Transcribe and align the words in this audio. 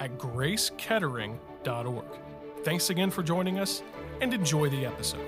at 0.00 0.18
gracekettering.org. 0.18 2.04
Thanks 2.64 2.90
again 2.90 3.10
for 3.10 3.22
joining 3.22 3.58
us 3.58 3.82
and 4.20 4.34
enjoy 4.34 4.68
the 4.68 4.84
episode. 4.84 5.24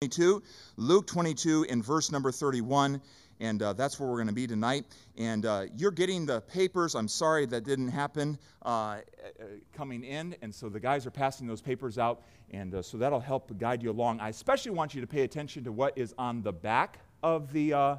22, 0.00 0.42
Luke 0.76 1.06
22 1.06 1.66
in 1.68 1.82
verse 1.82 2.10
number 2.10 2.32
31. 2.32 3.00
And 3.40 3.62
uh, 3.62 3.72
that's 3.72 4.00
where 4.00 4.08
we're 4.08 4.16
going 4.16 4.28
to 4.28 4.32
be 4.32 4.46
tonight. 4.46 4.84
And 5.16 5.46
uh, 5.46 5.66
you're 5.76 5.92
getting 5.92 6.26
the 6.26 6.40
papers. 6.40 6.94
I'm 6.94 7.06
sorry 7.06 7.46
that 7.46 7.64
didn't 7.64 7.88
happen 7.88 8.38
uh, 8.62 8.98
coming 9.72 10.02
in. 10.02 10.34
And 10.42 10.52
so 10.52 10.68
the 10.68 10.80
guys 10.80 11.06
are 11.06 11.10
passing 11.10 11.46
those 11.46 11.60
papers 11.60 11.98
out. 11.98 12.22
And 12.50 12.74
uh, 12.74 12.82
so 12.82 12.96
that'll 12.96 13.20
help 13.20 13.56
guide 13.58 13.82
you 13.82 13.90
along. 13.90 14.18
I 14.18 14.30
especially 14.30 14.72
want 14.72 14.94
you 14.94 15.00
to 15.00 15.06
pay 15.06 15.22
attention 15.22 15.62
to 15.64 15.72
what 15.72 15.96
is 15.96 16.14
on 16.18 16.42
the 16.42 16.52
back 16.52 16.98
of 17.22 17.52
the, 17.52 17.74
uh, 17.74 17.96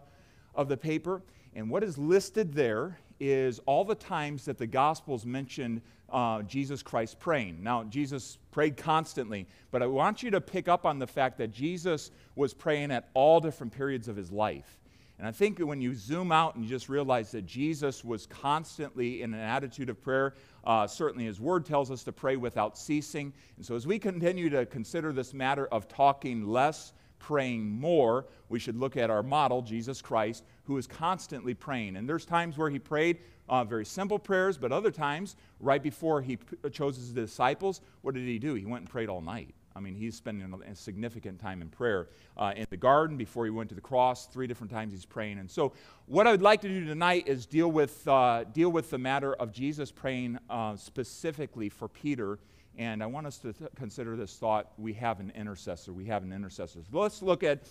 of 0.55 0.67
the 0.67 0.77
paper. 0.77 1.21
And 1.55 1.69
what 1.69 1.83
is 1.83 1.97
listed 1.97 2.53
there 2.53 2.97
is 3.19 3.59
all 3.65 3.83
the 3.83 3.95
times 3.95 4.45
that 4.45 4.57
the 4.57 4.67
Gospels 4.67 5.25
mention 5.25 5.81
uh, 6.11 6.41
Jesus 6.43 6.81
Christ 6.81 7.19
praying. 7.19 7.61
Now, 7.61 7.83
Jesus 7.83 8.37
prayed 8.51 8.77
constantly, 8.77 9.47
but 9.71 9.83
I 9.83 9.87
want 9.87 10.23
you 10.23 10.31
to 10.31 10.41
pick 10.41 10.67
up 10.67 10.85
on 10.85 10.99
the 10.99 11.07
fact 11.07 11.37
that 11.37 11.51
Jesus 11.51 12.11
was 12.35 12.53
praying 12.53 12.91
at 12.91 13.09
all 13.13 13.39
different 13.39 13.73
periods 13.73 14.07
of 14.07 14.15
his 14.15 14.31
life. 14.31 14.79
And 15.19 15.27
I 15.27 15.31
think 15.31 15.59
when 15.59 15.81
you 15.81 15.93
zoom 15.93 16.31
out 16.31 16.55
and 16.55 16.63
you 16.63 16.69
just 16.69 16.87
realize 16.87 17.29
that 17.31 17.45
Jesus 17.45 18.05
was 18.05 18.25
constantly 18.25 19.21
in 19.21 19.33
an 19.33 19.39
attitude 19.41 19.89
of 19.89 20.01
prayer, 20.01 20.33
uh, 20.63 20.87
certainly 20.87 21.25
his 21.25 21.41
word 21.41 21.65
tells 21.65 21.91
us 21.91 22.05
to 22.05 22.13
pray 22.13 22.37
without 22.37 22.77
ceasing. 22.77 23.33
And 23.57 23.65
so 23.65 23.75
as 23.75 23.85
we 23.85 23.99
continue 23.99 24.49
to 24.49 24.65
consider 24.65 25.11
this 25.11 25.33
matter 25.33 25.67
of 25.67 25.89
talking 25.89 26.47
less, 26.47 26.93
praying 27.19 27.69
more, 27.69 28.25
we 28.49 28.59
should 28.59 28.75
look 28.75 28.97
at 28.97 29.09
our 29.09 29.21
model, 29.21 29.61
Jesus 29.61 30.01
Christ, 30.01 30.43
who 30.63 30.77
is 30.77 30.87
constantly 30.87 31.53
praying. 31.53 31.95
And 31.95 32.07
there's 32.07 32.25
times 32.25 32.57
where 32.57 32.69
he 32.69 32.79
prayed 32.79 33.19
uh, 33.47 33.63
very 33.63 33.85
simple 33.85 34.19
prayers, 34.19 34.57
but 34.57 34.71
other 34.71 34.91
times, 34.91 35.35
right 35.59 35.81
before 35.81 36.21
he 36.21 36.37
p- 36.37 36.69
chose 36.69 36.95
his 36.95 37.11
disciples, 37.11 37.81
what 38.01 38.13
did 38.13 38.25
he 38.25 38.39
do? 38.39 38.53
He 38.53 38.65
went 38.65 38.83
and 38.83 38.89
prayed 38.89 39.09
all 39.09 39.21
night. 39.21 39.53
I 39.75 39.81
mean, 39.81 39.95
he's 39.95 40.15
spending 40.15 40.53
a 40.67 40.75
significant 40.75 41.39
time 41.39 41.61
in 41.61 41.69
prayer. 41.69 42.09
Uh, 42.35 42.53
in 42.55 42.65
the 42.69 42.77
garden, 42.77 43.17
before 43.17 43.45
he 43.45 43.51
went 43.51 43.69
to 43.69 43.75
the 43.75 43.81
cross, 43.81 44.25
three 44.25 44.47
different 44.47 44.71
times 44.71 44.91
he's 44.91 45.05
praying. 45.05 45.39
And 45.39 45.49
so, 45.49 45.73
what 46.05 46.27
I 46.27 46.31
would 46.31 46.41
like 46.41 46.61
to 46.61 46.67
do 46.67 46.85
tonight 46.85 47.27
is 47.27 47.45
deal 47.45 47.71
with, 47.71 48.05
uh, 48.07 48.43
deal 48.45 48.71
with 48.71 48.89
the 48.89 48.97
matter 48.97 49.35
of 49.35 49.51
Jesus 49.51 49.91
praying 49.91 50.37
uh, 50.49 50.75
specifically 50.75 51.69
for 51.69 51.87
Peter 51.87 52.39
and 52.79 53.03
I 53.03 53.07
want 53.07 53.27
us 53.27 53.37
to 53.39 53.51
th- 53.51 53.69
consider 53.75 54.15
this 54.15 54.37
thought 54.37 54.71
we 54.77 54.93
have 54.93 55.19
an 55.19 55.33
intercessor. 55.35 55.91
We 55.91 56.05
have 56.05 56.23
an 56.23 56.31
intercessor. 56.31 56.79
So 56.89 56.99
let's 56.99 57.21
look 57.21 57.43
at 57.43 57.67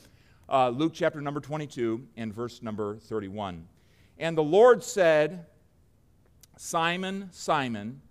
uh, 0.50 0.69
Luke 0.69 0.92
chapter 0.95 1.23
number 1.23 1.41
22 1.41 2.06
and 2.19 2.33
verse 2.33 2.62
number 2.62 2.98
31. 2.98 3.67
And 4.19 4.37
the 4.37 4.42
Lord 4.42 4.84
said, 4.84 5.47
Simon, 6.59 7.31
Simon, 7.33 8.03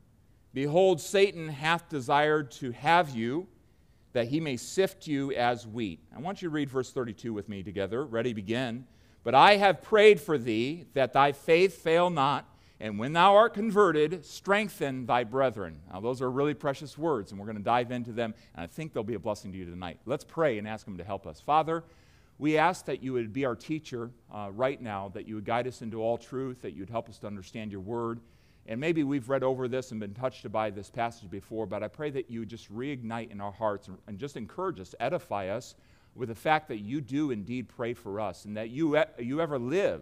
behold, 0.56 1.00
Satan 1.00 1.50
hath 1.50 1.88
desired 1.88 2.50
to 2.54 2.72
have 2.72 3.12
you, 3.12 3.48
that 4.14 4.30
he 4.30 4.40
may 4.40 4.58
sift 4.58 5.06
you 5.06 5.32
as 5.34 5.68
wheat. 5.68 6.00
I 6.16 6.20
want 6.20 6.42
you 6.42 6.50
to 6.50 6.54
read 6.54 6.72
verse 6.72 6.92
32 6.92 7.32
with 7.32 7.48
me 7.48 7.62
together. 7.62 8.04
Ready, 8.06 8.34
begin. 8.34 8.88
But 9.24 9.36
I 9.36 9.58
have 9.58 9.84
prayed 9.84 10.20
for 10.20 10.40
thee, 10.40 10.86
that 10.96 11.14
thy 11.14 11.32
faith 11.32 11.80
fail 11.80 12.10
not. 12.10 12.50
And 12.80 13.00
when 13.00 13.14
thou 13.14 13.36
art 13.36 13.56
converted, 13.56 14.24
strengthen 14.24 15.08
thy 15.08 15.24
brethren. 15.24 15.80
Now, 15.92 16.00
those 16.00 16.22
are 16.22 16.30
really 16.30 16.54
precious 16.54 16.98
words, 16.98 17.32
and 17.32 17.40
we're 17.40 17.48
going 17.48 17.58
to 17.58 17.64
dive 17.64 17.92
into 17.92 18.12
them, 18.12 18.36
and 18.54 18.64
I 18.64 18.68
think 18.68 18.94
they'll 18.94 19.04
be 19.04 19.16
a 19.16 19.20
blessing 19.20 19.52
to 19.52 19.58
you 19.58 19.66
tonight. 19.66 20.00
Let's 20.06 20.24
pray 20.24 20.60
and 20.60 20.68
ask 20.68 20.88
Him 20.88 20.98
to 20.98 21.04
help 21.04 21.26
us. 21.26 21.42
Father, 21.42 21.84
we 22.38 22.58
ask 22.58 22.86
that 22.86 23.02
you 23.02 23.14
would 23.14 23.34
be 23.34 23.46
our 23.46 23.56
teacher 23.56 24.12
uh, 24.32 24.50
right 24.54 24.80
now, 24.80 25.10
that 25.16 25.28
you 25.28 25.36
would 25.36 25.46
guide 25.46 25.68
us 25.68 25.82
into 25.82 26.02
all 26.02 26.20
truth, 26.20 26.62
that 26.62 26.74
you 26.74 26.82
would 26.82 26.90
help 26.90 27.10
us 27.10 27.18
to 27.20 27.28
understand 27.28 27.72
your 27.72 27.82
word. 27.82 28.20
And 28.68 28.80
maybe 28.80 29.04
we've 29.04 29.28
read 29.28 29.44
over 29.44 29.68
this 29.68 29.92
and 29.92 30.00
been 30.00 30.14
touched 30.14 30.50
by 30.52 30.70
this 30.70 30.92
passage 30.92 31.32
before, 31.32 31.66
but 31.66 31.82
I 31.82 31.88
pray 31.88 32.12
that 32.12 32.30
you 32.30 32.42
would 32.42 32.50
just 32.50 32.72
reignite 32.72 33.32
in 33.32 33.42
our 33.42 33.52
hearts 33.52 33.88
and, 33.88 33.98
and 34.08 34.20
just 34.20 34.38
encourage 34.38 34.80
us, 34.80 34.94
edify 35.00 35.48
us 35.48 35.74
with 36.14 36.30
the 36.30 36.36
fact 36.36 36.68
that 36.68 36.80
you 36.80 37.02
do 37.02 37.32
indeed 37.32 37.70
pray 37.70 37.94
for 37.94 38.20
us 38.20 38.46
and 38.46 38.56
that 38.58 38.70
you, 38.70 39.02
you 39.18 39.42
ever 39.42 39.58
live 39.58 40.02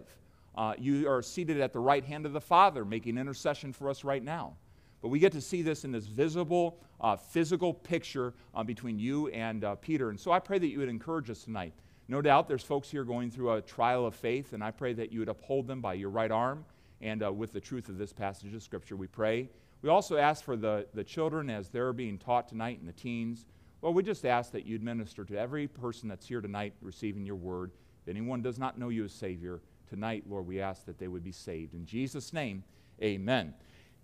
uh, 0.56 0.74
you 0.78 1.08
are 1.08 1.22
seated 1.22 1.60
at 1.60 1.72
the 1.72 1.78
right 1.78 2.04
hand 2.04 2.26
of 2.26 2.32
the 2.32 2.40
Father, 2.40 2.84
making 2.84 3.18
intercession 3.18 3.72
for 3.72 3.90
us 3.90 4.04
right 4.04 4.22
now. 4.22 4.54
But 5.02 5.08
we 5.08 5.18
get 5.18 5.32
to 5.32 5.40
see 5.40 5.62
this 5.62 5.84
in 5.84 5.92
this 5.92 6.06
visible, 6.06 6.78
uh, 7.00 7.16
physical 7.16 7.74
picture 7.74 8.34
uh, 8.54 8.64
between 8.64 8.98
you 8.98 9.28
and 9.28 9.62
uh, 9.64 9.74
Peter. 9.76 10.10
And 10.10 10.18
so 10.18 10.32
I 10.32 10.38
pray 10.38 10.58
that 10.58 10.68
you 10.68 10.78
would 10.78 10.88
encourage 10.88 11.30
us 11.30 11.44
tonight. 11.44 11.74
No 12.08 12.22
doubt 12.22 12.48
there's 12.48 12.62
folks 12.62 12.90
here 12.90 13.04
going 13.04 13.30
through 13.30 13.52
a 13.52 13.60
trial 13.60 14.06
of 14.06 14.14
faith, 14.14 14.52
and 14.52 14.62
I 14.62 14.70
pray 14.70 14.92
that 14.94 15.12
you 15.12 15.18
would 15.18 15.28
uphold 15.28 15.66
them 15.66 15.80
by 15.80 15.94
your 15.94 16.10
right 16.10 16.30
arm 16.30 16.64
and 17.00 17.22
uh, 17.22 17.32
with 17.32 17.52
the 17.52 17.60
truth 17.60 17.88
of 17.88 17.98
this 17.98 18.12
passage 18.12 18.54
of 18.54 18.62
Scripture. 18.62 18.96
We 18.96 19.08
pray. 19.08 19.50
We 19.82 19.90
also 19.90 20.16
ask 20.16 20.44
for 20.44 20.56
the, 20.56 20.86
the 20.94 21.04
children 21.04 21.50
as 21.50 21.68
they're 21.68 21.92
being 21.92 22.16
taught 22.16 22.48
tonight 22.48 22.78
and 22.78 22.88
the 22.88 22.92
teens. 22.92 23.44
Well, 23.82 23.92
we 23.92 24.02
just 24.02 24.24
ask 24.24 24.52
that 24.52 24.64
you'd 24.64 24.82
minister 24.82 25.24
to 25.24 25.38
every 25.38 25.68
person 25.68 26.08
that's 26.08 26.26
here 26.26 26.40
tonight 26.40 26.74
receiving 26.80 27.26
your 27.26 27.36
word. 27.36 27.72
If 28.02 28.08
anyone 28.08 28.40
does 28.40 28.58
not 28.58 28.78
know 28.78 28.88
you 28.88 29.04
as 29.04 29.12
Savior, 29.12 29.60
tonight, 29.88 30.24
Lord, 30.28 30.46
we 30.46 30.60
ask 30.60 30.84
that 30.86 30.98
they 30.98 31.08
would 31.08 31.24
be 31.24 31.32
saved. 31.32 31.74
In 31.74 31.86
Jesus' 31.86 32.32
name, 32.32 32.64
amen. 33.02 33.54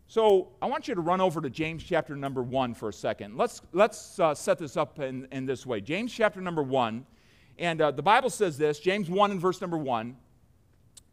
So 0.07 0.49
I 0.61 0.67
want 0.67 0.89
you 0.89 0.95
to 0.95 1.01
run 1.01 1.21
over 1.21 1.41
to 1.41 1.49
James 1.49 1.83
chapter 1.83 2.15
number 2.15 2.43
one 2.43 2.75
for 2.75 2.89
a 2.89 2.93
second. 2.93 3.37
Let's, 3.37 3.63
let's 3.73 4.19
uh, 4.21 4.35
set 4.35 4.59
this 4.59 4.77
up 4.77 4.99
in, 4.99 5.27
in 5.33 5.47
this 5.47 5.65
way. 5.65 5.81
James 5.81 6.13
chapter 6.13 6.41
number 6.41 6.63
one, 6.63 7.07
and 7.59 7.81
uh, 7.81 7.91
the 7.91 8.03
Bible 8.03 8.31
says 8.31 8.59
this 8.59 8.79
James 8.79 9.09
1 9.09 9.31
and 9.31 9.41
verse 9.41 9.61
number 9.61 9.79
1. 9.79 10.17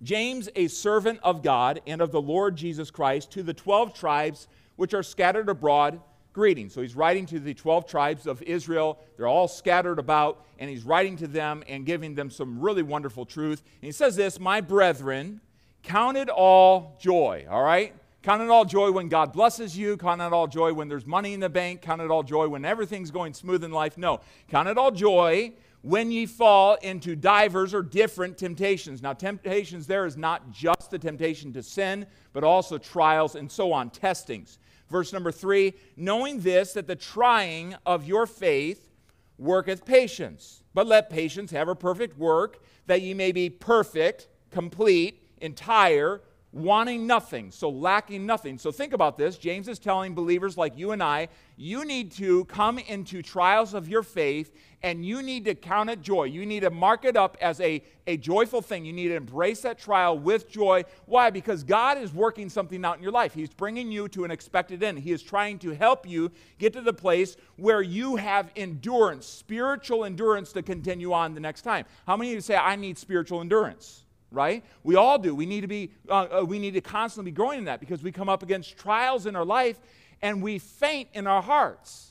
James, 0.01 0.49
a 0.55 0.67
servant 0.67 1.19
of 1.23 1.43
God 1.43 1.81
and 1.85 2.01
of 2.01 2.11
the 2.11 2.21
Lord 2.21 2.55
Jesus 2.55 2.89
Christ, 2.89 3.31
to 3.31 3.43
the 3.43 3.53
12 3.53 3.93
tribes 3.93 4.47
which 4.77 4.93
are 4.93 5.03
scattered 5.03 5.49
abroad 5.49 5.99
greeting. 6.33 6.69
So 6.69 6.81
he's 6.81 6.95
writing 6.95 7.25
to 7.27 7.39
the 7.39 7.53
12 7.53 7.87
tribes 7.87 8.27
of 8.27 8.41
Israel. 8.43 8.99
They're 9.17 9.27
all 9.27 9.47
scattered 9.47 9.99
about, 9.99 10.45
and 10.57 10.69
he's 10.69 10.83
writing 10.83 11.17
to 11.17 11.27
them 11.27 11.63
and 11.67 11.85
giving 11.85 12.15
them 12.15 12.29
some 12.29 12.59
really 12.59 12.83
wonderful 12.83 13.25
truth. 13.25 13.61
And 13.81 13.87
he 13.87 13.91
says 13.91 14.15
this 14.15 14.39
My 14.39 14.61
brethren, 14.61 15.41
count 15.83 16.17
it 16.17 16.29
all 16.29 16.97
joy, 16.99 17.45
all 17.49 17.63
right? 17.63 17.93
Count 18.21 18.41
it 18.41 18.49
all 18.49 18.65
joy 18.65 18.91
when 18.91 19.07
God 19.07 19.31
blesses 19.31 19.77
you. 19.77 19.95
Count 19.95 20.21
it 20.21 20.33
all 20.33 20.47
joy 20.47 20.73
when 20.73 20.89
there's 20.89 21.05
money 21.05 21.33
in 21.33 21.39
the 21.39 21.49
bank. 21.49 21.81
Count 21.81 22.01
it 22.01 22.11
all 22.11 22.21
joy 22.21 22.49
when 22.49 22.65
everything's 22.65 23.11
going 23.11 23.33
smooth 23.33 23.63
in 23.63 23.71
life. 23.71 23.97
No. 23.97 24.19
Count 24.49 24.67
it 24.67 24.77
all 24.77 24.91
joy 24.91 25.53
when 25.81 26.11
ye 26.11 26.25
fall 26.25 26.75
into 26.81 27.15
divers 27.15 27.73
or 27.73 27.81
different 27.81 28.37
temptations. 28.37 29.01
Now, 29.01 29.13
temptations 29.13 29.87
there 29.87 30.05
is 30.05 30.17
not 30.17 30.51
just 30.51 30.91
the 30.91 30.99
temptation 30.99 31.53
to 31.53 31.63
sin, 31.63 32.05
but 32.33 32.43
also 32.43 32.77
trials 32.77 33.35
and 33.35 33.49
so 33.49 33.71
on, 33.71 33.89
testings. 33.89 34.59
Verse 34.89 35.13
number 35.13 35.31
three, 35.31 35.73
knowing 35.95 36.39
this, 36.39 36.73
that 36.73 36.87
the 36.87 36.95
trying 36.95 37.75
of 37.85 38.07
your 38.07 38.25
faith 38.25 38.89
worketh 39.37 39.85
patience. 39.85 40.63
But 40.73 40.87
let 40.87 41.09
patience 41.09 41.51
have 41.51 41.67
a 41.67 41.75
perfect 41.75 42.17
work, 42.17 42.63
that 42.87 43.01
ye 43.01 43.13
may 43.13 43.31
be 43.31 43.49
perfect, 43.49 44.27
complete, 44.51 45.21
entire, 45.41 46.21
wanting 46.51 47.05
nothing, 47.05 47.51
so 47.51 47.69
lacking 47.69 48.25
nothing. 48.25 48.57
So 48.57 48.71
think 48.71 48.93
about 48.93 49.17
this. 49.17 49.37
James 49.37 49.67
is 49.67 49.77
telling 49.77 50.15
believers 50.15 50.57
like 50.57 50.77
you 50.77 50.91
and 50.91 51.03
I, 51.03 51.27
you 51.57 51.85
need 51.85 52.11
to 52.13 52.45
come 52.45 52.79
into 52.79 53.21
trials 53.21 53.73
of 53.73 53.87
your 53.87 54.01
faith 54.01 54.55
and 54.81 55.05
you 55.05 55.21
need 55.21 55.45
to 55.45 55.55
count 55.55 55.89
it 55.89 56.01
joy. 56.01 56.23
You 56.23 56.45
need 56.45 56.61
to 56.61 56.69
mark 56.69 57.03
it 57.03 57.17
up 57.17 57.37
as 57.41 57.59
a, 57.59 57.83
a 58.07 58.17
joyful 58.17 58.61
thing. 58.61 58.85
You 58.85 58.93
need 58.93 59.09
to 59.09 59.15
embrace 59.15 59.61
that 59.61 59.77
trial 59.77 60.17
with 60.17 60.49
joy. 60.49 60.85
Why? 61.05 61.29
Because 61.29 61.63
God 61.63 61.97
is 61.97 62.13
working 62.13 62.49
something 62.49 62.83
out 62.85 62.97
in 62.97 63.03
your 63.03 63.11
life. 63.11 63.33
He's 63.33 63.49
bringing 63.49 63.91
you 63.91 64.07
to 64.09 64.23
an 64.23 64.31
expected 64.31 64.81
end. 64.81 64.99
He 64.99 65.11
is 65.11 65.21
trying 65.21 65.59
to 65.59 65.71
help 65.71 66.07
you 66.07 66.31
get 66.57 66.73
to 66.73 66.81
the 66.81 66.93
place 66.93 67.35
where 67.57 67.81
you 67.81 68.15
have 68.15 68.51
endurance, 68.55 69.25
spiritual 69.25 70.05
endurance 70.05 70.53
to 70.53 70.61
continue 70.61 71.11
on 71.11 71.33
the 71.33 71.41
next 71.41 71.63
time. 71.63 71.85
How 72.07 72.15
many 72.15 72.31
of 72.31 72.35
you 72.35 72.41
say, 72.41 72.55
I 72.55 72.75
need 72.75 72.97
spiritual 72.97 73.41
endurance? 73.41 74.03
right? 74.31 74.63
We 74.83 74.95
all 74.95 75.17
do. 75.17 75.33
We 75.33 75.47
need 75.47 75.61
to 75.61 75.67
be, 75.67 75.91
uh, 76.07 76.41
uh, 76.41 76.45
we 76.45 76.59
need 76.59 76.75
to 76.75 76.81
constantly 76.81 77.31
be 77.31 77.35
growing 77.35 77.57
in 77.57 77.65
that 77.65 77.79
because 77.79 78.03
we 78.03 78.11
come 78.11 78.29
up 78.29 78.43
against 78.43 78.77
trials 78.77 79.25
in 79.25 79.35
our 79.35 79.43
life 79.43 79.79
and 80.21 80.41
we 80.41 80.59
faint 80.59 81.09
in 81.13 81.27
our 81.27 81.41
hearts. 81.41 82.08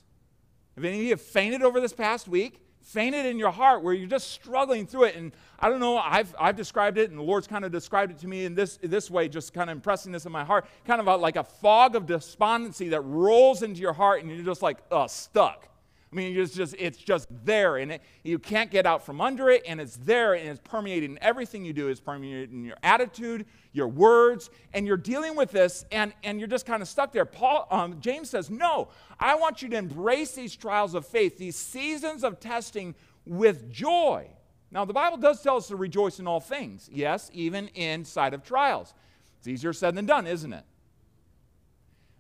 Have 0.79 0.85
any 0.85 1.01
of 1.01 1.07
you 1.07 1.17
fainted 1.17 1.63
over 1.63 1.81
this 1.81 1.93
past 1.93 2.29
week? 2.29 2.61
fainted 2.81 3.27
in 3.27 3.39
your 3.39 3.51
heart 3.51 3.83
where 3.83 3.93
you're 3.93 4.09
just 4.09 4.31
struggling 4.31 4.87
through 4.87 5.05
it. 5.05 5.17
And 5.17 5.33
I 5.59 5.69
don't 5.69 5.81
know, 5.81 5.99
I've, 5.99 6.35
I've 6.41 6.57
described 6.57 6.97
it, 6.97 7.11
and 7.11 7.19
the 7.19 7.23
Lord's 7.23 7.47
kind 7.47 7.67
of 7.67 7.73
described 7.73 8.13
it 8.13 8.19
to 8.21 8.29
me 8.29 8.47
in 8.47 8.55
this, 8.55 8.79
this 8.83 9.11
way, 9.11 9.29
just 9.29 9.53
kind 9.53 9.69
of 9.69 9.77
impressing 9.77 10.11
this 10.11 10.25
in 10.25 10.33
my 10.33 10.43
heart, 10.43 10.67
kind 10.87 10.99
of 10.99 11.07
a, 11.07 11.17
like 11.17 11.37
a 11.37 11.45
fog 11.45 11.97
of 11.97 12.07
despondency 12.07 12.89
that 12.91 13.03
rolls 13.03 13.63
into 13.63 13.83
your 13.83 13.93
heart, 13.93 14.23
and 14.23 14.31
you're 14.31 14.43
just 14.43 14.63
like, 14.63 14.79
uh, 14.91 15.07
stuck. 15.07 15.69
I 16.11 16.17
mean, 16.17 16.39
it's 16.39 16.55
just, 16.55 16.75
it's 16.79 16.97
just 16.97 17.29
there, 17.45 17.77
and 17.77 17.93
it, 17.93 18.03
you 18.25 18.39
can't 18.39 18.71
get 18.71 18.87
out 18.87 19.05
from 19.05 19.21
under 19.21 19.51
it, 19.51 19.63
and 19.69 19.79
it's 19.79 19.97
there, 19.97 20.33
and 20.33 20.49
it's 20.49 20.61
permeating 20.65 21.19
everything 21.21 21.67
you 21.67 21.75
do. 21.75 21.89
It's 21.89 22.01
permeating 22.01 22.65
your 22.65 22.79
attitude, 22.83 23.45
your 23.73 23.89
words, 23.89 24.49
and 24.73 24.87
you're 24.87 24.97
dealing 24.97 25.37
with 25.37 25.51
this, 25.51 25.85
and, 25.93 26.15
and 26.25 26.39
you're 26.39 26.49
just 26.49 26.65
kind 26.65 26.81
of 26.81 26.89
stuck 26.89 27.13
there. 27.13 27.27
Paul, 27.27 27.69
um, 27.71 28.01
James 28.01 28.31
says, 28.31 28.49
No, 28.49 28.89
I 29.21 29.35
want 29.35 29.61
you 29.61 29.69
to 29.69 29.77
embrace 29.77 30.33
these 30.33 30.57
trials 30.57 30.95
of 30.95 31.07
faith, 31.07 31.37
these 31.37 31.57
seasons 31.57 32.25
of 32.25 32.41
testing 32.41 32.95
with 33.27 33.71
joy. 33.71 34.29
Now, 34.71 34.87
the 34.87 34.95
Bible 34.95 35.19
does 35.19 35.43
tell 35.43 35.57
us 35.57 35.69
to 35.69 35.77
rejoice 35.77 36.19
in 36.21 36.27
all 36.27 36.41
things, 36.41 36.89
yes, 36.91 37.31
even 37.35 37.69
inside 37.69 38.33
of 38.33 38.43
trials. 38.43 38.95
It's 39.39 39.49
easier 39.49 39.75
said 39.75 39.95
than 39.95 40.07
done, 40.07 40.27
isn't 40.27 40.53
it? 40.55 40.65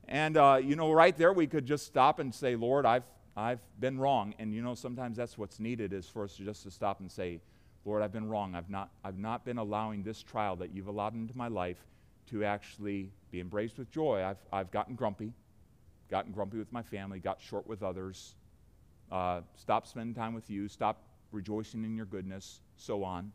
And, 0.06 0.36
uh, 0.36 0.60
you 0.62 0.76
know, 0.76 0.92
right 0.92 1.16
there, 1.16 1.32
we 1.32 1.46
could 1.46 1.66
just 1.66 1.86
stop 1.86 2.18
and 2.18 2.34
say, 2.34 2.54
Lord, 2.54 2.86
I've 2.86 3.04
I've 3.38 3.60
been 3.78 4.00
wrong. 4.00 4.34
And 4.40 4.52
you 4.52 4.62
know, 4.62 4.74
sometimes 4.74 5.16
that's 5.16 5.38
what's 5.38 5.60
needed 5.60 5.92
is 5.92 6.08
for 6.08 6.24
us 6.24 6.34
just 6.34 6.64
to 6.64 6.72
stop 6.72 6.98
and 6.98 7.10
say, 7.10 7.40
Lord, 7.84 8.02
I've 8.02 8.12
been 8.12 8.28
wrong. 8.28 8.56
I've 8.56 8.68
not, 8.68 8.90
I've 9.04 9.16
not 9.16 9.44
been 9.44 9.58
allowing 9.58 10.02
this 10.02 10.22
trial 10.24 10.56
that 10.56 10.74
you've 10.74 10.88
allowed 10.88 11.14
into 11.14 11.36
my 11.38 11.46
life 11.46 11.78
to 12.30 12.44
actually 12.44 13.12
be 13.30 13.38
embraced 13.38 13.78
with 13.78 13.92
joy. 13.92 14.24
I've, 14.24 14.38
I've 14.52 14.72
gotten 14.72 14.96
grumpy, 14.96 15.32
gotten 16.10 16.32
grumpy 16.32 16.58
with 16.58 16.72
my 16.72 16.82
family, 16.82 17.20
got 17.20 17.40
short 17.40 17.66
with 17.68 17.84
others, 17.84 18.34
uh, 19.12 19.42
stopped 19.54 19.86
spending 19.86 20.14
time 20.14 20.34
with 20.34 20.50
you, 20.50 20.66
stopped 20.66 21.04
rejoicing 21.30 21.84
in 21.84 21.96
your 21.96 22.06
goodness, 22.06 22.60
so 22.76 23.04
on. 23.04 23.30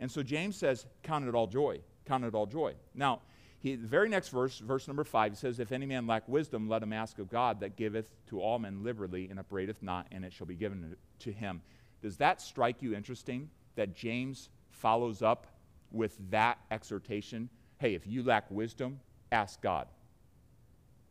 And 0.00 0.10
so 0.10 0.22
James 0.22 0.56
says, 0.56 0.86
Count 1.02 1.28
it 1.28 1.34
all 1.34 1.46
joy. 1.46 1.80
Count 2.06 2.24
it 2.24 2.34
all 2.34 2.46
joy. 2.46 2.72
Now, 2.94 3.20
he, 3.64 3.76
the 3.76 3.88
very 3.88 4.10
next 4.10 4.28
verse, 4.28 4.58
verse 4.58 4.86
number 4.86 5.04
five, 5.04 5.38
says, 5.38 5.58
If 5.58 5.72
any 5.72 5.86
man 5.86 6.06
lack 6.06 6.28
wisdom, 6.28 6.68
let 6.68 6.82
him 6.82 6.92
ask 6.92 7.18
of 7.18 7.30
God 7.30 7.60
that 7.60 7.76
giveth 7.76 8.10
to 8.26 8.38
all 8.38 8.58
men 8.58 8.84
liberally 8.84 9.26
and 9.30 9.38
upbraideth 9.38 9.82
not, 9.82 10.06
and 10.12 10.22
it 10.22 10.34
shall 10.34 10.46
be 10.46 10.54
given 10.54 10.94
to 11.20 11.32
him. 11.32 11.62
Does 12.02 12.18
that 12.18 12.42
strike 12.42 12.82
you 12.82 12.94
interesting 12.94 13.48
that 13.76 13.96
James 13.96 14.50
follows 14.68 15.22
up 15.22 15.46
with 15.90 16.14
that 16.28 16.58
exhortation? 16.70 17.48
Hey, 17.78 17.94
if 17.94 18.06
you 18.06 18.22
lack 18.22 18.50
wisdom, 18.50 19.00
ask 19.32 19.62
God. 19.62 19.88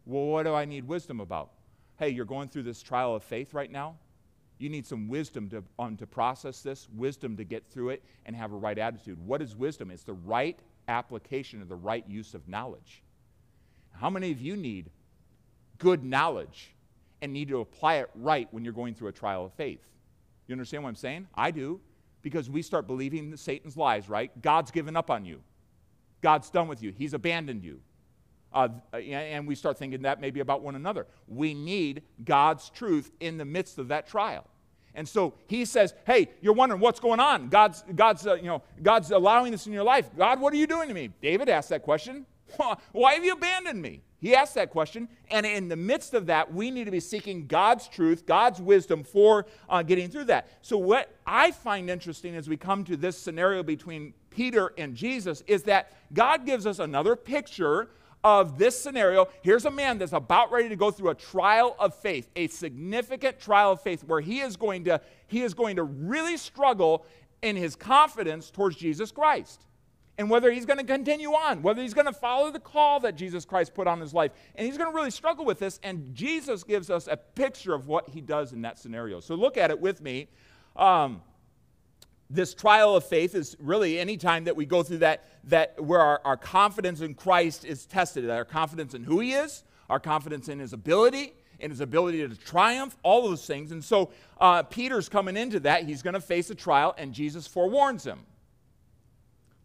Well, 0.06 0.28
what 0.28 0.44
do 0.44 0.54
I 0.54 0.66
need 0.66 0.88
wisdom 0.88 1.22
about? 1.22 1.54
Hey, 1.98 2.10
you're 2.10 2.24
going 2.24 2.50
through 2.50 2.64
this 2.64 2.84
trial 2.84 3.16
of 3.16 3.24
faith 3.24 3.56
right 3.56 3.72
now. 3.72 3.96
You 4.60 4.70
need 4.70 4.86
some 4.86 5.08
wisdom 5.08 5.50
to, 5.50 5.64
um, 5.80 5.98
to 5.98 6.06
process 6.06 6.62
this, 6.62 6.88
wisdom 6.96 7.36
to 7.38 7.44
get 7.44 7.66
through 7.72 7.90
it, 7.90 8.04
and 8.28 8.36
have 8.36 8.54
a 8.54 8.58
right 8.58 8.78
attitude. 8.78 9.18
What 9.26 9.42
is 9.42 9.56
wisdom? 9.56 9.90
It's 9.90 10.04
the 10.04 10.14
right 10.14 10.60
application 10.88 11.62
of 11.62 11.70
the 11.70 11.76
right 11.76 12.04
use 12.08 12.34
of 12.34 12.48
knowledge. 12.48 13.04
How 13.92 14.10
many 14.10 14.32
of 14.32 14.42
you 14.42 14.56
need 14.56 14.90
good 15.78 16.04
knowledge 16.04 16.72
and 17.22 17.32
need 17.32 17.48
to 17.50 17.60
apply 17.60 17.96
it 17.96 18.10
right 18.16 18.48
when 18.52 18.64
you're 18.64 18.74
going 18.74 18.94
through 18.94 19.10
a 19.10 19.14
trial 19.14 19.46
of 19.46 19.54
faith? 19.54 19.82
You 20.48 20.54
understand 20.54 20.84
what 20.84 20.90
I'm 20.90 20.96
saying? 20.96 21.28
I 21.36 21.52
do, 21.52 21.80
because 22.22 22.50
we 22.50 22.62
start 22.62 22.88
believing 22.88 23.36
Satan's 23.38 23.78
lies, 23.78 24.10
right? 24.10 24.30
God's 24.42 24.72
given 24.72 24.96
up 24.96 25.10
on 25.10 25.26
you, 25.26 25.42
God's 26.22 26.50
done 26.50 26.68
with 26.68 26.82
you, 26.82 26.92
He's 26.92 27.14
abandoned 27.14 27.64
you. 27.64 27.80
Uh, 28.52 28.70
and 28.94 29.48
we 29.48 29.56
start 29.56 29.80
thinking 29.80 30.04
that 30.04 30.22
maybe 30.22 30.40
about 30.40 30.62
one 30.62 30.76
another. 30.76 31.08
We 31.28 31.56
need 31.56 32.04
God's 32.24 32.70
truth 32.70 33.10
in 33.20 33.38
the 33.38 33.46
midst 33.46 33.80
of 33.80 33.88
that 33.88 34.08
trial. 34.08 34.46
And 34.96 35.08
so 35.08 35.34
he 35.48 35.66
says, 35.66 35.94
"Hey, 36.06 36.30
you're 36.42 36.54
wondering 36.54 36.82
what's 36.82 37.00
going 37.00 37.20
on. 37.20 37.50
God's 37.50 37.84
God's 37.96 38.28
uh, 38.28 38.36
you 38.36 38.44
know 38.44 38.62
God's 38.82 39.12
allowing 39.12 39.52
this 39.52 39.68
in 39.68 39.74
your 39.74 39.84
life. 39.84 40.10
God, 40.18 40.40
what 40.40 40.54
are 40.54 40.58
you 40.58 40.68
doing 40.68 40.88
to 40.88 40.94
me?" 40.94 41.10
David 41.22 41.50
asked 41.50 41.70
that 41.70 41.84
question. 41.84 42.26
Why 42.92 43.14
have 43.14 43.26
you 43.26 43.34
abandoned 43.34 43.82
me? 43.82 44.02
He 44.20 44.34
asked 44.34 44.56
that 44.56 44.70
question, 44.70 45.10
and 45.32 45.46
in 45.46 45.68
the 45.68 45.76
midst 45.76 46.14
of 46.14 46.28
that, 46.28 46.54
we 46.54 46.72
need 46.72 46.86
to 46.86 46.92
be 46.92 47.02
seeking 47.02 47.46
God's 47.46 47.90
truth, 47.90 48.26
God's 48.26 48.62
wisdom 48.62 49.04
for 49.04 49.46
uh, 49.68 49.84
getting 49.84 50.10
through 50.10 50.26
that. 50.26 50.48
So, 50.62 50.78
what 50.78 51.14
I 51.28 51.52
find 51.52 51.90
interesting 51.90 52.34
as 52.34 52.48
we 52.48 52.56
come 52.56 52.86
to 52.86 52.96
this 52.96 53.18
scenario 53.18 53.64
between 53.64 54.14
Peter 54.30 54.72
and 54.78 54.96
Jesus 54.96 55.44
is 55.46 55.64
that 55.64 55.92
God 56.14 56.46
gives 56.46 56.66
us 56.66 56.80
another 56.80 57.18
picture 57.18 57.90
of 58.24 58.58
this 58.58 58.80
scenario, 58.80 59.28
here's 59.42 59.66
a 59.66 59.72
man 59.72 59.98
that's 59.98 60.14
about 60.14 60.52
ready 60.52 60.70
to 60.70 60.76
go 60.76 60.92
through 60.92 61.10
a 61.10 61.16
trial 61.16 61.76
of 61.80 61.94
faith, 61.96 62.30
a 62.36 62.48
significant 62.48 63.40
trial 63.40 63.74
of 63.74 63.82
faith 63.82 64.04
where 64.04 64.22
he 64.22 64.40
is 64.40 64.56
going 64.56 64.86
to 64.86 65.02
he 65.28 65.42
is 65.42 65.54
going 65.54 65.76
to 65.76 65.84
really 65.84 66.38
struggle 66.38 67.06
in 67.42 67.56
his 67.56 67.76
confidence 67.76 68.50
towards 68.50 68.76
Jesus 68.76 69.12
Christ. 69.12 69.66
And 70.18 70.30
whether 70.30 70.52
he's 70.52 70.66
going 70.66 70.78
to 70.78 70.86
continue 70.86 71.32
on, 71.32 71.64
whether 71.64 71.82
he's 71.82 71.96
going 71.96 72.06
to 72.06 72.14
follow 72.14 72.52
the 72.52 72.60
call 72.60 73.00
that 73.00 73.16
Jesus 73.16 73.46
Christ 73.46 73.74
put 73.74 73.88
on 73.88 74.00
his 74.00 74.14
life. 74.14 74.32
And 74.54 74.66
he's 74.68 74.78
going 74.78 74.92
to 74.92 74.96
really 74.96 75.10
struggle 75.10 75.44
with 75.44 75.58
this. 75.58 75.80
And 75.82 76.14
Jesus 76.14 76.64
gives 76.64 76.92
us 76.92 77.08
a 77.08 77.18
picture 77.18 77.74
of 77.74 77.88
what 77.88 78.10
he 78.10 78.22
does 78.22 78.54
in 78.54 78.62
that 78.62 78.78
scenario. 78.78 79.20
So 79.20 79.34
look 79.34 79.58
at 79.58 79.72
it 79.72 79.82
with 79.82 80.02
me. 80.02 80.28
Um, 80.76 81.22
this 82.34 82.54
trial 82.54 82.96
of 82.96 83.04
faith 83.04 83.36
is 83.36 83.56
really 83.60 84.00
any 84.00 84.18
time 84.18 84.46
that 84.46 84.56
we 84.56 84.66
go 84.66 84.82
through 84.82 85.00
that, 85.00 85.24
that 85.46 85.80
where 85.82 86.00
our, 86.00 86.22
our 86.26 86.38
confidence 86.38 87.02
in 87.02 87.14
Christ 87.14 87.64
is 87.64 87.86
tested, 87.86 88.28
our 88.30 88.44
confidence 88.44 88.96
in 88.96 89.04
who 89.04 89.20
he 89.20 89.34
is, 89.34 89.64
our 89.90 90.00
confidence 90.00 90.50
in 90.50 90.58
his 90.58 90.74
ability, 90.74 91.34
in 91.60 91.70
his 91.70 91.80
ability 91.80 92.28
to 92.28 92.36
triumph, 92.36 92.98
all 93.04 93.28
those 93.30 93.46
things. 93.46 93.72
And 93.72 93.84
so 93.84 94.12
uh, 94.42 94.64
Peter's 94.64 95.10
coming 95.10 95.38
into 95.38 95.60
that. 95.62 95.86
He's 95.86 96.02
going 96.02 96.16
to 96.16 96.22
face 96.22 96.50
a 96.50 96.56
trial, 96.56 96.96
and 96.98 97.14
Jesus 97.14 97.46
forewarns 97.46 98.04
him. 98.04 98.20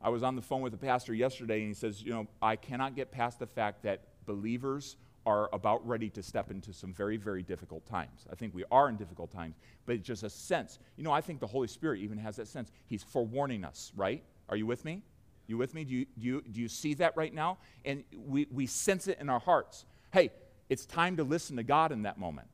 I 0.01 0.11
was 0.11 0.23
on 0.23 0.37
the 0.37 0.43
phone 0.43 0.61
with 0.61 0.75
a 0.75 0.79
pastor 0.79 1.15
yesterday, 1.15 1.61
and 1.61 1.69
he 1.69 1.75
says, 1.75 2.03
You 2.03 2.13
know, 2.13 2.27
I 2.43 2.57
cannot 2.57 2.95
get 2.95 3.11
past 3.11 3.39
the 3.39 3.47
fact 3.47 3.83
that 3.85 4.03
believers 4.27 4.97
are 5.27 5.49
about 5.53 5.87
ready 5.87 6.09
to 6.11 6.23
step 6.23 6.51
into 6.51 6.73
some 6.73 6.93
very, 6.93 7.17
very 7.17 7.43
difficult 7.43 7.85
times. 7.87 8.27
I 8.33 8.35
think 8.35 8.55
we 8.55 8.65
are 8.71 8.89
in 8.89 8.97
difficult 8.97 9.31
times, 9.31 9.57
but 9.85 9.97
it's 9.97 10.07
just 10.07 10.23
a 10.23 10.31
sense. 10.31 10.79
You 10.97 11.05
know, 11.05 11.13
I 11.13 11.21
think 11.21 11.41
the 11.41 11.47
Holy 11.47 11.69
Spirit 11.69 12.01
even 12.01 12.19
has 12.19 12.37
that 12.37 12.49
sense. 12.49 12.73
He's 12.87 13.03
forewarning 13.03 13.65
us, 13.65 13.93
right? 13.97 14.23
Are 14.49 14.57
you 14.57 14.67
with 14.67 14.85
me? 14.85 15.03
You 15.47 15.59
with 15.59 15.75
me? 15.75 15.85
Do 15.85 15.95
you, 15.95 16.07
do 16.19 16.27
you, 16.27 16.43
do 16.51 16.61
you 16.61 16.69
see 16.69 16.95
that 16.95 17.17
right 17.17 17.33
now? 17.33 17.59
And 17.85 18.05
we, 18.17 18.47
we 18.51 18.67
sense 18.67 19.09
it 19.09 19.19
in 19.21 19.29
our 19.29 19.41
hearts. 19.41 19.85
Hey, 20.13 20.31
it's 20.69 20.87
time 20.87 21.17
to 21.17 21.25
listen 21.25 21.57
to 21.57 21.63
God 21.63 21.93
in 21.93 22.03
that 22.03 22.19
moment. 22.19 22.49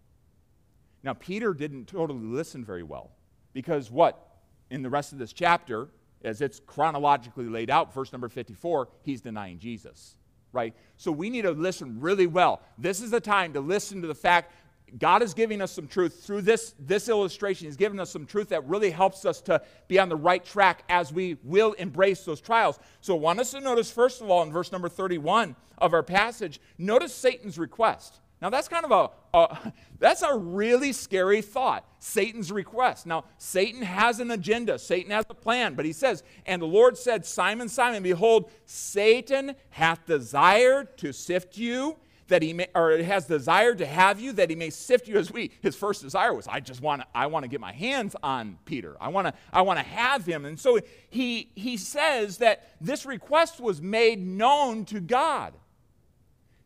Now, 1.03 1.13
Peter 1.13 1.53
didn't 1.53 1.87
totally 1.87 2.27
listen 2.27 2.65
very 2.65 2.83
well 2.83 3.11
because 3.53 3.91
what? 3.91 4.31
In 4.71 4.83
the 4.83 4.91
rest 4.91 5.13
of 5.13 5.19
this 5.19 5.33
chapter, 5.33 5.89
as 6.25 6.41
it's 6.41 6.61
chronologically 6.61 7.45
laid 7.45 7.69
out, 7.69 7.93
verse 7.93 8.13
number 8.13 8.29
54, 8.29 8.89
he's 9.03 9.21
denying 9.21 9.59
Jesus 9.59 10.17
right? 10.55 10.75
So 10.97 11.13
we 11.13 11.29
need 11.29 11.43
to 11.43 11.51
listen 11.51 12.01
really 12.01 12.27
well. 12.27 12.63
This 12.79 13.01
is 13.01 13.11
the 13.11 13.21
time 13.21 13.53
to 13.53 13.61
listen 13.61 14.01
to 14.03 14.09
the 14.09 14.15
fact 14.15 14.53
God 14.99 15.23
is 15.23 15.35
giving 15.35 15.61
us 15.61 15.73
some 15.73 15.89
truth 15.89 16.23
through 16.25 16.43
this, 16.43 16.75
this 16.79 17.09
illustration. 17.09 17.67
He's 17.67 17.77
giving 17.77 17.99
us 17.99 18.11
some 18.11 18.27
truth 18.27 18.51
that 18.51 18.65
really 18.69 18.91
helps 18.91 19.25
us 19.25 19.41
to 19.43 19.61
be 19.89 19.99
on 19.99 20.09
the 20.09 20.17
right 20.17 20.45
track 20.45 20.85
as 20.89 21.13
we 21.13 21.37
will 21.43 21.73
embrace 21.73 22.25
those 22.25 22.41
trials. 22.41 22.79
So 23.01 23.17
I 23.17 23.19
want 23.19 23.41
us 23.41 23.51
to 23.53 23.61
notice, 23.61 23.91
first 23.91 24.21
of 24.21 24.31
all, 24.31 24.43
in 24.43 24.53
verse 24.53 24.71
number 24.71 24.89
31 24.89 25.57
of 25.79 25.95
our 25.95 26.05
passage, 26.05 26.61
notice 26.79 27.13
Satan's 27.13 27.59
request. 27.59 28.21
Now 28.43 28.51
that's 28.51 28.69
kind 28.69 28.85
of 28.85 28.91
a, 28.91 29.39
a, 29.39 29.73
that's 29.99 30.23
a 30.23 30.37
really 30.37 30.93
scary 30.93 31.43
thought. 31.43 31.87
Satan's 31.99 32.53
request. 32.53 33.07
Now 33.07 33.25
Satan 33.39 33.83
has 33.83 34.21
an 34.21 34.31
agenda. 34.31 34.79
Satan 34.79 35.11
has 35.11 35.25
a 35.31 35.35
plan, 35.35 35.75
but 35.75 35.85
he 35.85 35.93
says, 35.93 36.23
"And 36.47 36.61
the 36.61 36.67
Lord 36.67 36.99
said, 36.99 37.25
Simon, 37.25 37.69
Simon, 37.69 38.03
behold, 38.03 38.51
Satan 38.67 39.55
hath 39.71 40.05
desired 40.07 40.97
to 40.99 41.13
sift 41.13 41.57
you." 41.57 41.97
That 42.29 42.41
he 42.41 42.55
may, 42.55 42.69
or 42.75 42.97
has 43.03 43.27
desired 43.27 43.77
to 43.79 43.87
have 43.87 44.19
you, 44.19 44.33
that 44.33 44.49
he 44.49 44.57
may 44.57 44.71
sift 44.71 45.09
you 45.09 45.19
as 45.19 45.31
wheat." 45.31 45.53
His 45.61 45.77
first 45.77 46.01
desire 46.01 46.33
was, 46.33 46.49
I 46.49 46.61
just 46.61 46.81
want 46.81 47.03
to, 47.03 47.07
I 47.15 47.27
want 47.27 47.43
to 47.45 47.49
get 47.49 47.61
my 47.61 47.73
hands 47.73 48.17
on 48.23 48.57
Peter. 48.65 48.97
I 48.99 49.09
want 49.09 49.27
to, 49.27 49.35
I 49.53 49.61
want 49.61 49.79
to 49.79 49.85
have 49.85 50.25
him. 50.25 50.47
And 50.47 50.59
so 50.59 50.81
he 51.11 51.51
he 51.55 51.77
says 51.77 52.39
that 52.39 52.77
this 52.81 53.05
request 53.05 53.61
was 53.61 53.83
made 53.83 54.19
known 54.27 54.87
to 54.87 55.01
God. 55.01 55.53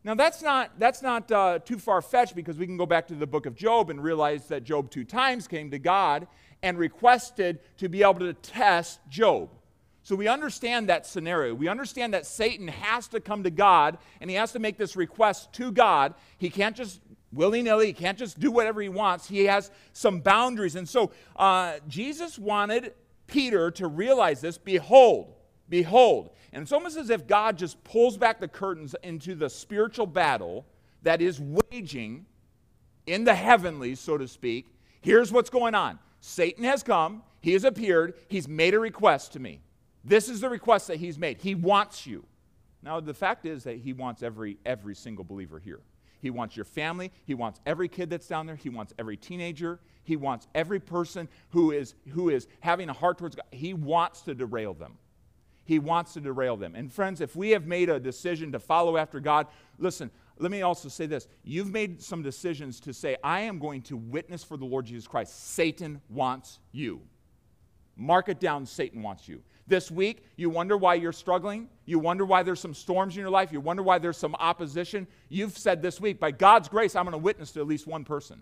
Now, 0.03 0.15
that's 0.15 0.41
not, 0.41 0.79
that's 0.79 1.01
not 1.01 1.31
uh, 1.31 1.59
too 1.59 1.77
far 1.77 2.01
fetched 2.01 2.35
because 2.35 2.57
we 2.57 2.65
can 2.65 2.77
go 2.77 2.85
back 2.85 3.07
to 3.07 3.15
the 3.15 3.27
book 3.27 3.45
of 3.45 3.55
Job 3.55 3.89
and 3.89 4.01
realize 4.01 4.47
that 4.47 4.63
Job 4.63 4.89
two 4.89 5.03
times 5.03 5.47
came 5.47 5.71
to 5.71 5.79
God 5.79 6.27
and 6.63 6.77
requested 6.77 7.59
to 7.77 7.89
be 7.89 8.01
able 8.01 8.19
to 8.19 8.33
test 8.33 8.99
Job. 9.09 9.49
So 10.03 10.15
we 10.15 10.27
understand 10.27 10.89
that 10.89 11.05
scenario. 11.05 11.53
We 11.53 11.67
understand 11.67 12.13
that 12.13 12.25
Satan 12.25 12.69
has 12.69 13.07
to 13.09 13.19
come 13.19 13.43
to 13.43 13.51
God 13.51 13.97
and 14.21 14.29
he 14.29 14.37
has 14.37 14.53
to 14.53 14.59
make 14.59 14.77
this 14.77 14.95
request 14.95 15.51
to 15.53 15.71
God. 15.71 16.13
He 16.37 16.49
can't 16.49 16.75
just 16.75 17.01
willy 17.31 17.61
nilly, 17.61 17.87
he 17.87 17.93
can't 17.93 18.17
just 18.17 18.39
do 18.39 18.51
whatever 18.51 18.81
he 18.81 18.89
wants. 18.89 19.27
He 19.27 19.45
has 19.45 19.69
some 19.93 20.21
boundaries. 20.21 20.75
And 20.75 20.87
so 20.87 21.11
uh, 21.35 21.75
Jesus 21.87 22.39
wanted 22.39 22.93
Peter 23.27 23.69
to 23.71 23.87
realize 23.87 24.41
this 24.41 24.57
Behold, 24.57 25.35
behold, 25.69 26.31
and 26.51 26.61
it's 26.61 26.71
almost 26.71 26.97
as 26.97 27.09
if 27.09 27.27
God 27.27 27.57
just 27.57 27.83
pulls 27.83 28.17
back 28.17 28.39
the 28.39 28.47
curtains 28.47 28.95
into 29.03 29.35
the 29.35 29.49
spiritual 29.49 30.07
battle 30.07 30.65
that 31.03 31.21
is 31.21 31.39
waging 31.39 32.25
in 33.05 33.23
the 33.23 33.35
heavenlies, 33.35 33.99
so 33.99 34.17
to 34.17 34.27
speak. 34.27 34.67
Here's 35.01 35.31
what's 35.31 35.49
going 35.49 35.75
on 35.75 35.99
Satan 36.21 36.63
has 36.63 36.83
come, 36.83 37.23
he 37.41 37.53
has 37.53 37.63
appeared, 37.63 38.15
he's 38.27 38.47
made 38.47 38.73
a 38.73 38.79
request 38.79 39.33
to 39.33 39.39
me. 39.39 39.61
This 40.03 40.29
is 40.29 40.41
the 40.41 40.49
request 40.49 40.87
that 40.87 40.97
he's 40.97 41.17
made. 41.17 41.37
He 41.39 41.55
wants 41.55 42.07
you. 42.07 42.25
Now, 42.81 42.99
the 42.99 43.13
fact 43.13 43.45
is 43.45 43.63
that 43.65 43.77
he 43.77 43.91
wants 43.91 44.23
every, 44.23 44.57
every 44.65 44.95
single 44.95 45.25
believer 45.25 45.59
here. 45.59 45.81
He 46.21 46.29
wants 46.29 46.55
your 46.55 46.65
family. 46.65 47.11
He 47.25 47.33
wants 47.33 47.59
every 47.65 47.87
kid 47.87 48.09
that's 48.09 48.27
down 48.27 48.45
there. 48.45 48.55
He 48.55 48.69
wants 48.69 48.93
every 48.97 49.17
teenager. 49.17 49.79
He 50.03 50.15
wants 50.15 50.47
every 50.55 50.79
person 50.79 51.29
who 51.49 51.71
is, 51.71 51.95
who 52.09 52.29
is 52.29 52.47
having 52.59 52.89
a 52.89 52.93
heart 52.93 53.17
towards 53.17 53.35
God. 53.35 53.45
He 53.51 53.73
wants 53.73 54.21
to 54.21 54.33
derail 54.33 54.73
them. 54.73 54.97
He 55.69 55.77
wants 55.77 56.13
to 56.13 56.19
derail 56.19 56.57
them. 56.57 56.73
And 56.73 56.91
friends, 56.91 57.21
if 57.21 57.35
we 57.35 57.51
have 57.51 57.67
made 57.67 57.89
a 57.89 57.99
decision 57.99 58.53
to 58.53 58.59
follow 58.59 58.97
after 58.97 59.19
God, 59.19 59.45
listen, 59.77 60.09
let 60.39 60.49
me 60.49 60.63
also 60.63 60.89
say 60.89 61.05
this. 61.05 61.27
You've 61.43 61.69
made 61.69 62.01
some 62.01 62.23
decisions 62.23 62.79
to 62.79 62.91
say, 62.91 63.17
I 63.23 63.41
am 63.41 63.59
going 63.59 63.83
to 63.83 63.95
witness 63.95 64.43
for 64.43 64.57
the 64.57 64.65
Lord 64.65 64.87
Jesus 64.87 65.07
Christ. 65.07 65.53
Satan 65.53 66.01
wants 66.09 66.57
you. 66.71 67.01
Mark 67.95 68.29
it 68.29 68.39
down, 68.39 68.65
Satan 68.65 69.03
wants 69.03 69.27
you. 69.27 69.43
This 69.67 69.91
week, 69.91 70.25
you 70.37 70.49
wonder 70.49 70.75
why 70.75 70.95
you're 70.95 71.11
struggling. 71.11 71.69
You 71.85 71.99
wonder 71.99 72.25
why 72.25 72.41
there's 72.41 72.59
some 72.59 72.73
storms 72.73 73.15
in 73.15 73.21
your 73.21 73.29
life. 73.29 73.51
You 73.51 73.61
wonder 73.61 73.83
why 73.83 73.99
there's 73.99 74.17
some 74.17 74.33
opposition. 74.39 75.05
You've 75.27 75.55
said 75.55 75.83
this 75.83 76.01
week, 76.01 76.19
by 76.19 76.31
God's 76.31 76.67
grace, 76.67 76.95
I'm 76.95 77.05
going 77.05 77.11
to 77.11 77.19
witness 77.19 77.51
to 77.51 77.59
at 77.59 77.67
least 77.67 77.85
one 77.85 78.05
person, 78.05 78.41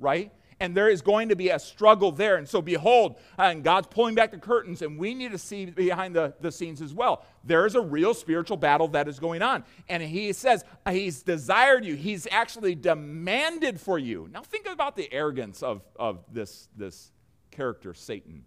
right? 0.00 0.32
And 0.60 0.76
there 0.76 0.88
is 0.88 1.02
going 1.02 1.28
to 1.28 1.36
be 1.36 1.48
a 1.48 1.58
struggle 1.58 2.12
there. 2.12 2.36
And 2.36 2.48
so, 2.48 2.62
behold, 2.62 3.16
uh, 3.38 3.42
and 3.42 3.64
God's 3.64 3.88
pulling 3.88 4.14
back 4.14 4.30
the 4.30 4.38
curtains, 4.38 4.82
and 4.82 4.98
we 4.98 5.14
need 5.14 5.32
to 5.32 5.38
see 5.38 5.66
behind 5.66 6.14
the, 6.14 6.34
the 6.40 6.52
scenes 6.52 6.80
as 6.80 6.94
well. 6.94 7.24
There 7.44 7.66
is 7.66 7.74
a 7.74 7.80
real 7.80 8.14
spiritual 8.14 8.56
battle 8.56 8.88
that 8.88 9.08
is 9.08 9.18
going 9.18 9.42
on. 9.42 9.64
And 9.88 10.02
He 10.02 10.32
says, 10.32 10.64
uh, 10.86 10.92
He's 10.92 11.22
desired 11.22 11.84
you, 11.84 11.94
He's 11.94 12.26
actually 12.30 12.74
demanded 12.74 13.80
for 13.80 13.98
you. 13.98 14.28
Now, 14.32 14.42
think 14.42 14.66
about 14.68 14.96
the 14.96 15.12
arrogance 15.12 15.62
of, 15.62 15.82
of 15.96 16.24
this, 16.32 16.68
this 16.76 17.10
character, 17.50 17.94
Satan 17.94 18.44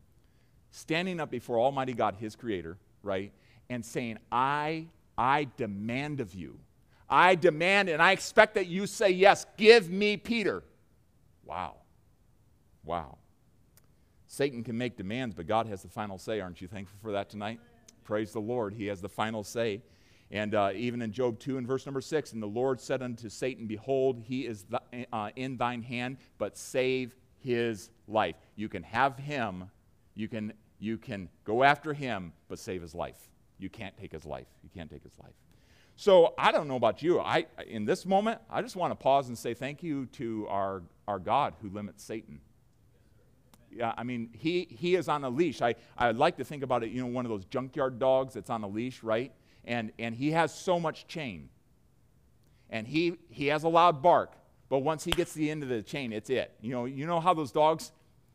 standing 0.76 1.22
up 1.22 1.32
before 1.32 1.58
Almighty 1.58 1.94
God, 1.94 2.16
his 2.20 2.36
creator, 2.36 2.78
right, 3.02 3.32
and 3.70 3.84
saying, 3.84 4.18
I, 4.32 4.88
I 5.18 5.48
demand 5.56 6.20
of 6.20 6.36
you. 6.36 6.60
I 7.10 7.36
demand 7.36 7.88
and 7.90 8.02
I 8.02 8.12
expect 8.12 8.56
that 8.56 8.68
you 8.68 8.86
say 8.88 9.12
yes. 9.12 9.46
Give 9.58 9.90
me 9.90 10.18
Peter. 10.18 10.64
Wow. 11.46 11.76
Wow. 12.86 13.18
Satan 14.28 14.64
can 14.64 14.78
make 14.78 14.98
demands, 14.98 15.36
but 15.36 15.48
God 15.48 15.68
has 15.68 15.82
the 15.82 15.90
final 15.90 16.18
say. 16.18 16.40
Aren't 16.40 16.62
you 16.62 16.68
thankful 16.68 16.98
for 17.02 17.12
that 17.12 17.30
tonight? 17.30 17.60
Praise 18.04 18.32
the 18.32 18.40
Lord. 18.40 18.74
He 18.74 18.88
has 18.88 19.02
the 19.02 19.10
final 19.10 19.44
say. 19.44 19.82
And 20.32 20.56
uh, 20.56 20.72
even 20.74 21.02
in 21.02 21.12
Job 21.12 21.40
2 21.40 21.58
and 21.58 21.68
verse 21.68 21.86
number 21.86 22.02
6, 22.02 22.34
and 22.34 22.42
the 22.42 22.48
Lord 22.48 22.82
said 22.82 23.02
unto 23.02 23.30
Satan, 23.30 23.68
Behold, 23.68 24.20
he 24.20 24.46
is 24.46 24.64
th- 24.64 25.08
uh, 25.14 25.30
in 25.36 25.58
thine 25.58 25.84
hand, 25.84 26.18
but 26.38 26.58
save 26.58 27.16
his 27.38 27.92
life. 28.08 28.36
You 28.56 28.68
can 28.70 28.84
have 28.84 29.18
him, 29.18 29.70
you 30.16 30.28
can 30.28 30.54
you 30.80 30.98
can 30.98 31.30
go 31.46 31.64
after 31.64 31.94
him, 31.94 32.34
but 32.50 32.60
save 32.60 32.82
his 32.82 32.94
life. 32.94 33.30
You 33.58 33.70
can't 33.70 33.96
take 33.98 34.12
his 34.12 34.26
life. 34.26 34.48
You 34.62 34.70
can't 34.74 34.90
take 34.90 35.04
his 35.04 35.18
life. 35.24 35.34
So 35.96 36.34
I 36.38 36.52
don't 36.52 36.68
know 36.68 36.76
about 36.76 37.02
you. 37.02 37.22
I, 37.22 37.46
in 37.66 37.86
this 37.86 38.06
moment, 38.06 38.42
I 38.50 38.62
just 38.62 38.76
want 38.76 38.92
to 38.92 38.96
pause 38.96 39.30
and 39.30 39.38
say 39.38 39.54
thank 39.54 39.82
you 39.82 40.08
to 40.08 40.46
our, 40.50 40.84
our 41.08 41.20
God 41.20 41.54
who 41.62 41.70
limits 41.70 42.04
Satan. 42.04 42.42
I 43.82 44.04
mean, 44.04 44.30
he, 44.34 44.68
he 44.70 44.96
is 44.96 45.08
on 45.08 45.24
a 45.24 45.30
leash. 45.30 45.62
I, 45.62 45.76
I 45.98 46.12
like 46.12 46.38
to 46.38 46.44
think 46.44 46.64
about 46.64 46.84
it, 46.84 46.92
you 46.92 47.02
know, 47.02 47.08
one 47.08 47.26
of 47.26 47.30
those 47.30 47.46
junkyard 47.46 48.00
dogs 48.00 48.34
that's 48.34 48.50
on 48.50 48.64
a 48.64 48.68
leash, 48.68 49.04
right? 49.04 49.32
And, 49.66 49.92
and 50.00 50.16
he 50.16 50.32
has 50.32 50.54
so 50.54 50.80
much 50.80 51.08
chain. 51.08 51.50
And 52.70 52.88
he, 52.88 53.18
he 53.30 53.48
has 53.48 53.64
a 53.64 53.70
loud 53.70 54.02
bark, 54.02 54.34
but 54.70 54.80
once 54.80 55.04
he 55.04 55.12
gets 55.12 55.34
to 55.34 55.40
the 55.40 55.52
end 55.52 55.64
of 55.64 55.70
the 55.70 55.82
chain, 55.82 56.14
it's 56.14 56.30
it. 56.30 56.54
You 56.62 56.72
know, 56.72 56.86
you 56.86 57.06
know 57.06 57.20
how 57.20 57.34
those 57.34 57.52
dogs, 57.52 57.92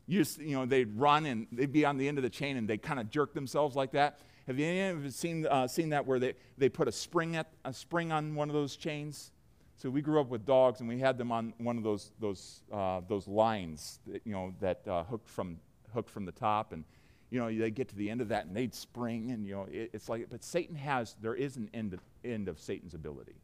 you, 0.06 0.24
you 0.38 0.56
know, 0.56 0.66
they'd 0.66 0.96
run 0.96 1.26
and 1.26 1.46
they'd 1.52 1.72
be 1.72 1.84
on 1.84 1.96
the 1.96 2.06
end 2.06 2.18
of 2.18 2.22
the 2.22 2.30
chain 2.30 2.56
and 2.56 2.68
they'd 2.68 2.82
kind 2.82 3.00
of 3.00 3.10
jerk 3.10 3.34
themselves 3.34 3.76
like 3.76 3.92
that. 3.92 4.20
Have 4.46 4.58
you 4.58 4.66
ever 4.66 5.10
seen, 5.10 5.46
uh, 5.46 5.68
seen 5.68 5.90
that 5.90 6.06
where 6.06 6.18
they, 6.18 6.34
they 6.58 6.68
put 6.68 6.88
a 6.88 6.92
spring, 6.92 7.36
at, 7.36 7.48
a 7.64 7.72
spring 7.72 8.12
on 8.12 8.34
one 8.34 8.48
of 8.48 8.54
those 8.54 8.76
chains? 8.76 9.32
So 9.80 9.88
we 9.88 10.02
grew 10.02 10.20
up 10.20 10.28
with 10.28 10.44
dogs 10.44 10.80
and 10.80 10.88
we 10.90 10.98
had 10.98 11.16
them 11.16 11.32
on 11.32 11.54
one 11.56 11.78
of 11.78 11.82
those, 11.82 12.12
those, 12.20 12.60
uh, 12.70 13.00
those 13.08 13.26
lines 13.26 14.00
that, 14.06 14.20
you 14.26 14.32
know, 14.32 14.52
that 14.60 14.86
uh, 14.86 15.04
hooked, 15.04 15.26
from, 15.26 15.56
hooked 15.94 16.10
from 16.10 16.26
the 16.26 16.32
top. 16.32 16.74
And, 16.74 16.84
you 17.30 17.40
know, 17.40 17.46
they 17.50 17.70
get 17.70 17.88
to 17.88 17.96
the 17.96 18.10
end 18.10 18.20
of 18.20 18.28
that 18.28 18.44
and 18.44 18.54
they'd 18.54 18.74
spring 18.74 19.30
and, 19.30 19.46
you 19.46 19.54
know, 19.54 19.66
it, 19.70 19.88
it's 19.94 20.10
like, 20.10 20.28
but 20.28 20.44
Satan 20.44 20.76
has, 20.76 21.16
there 21.22 21.34
is 21.34 21.56
an 21.56 21.70
end 21.72 21.94
of, 21.94 22.00
end 22.22 22.46
of 22.46 22.60
Satan's 22.60 22.92
ability. 22.92 23.40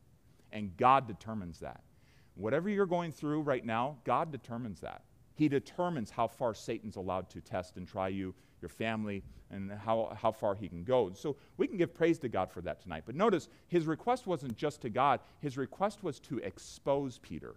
And 0.52 0.76
God 0.76 1.08
determines 1.08 1.58
that. 1.60 1.80
Whatever 2.34 2.68
you're 2.68 2.84
going 2.84 3.12
through 3.12 3.40
right 3.40 3.64
now, 3.64 3.96
God 4.04 4.30
determines 4.30 4.80
that. 4.80 5.04
He 5.36 5.48
determines 5.48 6.10
how 6.10 6.26
far 6.26 6.52
Satan's 6.52 6.96
allowed 6.96 7.30
to 7.30 7.40
test 7.40 7.78
and 7.78 7.88
try 7.88 8.08
you, 8.08 8.34
your 8.60 8.68
family, 8.68 9.22
and 9.50 9.70
how, 9.70 10.16
how 10.20 10.32
far 10.32 10.54
he 10.54 10.68
can 10.68 10.82
go. 10.82 11.12
So 11.14 11.36
we 11.56 11.66
can 11.66 11.76
give 11.76 11.94
praise 11.94 12.18
to 12.20 12.28
God 12.28 12.50
for 12.50 12.60
that 12.62 12.80
tonight. 12.80 13.04
But 13.06 13.14
notice, 13.14 13.48
his 13.68 13.86
request 13.86 14.26
wasn't 14.26 14.56
just 14.56 14.82
to 14.82 14.90
God, 14.90 15.20
his 15.40 15.56
request 15.56 16.02
was 16.02 16.18
to 16.20 16.38
expose 16.38 17.18
Peter. 17.18 17.54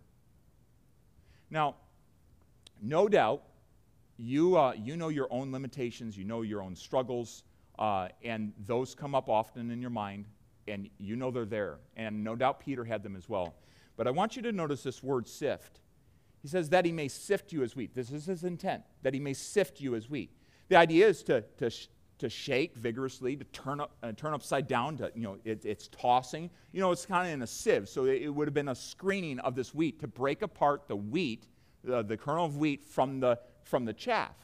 Now, 1.50 1.76
no 2.82 3.08
doubt, 3.08 3.44
you, 4.18 4.58
uh, 4.58 4.74
you 4.74 4.98
know 4.98 5.10
your 5.10 5.28
own 5.32 5.52
limitations, 5.52 6.18
you 6.18 6.26
know 6.26 6.42
your 6.42 6.62
own 6.62 6.76
struggles, 6.76 7.44
uh, 7.80 8.10
and 8.24 8.54
those 8.66 8.94
come 8.94 9.16
up 9.16 9.30
often 9.30 9.72
in 9.72 9.82
your 9.82 9.90
mind, 9.90 10.26
and 10.68 10.90
you 10.98 11.16
know 11.16 11.32
they're 11.32 11.46
there. 11.46 11.78
And 11.96 12.24
no 12.24 12.36
doubt 12.36 12.60
Peter 12.60 12.84
had 12.84 13.02
them 13.02 13.16
as 13.16 13.28
well. 13.28 13.56
But 13.98 14.08
I 14.08 14.12
want 14.12 14.36
you 14.36 14.42
to 14.44 14.52
notice 14.52 14.84
this 14.84 15.02
word 15.02 15.28
sift. 15.28 15.80
He 16.42 16.48
says 16.48 16.70
that 16.70 16.86
he 16.86 16.92
may 16.92 17.08
sift 17.08 17.52
you 17.52 17.64
as 17.64 17.76
wheat. 17.76 17.96
This 17.96 18.12
is 18.12 18.26
his 18.26 18.44
intent, 18.44 18.84
that 19.02 19.14
he 19.14 19.20
may 19.20 19.34
sift 19.34 19.82
you 19.82 19.96
as 19.96 20.10
wheat. 20.10 20.32
The 20.70 20.76
idea 20.76 21.08
is 21.08 21.24
to, 21.24 21.44
to, 21.58 21.72
to 22.20 22.30
shake 22.30 22.76
vigorously, 22.76 23.36
to 23.36 23.44
turn, 23.46 23.80
up, 23.80 23.92
uh, 24.04 24.12
turn 24.12 24.34
upside 24.34 24.68
down, 24.68 24.98
to, 24.98 25.12
you 25.16 25.24
know, 25.24 25.38
it, 25.44 25.66
it's 25.66 25.88
tossing. 25.88 26.50
You 26.72 26.80
know, 26.80 26.92
it's 26.92 27.06
kind 27.06 27.28
of 27.28 27.34
in 27.34 27.42
a 27.42 27.48
sieve, 27.48 27.90
so 27.90 28.06
it, 28.06 28.22
it, 28.22 28.30
would 28.30 28.48
have 28.48 28.54
been 28.54 28.70
a 28.70 28.76
screening 28.76 29.40
of 29.40 29.56
this 29.56 29.74
wheat 29.74 30.00
to 30.02 30.08
break 30.08 30.44
apart 30.44 30.88
the 30.88 30.96
wheat, 30.96 31.48
uh, 31.92 32.04
the 32.04 32.16
kernel 32.16 32.46
of 32.46 32.58
wheat 32.58 32.84
from 32.84 33.20
the, 33.20 33.40
from 33.64 33.86
the 33.86 33.94
chaff. 33.94 34.36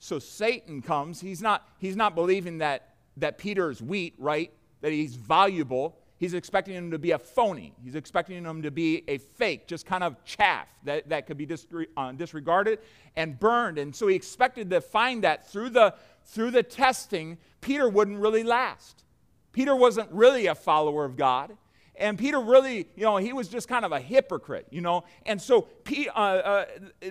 So 0.00 0.18
Satan 0.18 0.82
comes, 0.82 1.20
he's 1.20 1.40
not, 1.40 1.68
he's 1.78 1.96
not 1.96 2.14
believing 2.14 2.58
that, 2.58 2.94
that 3.16 3.38
Peter 3.38 3.70
is 3.70 3.80
wheat, 3.80 4.14
right? 4.18 4.52
That 4.80 4.92
he's 4.92 5.14
valuable. 5.14 5.98
He's 6.18 6.34
expecting 6.34 6.74
him 6.74 6.90
to 6.90 6.98
be 6.98 7.12
a 7.12 7.18
phony. 7.18 7.72
He's 7.82 7.94
expecting 7.94 8.44
him 8.44 8.62
to 8.62 8.72
be 8.72 9.04
a 9.06 9.18
fake, 9.18 9.68
just 9.68 9.86
kind 9.86 10.02
of 10.02 10.22
chaff 10.24 10.66
that, 10.82 11.08
that 11.08 11.26
could 11.26 11.36
be 11.36 11.48
uh, 11.96 12.12
disregarded 12.12 12.80
and 13.14 13.38
burned. 13.38 13.78
And 13.78 13.94
so 13.94 14.08
he 14.08 14.16
expected 14.16 14.68
to 14.70 14.80
find 14.80 15.22
that 15.22 15.48
through 15.50 15.70
the, 15.70 15.94
through 16.24 16.50
the 16.50 16.64
testing, 16.64 17.38
Peter 17.60 17.88
wouldn't 17.88 18.18
really 18.18 18.42
last. 18.42 19.04
Peter 19.52 19.76
wasn't 19.76 20.10
really 20.10 20.46
a 20.46 20.56
follower 20.56 21.04
of 21.04 21.16
God. 21.16 21.56
And 21.94 22.16
Peter 22.16 22.40
really, 22.40 22.88
you 22.96 23.02
know, 23.02 23.16
he 23.16 23.32
was 23.32 23.48
just 23.48 23.68
kind 23.68 23.84
of 23.84 23.92
a 23.92 24.00
hypocrite, 24.00 24.66
you 24.70 24.80
know. 24.80 25.04
And 25.26 25.40
so 25.40 25.68
uh, 26.08 26.18
uh, 26.18 26.64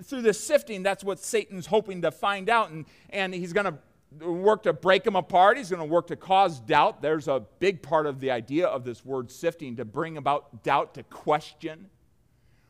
through 0.03 0.21
the 0.21 0.33
sifting, 0.33 0.81
that's 0.81 1.03
what 1.03 1.19
Satan's 1.19 1.65
hoping 1.65 2.01
to 2.03 2.11
find 2.11 2.49
out. 2.49 2.71
And, 2.71 2.85
and 3.09 3.33
he's 3.33 3.51
going 3.51 3.65
to 3.65 3.77
work 4.19 4.63
to 4.63 4.73
break 4.73 5.03
them 5.03 5.15
apart. 5.15 5.57
He's 5.57 5.69
going 5.69 5.81
to 5.81 5.85
work 5.85 6.07
to 6.07 6.15
cause 6.15 6.59
doubt. 6.59 7.01
There's 7.01 7.27
a 7.27 7.43
big 7.59 7.81
part 7.81 8.05
of 8.05 8.19
the 8.19 8.31
idea 8.31 8.67
of 8.67 8.83
this 8.83 9.05
word 9.05 9.31
sifting 9.31 9.75
to 9.75 9.85
bring 9.85 10.17
about 10.17 10.63
doubt, 10.63 10.93
to 10.95 11.03
question. 11.03 11.89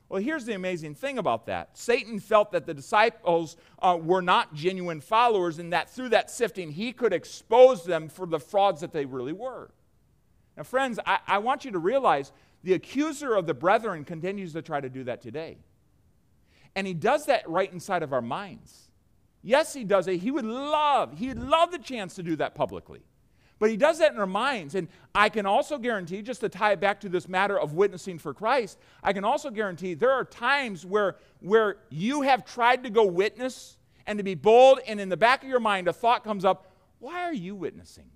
Well, 0.09 0.21
here's 0.21 0.45
the 0.45 0.53
amazing 0.53 0.95
thing 0.95 1.17
about 1.17 1.47
that 1.47 1.77
Satan 1.77 2.19
felt 2.19 2.51
that 2.53 2.65
the 2.65 2.73
disciples 2.73 3.57
uh, 3.79 3.97
were 4.01 4.21
not 4.21 4.53
genuine 4.53 5.01
followers, 5.01 5.59
and 5.59 5.73
that 5.73 5.89
through 5.89 6.09
that 6.09 6.31
sifting, 6.31 6.71
he 6.71 6.93
could 6.93 7.13
expose 7.13 7.83
them 7.83 8.07
for 8.07 8.25
the 8.25 8.39
frauds 8.39 8.81
that 8.81 8.93
they 8.93 9.05
really 9.05 9.33
were. 9.33 9.69
Now, 10.55 10.63
friends, 10.63 10.99
I, 11.05 11.19
I 11.27 11.37
want 11.39 11.65
you 11.65 11.71
to 11.71 11.79
realize 11.79 12.31
the 12.63 12.73
accuser 12.73 13.35
of 13.35 13.45
the 13.45 13.53
brethren 13.53 14.03
continues 14.03 14.53
to 14.53 14.61
try 14.61 14.81
to 14.81 14.89
do 14.89 15.03
that 15.03 15.21
today. 15.21 15.57
And 16.75 16.87
he 16.87 16.93
does 16.93 17.25
that 17.25 17.47
right 17.49 17.71
inside 17.71 18.01
of 18.01 18.13
our 18.13 18.21
minds. 18.21 18.86
Yes, 19.41 19.73
he 19.73 19.83
does 19.83 20.07
it. 20.07 20.17
He 20.21 20.31
would 20.31 20.45
love, 20.45 21.17
he'd 21.17 21.37
love 21.37 21.71
the 21.71 21.79
chance 21.79 22.15
to 22.15 22.23
do 22.23 22.35
that 22.37 22.55
publicly. 22.55 23.01
But 23.59 23.71
he 23.71 23.77
does 23.77 23.99
that 23.99 24.13
in 24.13 24.19
our 24.19 24.27
minds. 24.27 24.75
And 24.75 24.87
I 25.15 25.29
can 25.29 25.45
also 25.45 25.77
guarantee, 25.77 26.21
just 26.21 26.41
to 26.41 26.49
tie 26.49 26.73
it 26.73 26.79
back 26.79 27.01
to 27.01 27.09
this 27.09 27.27
matter 27.27 27.59
of 27.59 27.73
witnessing 27.73 28.19
for 28.19 28.33
Christ, 28.33 28.77
I 29.01 29.13
can 29.13 29.23
also 29.23 29.49
guarantee 29.49 29.95
there 29.95 30.11
are 30.11 30.23
times 30.23 30.85
where, 30.85 31.15
where 31.39 31.77
you 31.89 32.21
have 32.21 32.45
tried 32.45 32.83
to 32.83 32.89
go 32.89 33.05
witness 33.05 33.77
and 34.05 34.17
to 34.19 34.23
be 34.23 34.35
bold, 34.35 34.79
and 34.87 34.99
in 35.01 35.09
the 35.09 35.17
back 35.17 35.43
of 35.43 35.49
your 35.49 35.59
mind, 35.59 35.87
a 35.87 35.93
thought 35.93 36.23
comes 36.23 36.45
up 36.45 36.71
why 36.99 37.23
are 37.23 37.33
you 37.33 37.55
witnessing? 37.55 38.09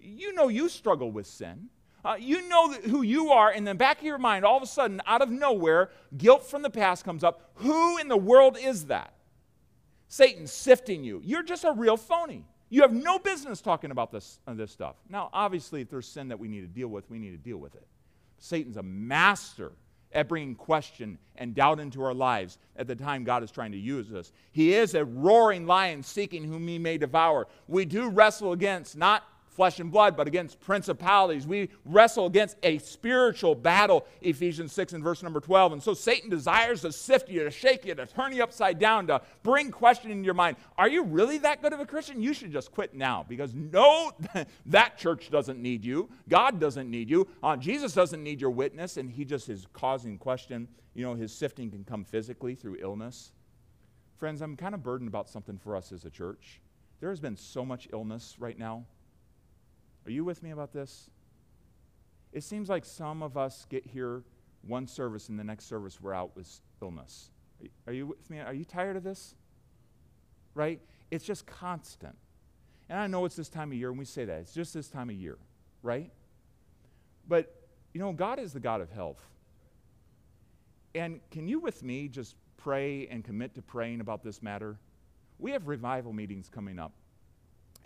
You 0.00 0.32
know 0.32 0.48
you 0.48 0.68
struggle 0.68 1.12
with 1.12 1.26
sin. 1.26 1.68
Uh, 2.04 2.16
you 2.18 2.48
know 2.48 2.72
who 2.72 3.02
you 3.02 3.30
are, 3.30 3.52
in 3.52 3.64
the 3.64 3.74
back 3.74 3.98
of 3.98 4.04
your 4.04 4.18
mind, 4.18 4.44
all 4.44 4.56
of 4.56 4.62
a 4.62 4.66
sudden, 4.66 5.02
out 5.06 5.20
of 5.20 5.30
nowhere, 5.30 5.90
guilt 6.16 6.44
from 6.44 6.62
the 6.62 6.70
past 6.70 7.04
comes 7.04 7.22
up. 7.22 7.52
Who 7.56 7.98
in 7.98 8.08
the 8.08 8.16
world 8.16 8.56
is 8.60 8.86
that? 8.86 9.12
Satan's 10.10 10.50
sifting 10.50 11.04
you. 11.04 11.22
You're 11.24 11.44
just 11.44 11.62
a 11.62 11.70
real 11.70 11.96
phony. 11.96 12.44
You 12.68 12.82
have 12.82 12.92
no 12.92 13.20
business 13.20 13.60
talking 13.60 13.92
about 13.92 14.10
this, 14.10 14.40
uh, 14.46 14.54
this 14.54 14.72
stuff. 14.72 14.96
Now, 15.08 15.30
obviously, 15.32 15.82
if 15.82 15.88
there's 15.88 16.06
sin 16.06 16.28
that 16.28 16.38
we 16.38 16.48
need 16.48 16.62
to 16.62 16.66
deal 16.66 16.88
with, 16.88 17.08
we 17.08 17.20
need 17.20 17.30
to 17.30 17.36
deal 17.36 17.58
with 17.58 17.76
it. 17.76 17.86
Satan's 18.38 18.76
a 18.76 18.82
master 18.82 19.70
at 20.12 20.28
bringing 20.28 20.56
question 20.56 21.16
and 21.36 21.54
doubt 21.54 21.78
into 21.78 22.02
our 22.02 22.12
lives 22.12 22.58
at 22.74 22.88
the 22.88 22.96
time 22.96 23.22
God 23.22 23.44
is 23.44 23.52
trying 23.52 23.70
to 23.70 23.78
use 23.78 24.12
us. 24.12 24.32
He 24.50 24.74
is 24.74 24.96
a 24.96 25.04
roaring 25.04 25.64
lion 25.64 26.02
seeking 26.02 26.42
whom 26.42 26.66
he 26.66 26.76
may 26.76 26.98
devour. 26.98 27.46
We 27.68 27.84
do 27.84 28.08
wrestle 28.08 28.50
against 28.50 28.96
not 28.96 29.22
flesh 29.50 29.80
and 29.80 29.90
blood, 29.90 30.16
but 30.16 30.26
against 30.26 30.60
principalities. 30.60 31.46
We 31.46 31.70
wrestle 31.84 32.26
against 32.26 32.56
a 32.62 32.78
spiritual 32.78 33.54
battle, 33.54 34.06
Ephesians 34.22 34.72
6 34.72 34.92
and 34.94 35.02
verse 35.02 35.22
number 35.22 35.40
12. 35.40 35.72
And 35.72 35.82
so 35.82 35.92
Satan 35.92 36.30
desires 36.30 36.82
to 36.82 36.92
sift 36.92 37.28
you, 37.28 37.44
to 37.44 37.50
shake 37.50 37.84
you, 37.84 37.94
to 37.94 38.06
turn 38.06 38.32
you 38.32 38.42
upside 38.42 38.78
down, 38.78 39.08
to 39.08 39.20
bring 39.42 39.70
question 39.70 40.10
in 40.10 40.24
your 40.24 40.34
mind. 40.34 40.56
Are 40.78 40.88
you 40.88 41.02
really 41.02 41.38
that 41.38 41.62
good 41.62 41.72
of 41.72 41.80
a 41.80 41.86
Christian? 41.86 42.22
You 42.22 42.32
should 42.32 42.52
just 42.52 42.72
quit 42.72 42.94
now 42.94 43.24
because 43.28 43.54
no, 43.54 44.12
that 44.66 44.98
church 44.98 45.30
doesn't 45.30 45.60
need 45.60 45.84
you. 45.84 46.08
God 46.28 46.60
doesn't 46.60 46.90
need 46.90 47.10
you. 47.10 47.26
Uh, 47.42 47.56
Jesus 47.56 47.92
doesn't 47.92 48.22
need 48.22 48.40
your 48.40 48.50
witness, 48.50 48.96
and 48.96 49.10
he 49.10 49.24
just 49.24 49.48
is 49.48 49.66
causing 49.72 50.16
question. 50.16 50.68
You 50.94 51.04
know, 51.04 51.14
his 51.14 51.32
sifting 51.32 51.70
can 51.70 51.84
come 51.84 52.04
physically 52.04 52.54
through 52.54 52.78
illness. 52.80 53.32
Friends, 54.16 54.42
I'm 54.42 54.56
kind 54.56 54.74
of 54.74 54.82
burdened 54.82 55.08
about 55.08 55.28
something 55.28 55.58
for 55.58 55.74
us 55.74 55.92
as 55.92 56.04
a 56.04 56.10
church. 56.10 56.60
There 57.00 57.10
has 57.10 57.20
been 57.20 57.36
so 57.36 57.64
much 57.64 57.88
illness 57.92 58.36
right 58.38 58.58
now 58.58 58.84
are 60.06 60.10
you 60.10 60.24
with 60.24 60.42
me 60.42 60.50
about 60.50 60.72
this? 60.72 61.10
It 62.32 62.42
seems 62.42 62.68
like 62.68 62.84
some 62.84 63.22
of 63.22 63.36
us 63.36 63.66
get 63.68 63.86
here 63.86 64.22
one 64.62 64.86
service 64.86 65.28
and 65.28 65.38
the 65.38 65.44
next 65.44 65.66
service 65.66 66.00
we're 66.00 66.14
out 66.14 66.36
with 66.36 66.60
illness. 66.82 67.30
Are 67.86 67.92
you 67.92 68.06
with 68.06 68.30
me? 68.30 68.40
Are 68.40 68.54
you 68.54 68.64
tired 68.64 68.96
of 68.96 69.02
this? 69.02 69.34
Right? 70.54 70.80
It's 71.10 71.24
just 71.24 71.46
constant. 71.46 72.16
And 72.88 72.98
I 72.98 73.06
know 73.06 73.24
it's 73.24 73.36
this 73.36 73.48
time 73.48 73.70
of 73.70 73.78
year, 73.78 73.90
and 73.90 73.98
we 73.98 74.04
say 74.04 74.24
that. 74.24 74.40
It's 74.40 74.54
just 74.54 74.74
this 74.74 74.88
time 74.88 75.10
of 75.10 75.16
year, 75.16 75.38
right? 75.82 76.10
But, 77.28 77.54
you 77.94 78.00
know, 78.00 78.12
God 78.12 78.38
is 78.38 78.52
the 78.52 78.60
God 78.60 78.80
of 78.80 78.90
health. 78.90 79.22
And 80.94 81.20
can 81.30 81.46
you, 81.46 81.60
with 81.60 81.82
me, 81.84 82.08
just 82.08 82.34
pray 82.56 83.06
and 83.06 83.24
commit 83.24 83.54
to 83.54 83.62
praying 83.62 84.00
about 84.00 84.24
this 84.24 84.42
matter? 84.42 84.76
We 85.38 85.52
have 85.52 85.68
revival 85.68 86.12
meetings 86.12 86.48
coming 86.48 86.78
up. 86.78 86.92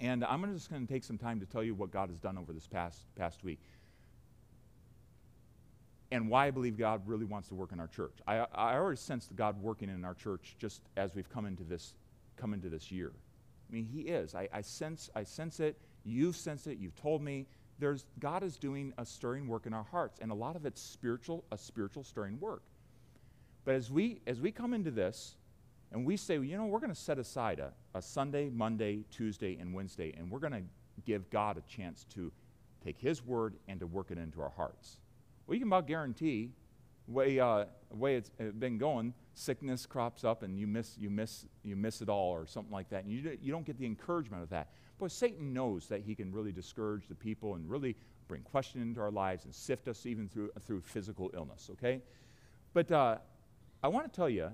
And 0.00 0.24
I'm 0.24 0.42
just 0.52 0.70
going 0.70 0.86
to 0.86 0.92
take 0.92 1.04
some 1.04 1.18
time 1.18 1.40
to 1.40 1.46
tell 1.46 1.62
you 1.62 1.74
what 1.74 1.90
God 1.90 2.08
has 2.10 2.18
done 2.18 2.36
over 2.36 2.52
this 2.52 2.66
past, 2.66 3.06
past 3.16 3.44
week 3.44 3.60
and 6.14 6.28
why 6.28 6.46
I 6.46 6.50
believe 6.52 6.78
God 6.78 7.02
really 7.06 7.24
wants 7.24 7.48
to 7.48 7.56
work 7.56 7.72
in 7.72 7.80
our 7.80 7.88
church. 7.88 8.18
I, 8.26 8.46
I 8.54 8.74
already 8.74 8.98
sensed 8.98 9.34
God 9.34 9.60
working 9.60 9.88
in 9.88 10.04
our 10.04 10.14
church 10.14 10.54
just 10.60 10.82
as 10.96 11.14
we've 11.16 11.28
come 11.28 11.44
into 11.44 11.64
this, 11.64 11.94
come 12.36 12.54
into 12.54 12.68
this 12.68 12.92
year. 12.92 13.10
I 13.68 13.74
mean, 13.74 13.84
He 13.84 14.02
is. 14.02 14.34
I, 14.34 14.48
I, 14.52 14.60
sense, 14.60 15.10
I 15.16 15.24
sense 15.24 15.58
it. 15.58 15.76
You've 16.04 16.36
sensed 16.36 16.68
it. 16.68 16.78
You've 16.78 16.94
told 16.94 17.20
me. 17.20 17.46
There's, 17.80 18.06
God 18.20 18.44
is 18.44 18.56
doing 18.56 18.92
a 18.98 19.04
stirring 19.04 19.48
work 19.48 19.66
in 19.66 19.74
our 19.74 19.82
hearts, 19.82 20.20
and 20.22 20.30
a 20.30 20.34
lot 20.34 20.54
of 20.54 20.64
it's 20.64 20.80
spiritual, 20.80 21.42
a 21.50 21.58
spiritual 21.58 22.04
stirring 22.04 22.38
work. 22.38 22.62
But 23.64 23.74
as 23.74 23.90
we, 23.90 24.20
as 24.28 24.40
we 24.40 24.52
come 24.52 24.72
into 24.72 24.92
this, 24.92 25.34
and 25.94 26.04
we 26.04 26.16
say, 26.16 26.38
well, 26.38 26.44
you 26.44 26.56
know, 26.56 26.66
we're 26.66 26.80
going 26.80 26.92
to 26.92 27.00
set 27.00 27.18
aside 27.20 27.60
a, 27.60 27.72
a 27.96 28.02
Sunday, 28.02 28.50
Monday, 28.50 29.04
Tuesday, 29.12 29.56
and 29.60 29.72
Wednesday, 29.72 30.12
and 30.18 30.28
we're 30.28 30.40
going 30.40 30.52
to 30.52 30.62
give 31.06 31.30
God 31.30 31.56
a 31.56 31.60
chance 31.72 32.04
to 32.14 32.32
take 32.84 32.98
His 32.98 33.24
word 33.24 33.54
and 33.68 33.78
to 33.78 33.86
work 33.86 34.10
it 34.10 34.18
into 34.18 34.42
our 34.42 34.50
hearts. 34.50 34.98
Well, 35.46 35.54
you 35.54 35.60
can 35.60 35.68
about 35.68 35.86
guarantee, 35.86 36.50
way 37.06 37.38
uh, 37.38 37.66
way 37.92 38.16
it's 38.16 38.30
been 38.58 38.76
going, 38.76 39.14
sickness 39.34 39.86
crops 39.86 40.24
up 40.24 40.42
and 40.42 40.58
you 40.58 40.66
miss 40.66 40.96
you 40.98 41.10
miss 41.10 41.46
you 41.62 41.76
miss 41.76 42.02
it 42.02 42.08
all 42.08 42.30
or 42.30 42.44
something 42.44 42.72
like 42.72 42.88
that, 42.90 43.04
and 43.04 43.12
you 43.12 43.38
you 43.40 43.52
don't 43.52 43.64
get 43.64 43.78
the 43.78 43.86
encouragement 43.86 44.42
of 44.42 44.50
that. 44.50 44.70
But 44.98 45.12
Satan 45.12 45.52
knows 45.52 45.86
that 45.88 46.00
he 46.00 46.16
can 46.16 46.32
really 46.32 46.52
discourage 46.52 47.06
the 47.06 47.14
people 47.14 47.54
and 47.54 47.70
really 47.70 47.94
bring 48.26 48.42
question 48.42 48.82
into 48.82 49.00
our 49.00 49.12
lives 49.12 49.44
and 49.44 49.54
sift 49.54 49.86
us 49.86 50.06
even 50.06 50.28
through 50.28 50.50
through 50.66 50.80
physical 50.80 51.30
illness. 51.34 51.70
Okay, 51.72 52.00
but 52.72 52.90
uh, 52.90 53.18
I 53.80 53.88
want 53.88 54.12
to 54.12 54.16
tell 54.16 54.28
you 54.28 54.50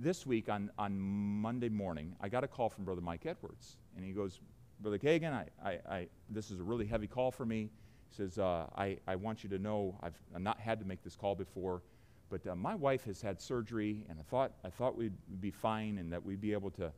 this 0.00 0.26
week 0.26 0.48
on, 0.48 0.70
on 0.78 0.98
Monday 0.98 1.68
morning, 1.68 2.14
I 2.20 2.28
got 2.28 2.44
a 2.44 2.48
call 2.48 2.68
from 2.68 2.84
Brother 2.84 3.00
Mike 3.00 3.26
Edwards. 3.26 3.76
And 3.96 4.04
he 4.04 4.12
goes, 4.12 4.40
Brother 4.80 4.98
Kagan, 4.98 5.32
I, 5.32 5.46
I, 5.64 5.78
I, 5.88 6.06
this 6.30 6.50
is 6.50 6.60
a 6.60 6.62
really 6.62 6.86
heavy 6.86 7.06
call 7.06 7.30
for 7.30 7.44
me. 7.44 7.70
He 8.08 8.16
says, 8.16 8.38
uh, 8.38 8.66
I, 8.76 8.98
I 9.06 9.16
want 9.16 9.42
you 9.42 9.50
to 9.50 9.58
know 9.58 9.98
I've, 10.02 10.18
not 10.38 10.60
had 10.60 10.78
to 10.80 10.86
make 10.86 11.02
this 11.02 11.16
call 11.16 11.34
before, 11.34 11.82
but 12.30 12.46
uh, 12.46 12.54
my 12.54 12.74
wife 12.74 13.04
has 13.04 13.20
had 13.20 13.40
surgery, 13.40 14.04
and 14.08 14.18
I 14.18 14.22
thought, 14.22 14.52
I 14.64 14.70
thought 14.70 14.96
we'd 14.96 15.12
be 15.40 15.50
fine 15.50 15.98
and 15.98 16.12
that 16.12 16.24
we'd 16.24 16.40
be 16.40 16.52
able 16.52 16.70
to, 16.72 16.92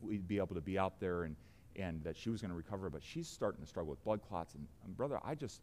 we'd 0.00 0.28
be 0.28 0.38
able 0.38 0.54
to 0.54 0.60
be 0.60 0.78
out 0.78 1.00
there 1.00 1.24
and, 1.24 1.36
and 1.74 2.02
that 2.04 2.16
she 2.16 2.30
was 2.30 2.40
going 2.40 2.50
to 2.50 2.56
recover, 2.56 2.88
but 2.88 3.02
she's 3.02 3.28
starting 3.28 3.60
to 3.62 3.66
struggle 3.66 3.90
with 3.90 4.02
blood 4.04 4.20
clots. 4.22 4.54
And, 4.54 4.66
and 4.84 4.96
brother, 4.96 5.18
I 5.24 5.34
just, 5.34 5.60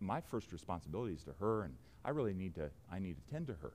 my 0.00 0.20
first 0.20 0.52
responsibility 0.52 1.14
is 1.14 1.24
to 1.24 1.32
her, 1.40 1.62
and 1.62 1.74
I 2.04 2.10
really 2.10 2.34
need 2.34 2.54
to, 2.56 2.70
I 2.92 2.98
need 2.98 3.16
to 3.16 3.32
tend 3.32 3.46
to 3.48 3.54
her. 3.54 3.72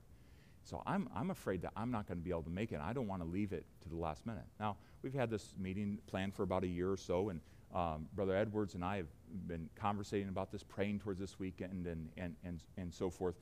So 0.64 0.82
I'm, 0.86 1.08
I'm 1.14 1.30
afraid 1.30 1.62
that 1.62 1.72
I'm 1.76 1.90
not 1.90 2.06
going 2.06 2.18
to 2.18 2.24
be 2.24 2.30
able 2.30 2.44
to 2.44 2.50
make 2.50 2.72
it. 2.72 2.80
I 2.80 2.92
don't 2.92 3.08
want 3.08 3.22
to 3.22 3.28
leave 3.28 3.52
it 3.52 3.66
to 3.82 3.88
the 3.88 3.96
last 3.96 4.26
minute. 4.26 4.44
Now, 4.60 4.76
we've 5.02 5.14
had 5.14 5.30
this 5.30 5.54
meeting 5.58 5.98
planned 6.06 6.34
for 6.34 6.44
about 6.44 6.64
a 6.64 6.68
year 6.68 6.90
or 6.90 6.96
so, 6.96 7.30
and 7.30 7.40
um, 7.74 8.06
Brother 8.14 8.36
Edwards 8.36 8.74
and 8.74 8.84
I 8.84 8.98
have 8.98 9.06
been 9.46 9.68
conversating 9.74 10.28
about 10.28 10.52
this, 10.52 10.62
praying 10.62 11.00
towards 11.00 11.18
this 11.18 11.38
weekend, 11.38 11.86
and, 11.86 12.08
and, 12.16 12.36
and, 12.44 12.60
and 12.76 12.92
so 12.92 13.10
forth. 13.10 13.34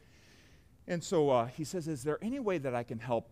And 0.87 1.03
so 1.03 1.31
uh, 1.31 1.47
he 1.47 1.65
says, 1.65 1.89
Is 1.89 2.03
there 2.03 2.19
any 2.23 2.41
way 2.41 2.59
that 2.59 2.75
I 2.75 2.83
can 2.83 2.99
help, 2.99 3.29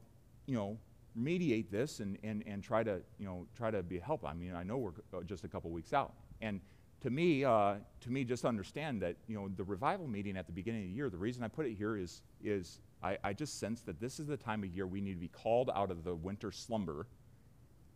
you 0.47 0.55
know, 0.55 0.77
mediate 1.15 1.71
this 1.71 2.01
and, 2.01 2.19
and, 2.23 2.45
and 2.47 2.63
try 2.63 2.83
to, 2.83 3.01
you 3.19 3.27
know, 3.27 3.47
try 3.57 3.71
to 3.71 3.83
be 3.83 3.99
help? 3.99 4.25
I 4.25 4.35
mean, 4.35 4.55
I 4.55 4.65
know 4.65 4.77
we're 4.77 4.91
uh, 5.15 5.23
just 5.25 5.45
a 5.45 5.49
couple 5.49 5.71
weeks 5.71 5.93
out. 5.93 6.15
And 6.41 6.61
to 7.01 7.11
me, 7.11 7.45
uh, 7.45 7.77
to 8.01 8.11
me, 8.11 8.25
just 8.25 8.45
understand 8.45 9.01
that, 9.03 9.17
you 9.29 9.37
know, 9.37 9.49
the 9.57 9.65
revival 9.65 10.07
meeting 10.09 10.37
at 10.37 10.47
the 10.47 10.53
beginning 10.53 10.83
of 10.83 10.89
the 10.89 10.95
year, 10.95 11.11
the 11.11 11.17
reason 11.17 11.43
I 11.43 11.49
put 11.49 11.67
it 11.67 11.75
here 11.75 11.97
is, 11.97 12.23
is 12.43 12.81
I, 13.03 13.19
I 13.23 13.33
just 13.33 13.59
sense 13.61 13.81
that 13.83 14.01
this 14.01 14.19
is 14.19 14.27
the 14.27 14.37
time 14.37 14.63
of 14.65 14.71
year 14.71 14.87
we 14.87 15.01
need 15.01 15.15
to 15.15 15.21
be 15.21 15.29
called 15.29 15.71
out 15.75 15.91
of 15.91 16.05
the 16.05 16.15
winter 16.15 16.51
slumber. 16.51 17.07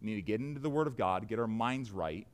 We 0.00 0.08
need 0.10 0.16
to 0.16 0.22
get 0.22 0.40
into 0.40 0.60
the 0.60 0.70
Word 0.70 0.86
of 0.86 0.96
God, 0.96 1.28
get 1.28 1.38
our 1.38 1.46
minds 1.46 1.90
right, 1.90 2.26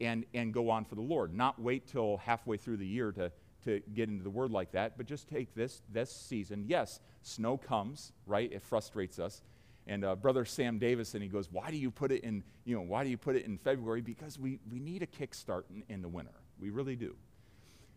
and, 0.00 0.24
and 0.34 0.52
go 0.52 0.70
on 0.70 0.84
for 0.84 0.94
the 0.94 1.02
Lord. 1.02 1.34
Not 1.34 1.60
wait 1.60 1.86
till 1.86 2.16
halfway 2.18 2.56
through 2.56 2.78
the 2.78 2.86
year 2.86 3.12
to, 3.12 3.30
to 3.64 3.80
get 3.94 4.08
into 4.08 4.24
the 4.24 4.30
Word 4.30 4.50
like 4.50 4.72
that, 4.72 4.96
but 4.96 5.06
just 5.06 5.28
take 5.28 5.54
this, 5.54 5.82
this 5.92 6.10
season. 6.10 6.64
Yes, 6.66 7.00
snow 7.22 7.56
comes, 7.56 8.12
right? 8.26 8.52
It 8.52 8.62
frustrates 8.62 9.18
us. 9.18 9.42
And 9.86 10.04
uh, 10.04 10.14
Brother 10.14 10.44
Sam 10.44 10.78
Davison, 10.78 11.22
he 11.22 11.28
goes, 11.28 11.50
why 11.50 11.70
do 11.70 11.76
you 11.76 11.90
put 11.90 12.12
it 12.12 12.22
in, 12.22 12.44
you 12.64 12.74
know, 12.76 12.82
why 12.82 13.02
do 13.02 13.10
you 13.10 13.18
put 13.18 13.34
it 13.34 13.44
in 13.46 13.58
February? 13.58 14.00
Because 14.00 14.38
we, 14.38 14.60
we 14.70 14.78
need 14.78 15.02
a 15.02 15.06
kickstart 15.06 15.64
in, 15.70 15.82
in 15.88 16.02
the 16.02 16.08
winter. 16.08 16.34
We 16.60 16.70
really 16.70 16.94
do. 16.94 17.16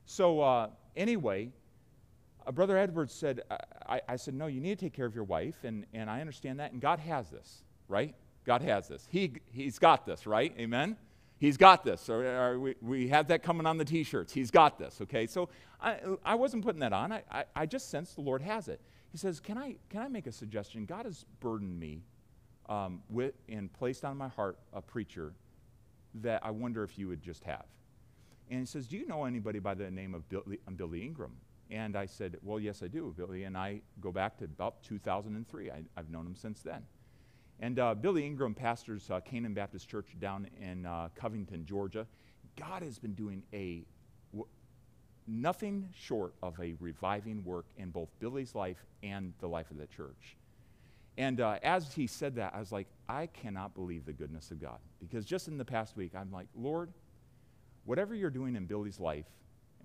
So 0.08 0.42
uh, 0.42 0.70
anyway, 0.96 1.52
uh, 2.46 2.52
Brother 2.52 2.78
Edwards 2.78 3.14
said, 3.14 3.42
I, 3.88 4.02
I, 4.08 4.16
said, 4.16 4.34
no, 4.34 4.48
you 4.48 4.62
need 4.62 4.80
to 4.80 4.86
take 4.86 4.94
care 4.94 5.06
of 5.06 5.16
your 5.16 5.24
wife, 5.24 5.64
and, 5.64 5.86
and 5.94 6.10
I 6.10 6.22
understand 6.22 6.60
that, 6.60 6.72
and 6.72 6.82
God 6.82 7.00
has 7.00 7.30
this, 7.30 7.64
right? 7.88 8.16
God 8.46 8.62
has 8.62 8.88
this. 8.88 9.08
He, 9.10 9.34
he's 9.52 9.80
got 9.80 10.06
this, 10.06 10.28
right? 10.28 10.54
Amen? 10.60 10.98
He's 11.38 11.58
got 11.58 11.84
this. 11.84 12.10
Or, 12.10 12.26
or 12.26 12.60
we, 12.60 12.76
we 12.82 13.08
have 13.10 13.28
that 13.28 13.44
coming 13.44 13.66
on 13.66 13.78
the 13.78 13.86
t 13.86 14.04
shirts. 14.04 14.32
He's 14.32 14.52
got 14.52 14.78
this, 14.78 15.00
okay? 15.02 15.28
So 15.28 15.50
I, 15.82 15.98
I 16.24 16.36
wasn't 16.36 16.64
putting 16.64 16.80
that 16.80 16.94
on. 16.94 17.12
I, 17.12 17.24
I, 17.32 17.44
I 17.56 17.66
just 17.66 17.90
sensed 17.90 18.16
the 18.16 18.22
Lord 18.22 18.42
has 18.42 18.68
it. 18.68 18.80
He 19.12 19.18
says, 19.18 19.40
Can 19.40 19.58
I, 19.58 19.76
can 19.90 20.02
I 20.02 20.08
make 20.08 20.28
a 20.28 20.32
suggestion? 20.32 20.86
God 20.86 21.06
has 21.06 21.26
burdened 21.40 21.80
me 21.80 22.04
um, 22.70 23.02
with, 23.10 23.34
and 23.50 23.72
placed 23.74 24.06
on 24.06 24.18
my 24.18 24.28
heart 24.30 24.58
a 24.74 24.82
preacher 24.82 25.34
that 26.16 26.42
I 26.44 26.52
wonder 26.52 26.84
if 26.84 26.98
you 26.98 27.08
would 27.10 27.22
just 27.22 27.44
have. 27.44 27.66
And 28.50 28.60
he 28.62 28.66
says, 28.66 28.88
Do 28.88 28.98
you 28.98 29.06
know 29.06 29.26
anybody 29.26 29.60
by 29.60 29.74
the 29.74 29.90
name 29.92 30.14
of 30.14 30.28
Billy, 30.30 30.60
um, 30.68 30.76
Billy 30.76 31.04
Ingram? 31.04 31.34
And 31.72 31.96
I 31.96 32.06
said, 32.06 32.38
Well, 32.44 32.60
yes, 32.60 32.84
I 32.84 32.88
do, 32.88 33.14
Billy. 33.18 33.44
And 33.44 33.58
I 33.58 33.82
go 34.00 34.12
back 34.12 34.38
to 34.38 34.46
about 34.46 34.84
2003. 34.84 35.72
I, 35.72 35.84
have 35.96 36.10
known 36.10 36.26
him 36.26 36.36
since 36.36 36.62
then. 36.62 36.84
And 37.60 37.80
uh, 37.80 37.96
Billy 37.96 38.26
Ingram 38.26 38.54
pastors 38.54 39.10
uh, 39.10 39.20
Canaan 39.22 39.54
Baptist 39.54 39.90
Church 39.90 40.08
down 40.20 40.48
in 40.62 40.86
uh, 40.86 41.10
Covington, 41.16 41.66
Georgia. 41.66 42.06
God 42.58 42.84
has 42.84 43.00
been 43.00 43.14
doing 43.14 43.44
a 43.54 43.84
w- 44.32 44.48
nothing 45.28 45.90
short 45.96 46.34
of 46.44 46.60
a 46.60 46.76
reviving 46.80 47.44
work 47.44 47.66
in 47.78 47.90
both 47.90 48.10
Billy's 48.20 48.56
life 48.56 48.86
and 49.04 49.34
the 49.40 49.48
life 49.48 49.72
of 49.72 49.78
the 49.78 49.88
church. 49.88 50.38
And 51.18 51.40
uh, 51.40 51.60
as 51.64 51.94
he 51.94 52.08
said 52.08 52.36
that, 52.36 52.54
I 52.54 52.60
was 52.60 52.72
like, 52.72 52.88
I 53.08 53.28
cannot 53.28 53.74
believe 53.74 54.06
the 54.06 54.14
goodness 54.14 54.52
of 54.52 54.62
God. 54.62 54.80
Because 55.00 55.26
just 55.26 55.48
in 55.48 55.58
the 55.58 55.66
past 55.66 55.96
week, 55.96 56.12
I'm 56.14 56.32
like, 56.32 56.48
Lord, 56.56 56.92
whatever 57.86 58.14
you're 58.16 58.30
doing 58.30 58.56
in 58.56 58.66
Billy's 58.66 59.00
life, 59.00 59.26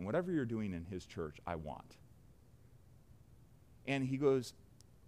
and 0.01 0.07
whatever 0.07 0.33
you're 0.33 0.47
doing 0.47 0.73
in 0.73 0.87
his 0.87 1.05
church, 1.05 1.37
I 1.47 1.57
want. 1.57 1.99
And 3.87 4.03
he 4.03 4.17
goes, 4.17 4.55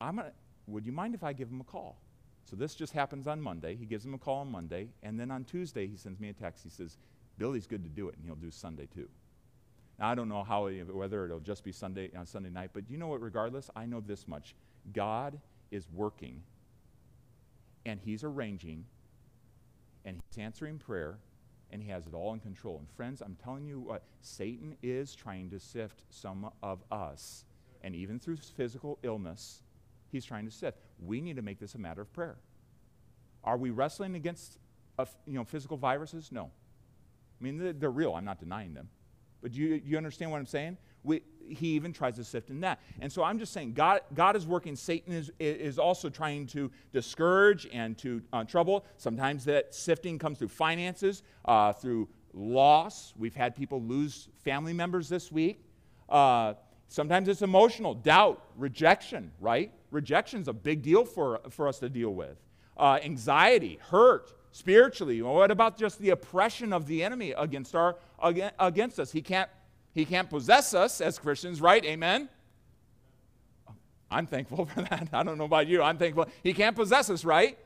I'm 0.03 0.17
gonna, 0.17 0.33
Would 0.67 0.85
you 0.85 0.93
mind 0.93 1.15
if 1.15 1.25
I 1.25 1.33
give 1.33 1.49
him 1.49 1.63
a 1.63 1.65
call? 1.65 1.97
So 2.45 2.57
this 2.57 2.75
just 2.75 2.93
happens 2.93 3.27
on 3.27 3.41
Monday. 3.41 3.75
He 3.75 3.87
gives 3.87 4.05
him 4.05 4.13
a 4.13 4.19
call 4.19 4.41
on 4.41 4.53
Monday. 4.53 4.89
And 5.03 5.19
then 5.19 5.31
on 5.31 5.45
Tuesday, 5.45 5.87
he 5.87 5.97
sends 5.97 6.21
me 6.21 6.29
a 6.29 6.35
text. 6.35 6.63
He 6.63 6.69
says, 6.69 6.99
Billy's 7.39 7.67
good 7.67 7.83
to 7.85 7.89
do 7.89 8.11
it, 8.11 8.17
and 8.17 8.27
he'll 8.27 8.35
do 8.35 8.51
Sunday 8.51 8.87
too. 8.95 9.09
Now, 9.99 10.11
I 10.11 10.15
don't 10.15 10.29
know 10.29 10.45
how, 10.45 10.69
whether 10.69 11.25
it'll 11.25 11.41
just 11.41 11.65
be 11.65 11.73
Sunday 11.73 12.11
on 12.15 12.27
Sunday 12.27 12.51
night, 12.51 12.71
but 12.75 12.91
you 12.91 12.99
know 12.99 13.07
what? 13.07 13.23
Regardless, 13.23 13.71
I 13.75 13.87
know 13.87 14.01
this 14.01 14.29
much: 14.29 14.55
God 14.93 15.41
is 15.71 15.87
working, 15.95 16.43
and 17.87 17.99
He's 17.99 18.25
arranging, 18.25 18.85
and 20.05 20.21
He's 20.29 20.39
answering 20.39 20.77
prayer, 20.77 21.17
and 21.73 21.83
he 21.83 21.91
has 21.91 22.07
it 22.07 22.15
all 22.15 22.35
in 22.35 22.41
control. 22.41 22.79
And 22.79 22.89
friends, 22.91 23.23
I'm 23.23 23.37
telling 23.43 23.67
you 23.67 23.81
what, 23.81 24.03
Satan 24.21 24.77
is 24.83 25.15
trying 25.15 25.51
to 25.51 25.59
sift 25.59 26.05
some 26.11 26.51
of 26.63 26.85
us 26.93 27.45
and 27.83 27.95
even 27.95 28.19
through 28.19 28.37
physical 28.37 28.99
illness, 29.03 29.63
he's 30.11 30.25
trying 30.25 30.45
to 30.45 30.51
sift. 30.51 30.79
We 31.05 31.21
need 31.21 31.37
to 31.37 31.43
make 31.43 31.59
this 31.59 31.75
a 31.75 31.79
matter 31.79 32.03
of 32.03 32.13
prayer. 32.13 32.37
Are 33.45 33.57
we 33.57 33.71
wrestling 33.71 34.15
against 34.15 34.59
uh, 34.99 35.07
you 35.27 35.35
know, 35.35 35.45
physical 35.45 35.77
viruses? 35.77 36.31
No. 36.31 36.45
I 36.45 37.45
mean, 37.45 37.59
they're, 37.59 37.73
they're 37.73 37.91
real. 37.91 38.15
I'm 38.15 38.25
not 38.25 38.39
denying 38.39 38.75
them. 38.75 38.89
But 39.41 39.53
do 39.53 39.61
you, 39.61 39.81
you 39.85 39.97
understand 39.97 40.31
what 40.31 40.39
I'm 40.39 40.47
saying? 40.47 40.79
We, 41.03 41.23
he 41.49 41.69
even 41.69 41.93
tries 41.93 42.17
to 42.17 42.25
sift 42.25 42.51
in 42.51 42.61
that. 42.61 42.81
And 43.01 43.13
so 43.13 43.23
I'm 43.23 43.39
just 43.39 43.53
saying, 43.53 43.75
God, 43.75 44.01
God 44.15 44.37
is 44.37 44.47
working. 44.47 44.77
Satan 44.77 45.13
is, 45.13 45.31
is 45.39 45.79
also 45.79 46.09
trying 46.09 46.47
to 46.49 46.71
discourage 46.93 47.67
and 47.73 47.97
to 47.99 48.23
uh, 48.33 48.45
trouble. 48.45 48.85
Sometimes 48.97 49.45
that 49.45 49.75
sifting 49.75 50.19
comes 50.19 50.39
through 50.39 50.49
finances, 50.49 51.23
uh, 51.45 51.73
through 51.73 52.09
loss. 52.33 53.13
We've 53.19 53.35
had 53.35 53.55
people 53.55 53.83
lose 53.83 54.29
family 54.45 54.73
members 54.73 55.09
this 55.09 55.31
week. 55.31 55.65
Uh, 56.09 56.55
sometimes 56.89 57.29
it's 57.29 57.43
emotional, 57.43 57.95
doubt, 57.95 58.45
rejection, 58.57 59.33
right? 59.41 59.73
Rejection 59.91 60.41
is 60.41 60.49
a 60.49 60.53
big 60.53 60.83
deal 60.83 61.05
for, 61.05 61.41
for 61.51 61.69
us 61.69 61.79
to 61.81 61.89
deal 61.89 62.15
with. 62.15 62.39
Uh, 62.77 62.99
anxiety, 63.03 63.79
hurt, 63.91 64.33
spiritually. 64.53 65.21
What 65.23 65.51
about 65.51 65.79
just 65.79 65.99
the 65.99 66.11
oppression 66.11 66.73
of 66.73 66.87
the 66.87 67.03
enemy 67.03 67.33
against, 67.33 67.75
our, 67.75 67.97
against 68.59 69.01
us? 69.01 69.11
He 69.11 69.23
can't 69.23 69.49
he 69.95 70.05
can't 70.05 70.31
possess 70.31 70.75
us 70.75 71.01
as 71.01 71.19
Christians, 71.19 71.61
right? 71.61 71.85
Amen? 71.85 72.29
I'm 74.11 74.27
thankful 74.27 74.67
for 74.75 74.83
that. 74.83 75.09
I 75.13 75.23
don't 75.23 75.39
know 75.39 75.45
about 75.45 75.67
you. 75.67 75.83
I'm 75.83 75.99
thankful. 75.99 76.27
He 76.43 76.53
can't 76.53 76.77
possess 76.77 77.11
us, 77.11 77.25
right? 77.25 77.59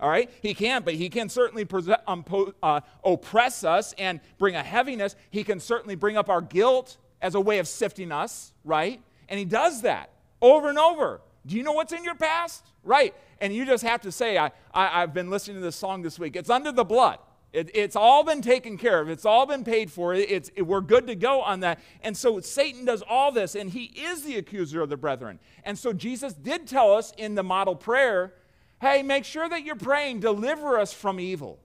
All 0.00 0.08
right? 0.08 0.30
He 0.42 0.54
can't, 0.54 0.84
but 0.84 0.94
he 0.94 1.08
can 1.08 1.28
certainly 1.28 1.66
um, 2.06 2.24
uh, 2.62 2.80
oppress 3.04 3.64
us 3.64 3.94
and 3.98 4.20
bring 4.38 4.54
a 4.54 4.62
heaviness. 4.62 5.16
He 5.30 5.42
can 5.42 5.58
certainly 5.58 5.96
bring 5.96 6.16
up 6.16 6.28
our 6.28 6.40
guilt 6.40 6.96
as 7.20 7.34
a 7.34 7.40
way 7.40 7.58
of 7.58 7.66
sifting 7.66 8.12
us, 8.12 8.52
right? 8.64 9.00
And 9.28 9.38
he 9.38 9.44
does 9.44 9.82
that 9.82 10.10
over 10.40 10.68
and 10.68 10.78
over. 10.78 11.20
Do 11.46 11.56
you 11.56 11.62
know 11.62 11.72
what's 11.72 11.92
in 11.92 12.04
your 12.04 12.14
past? 12.14 12.64
Right. 12.84 13.14
And 13.40 13.54
you 13.54 13.64
just 13.64 13.82
have 13.84 14.02
to 14.02 14.12
say, 14.12 14.38
I, 14.38 14.50
I, 14.72 15.00
have 15.00 15.14
been 15.14 15.30
listening 15.30 15.56
to 15.56 15.62
this 15.62 15.76
song 15.76 16.02
this 16.02 16.18
week. 16.18 16.36
It's 16.36 16.50
under 16.50 16.72
the 16.72 16.84
blood. 16.84 17.18
It, 17.52 17.70
it's 17.74 17.96
all 17.96 18.24
been 18.24 18.42
taken 18.42 18.76
care 18.76 19.00
of. 19.00 19.08
It's 19.08 19.24
all 19.24 19.46
been 19.46 19.64
paid 19.64 19.90
for. 19.90 20.14
It's, 20.14 20.50
it, 20.54 20.62
we're 20.62 20.82
good 20.82 21.06
to 21.06 21.14
go 21.14 21.40
on 21.40 21.60
that. 21.60 21.80
And 22.02 22.16
so 22.16 22.40
Satan 22.40 22.84
does 22.84 23.02
all 23.08 23.32
this, 23.32 23.54
and 23.54 23.70
he 23.70 23.84
is 23.84 24.22
the 24.22 24.36
accuser 24.36 24.82
of 24.82 24.90
the 24.90 24.98
brethren. 24.98 25.38
And 25.64 25.78
so 25.78 25.92
Jesus 25.92 26.34
did 26.34 26.66
tell 26.66 26.92
us 26.92 27.12
in 27.16 27.34
the 27.34 27.42
model 27.42 27.74
prayer 27.74 28.34
hey, 28.80 29.02
make 29.02 29.24
sure 29.24 29.48
that 29.48 29.64
you're 29.64 29.74
praying, 29.74 30.20
deliver 30.20 30.78
us 30.78 30.92
from 30.92 31.18
evil. 31.18 31.58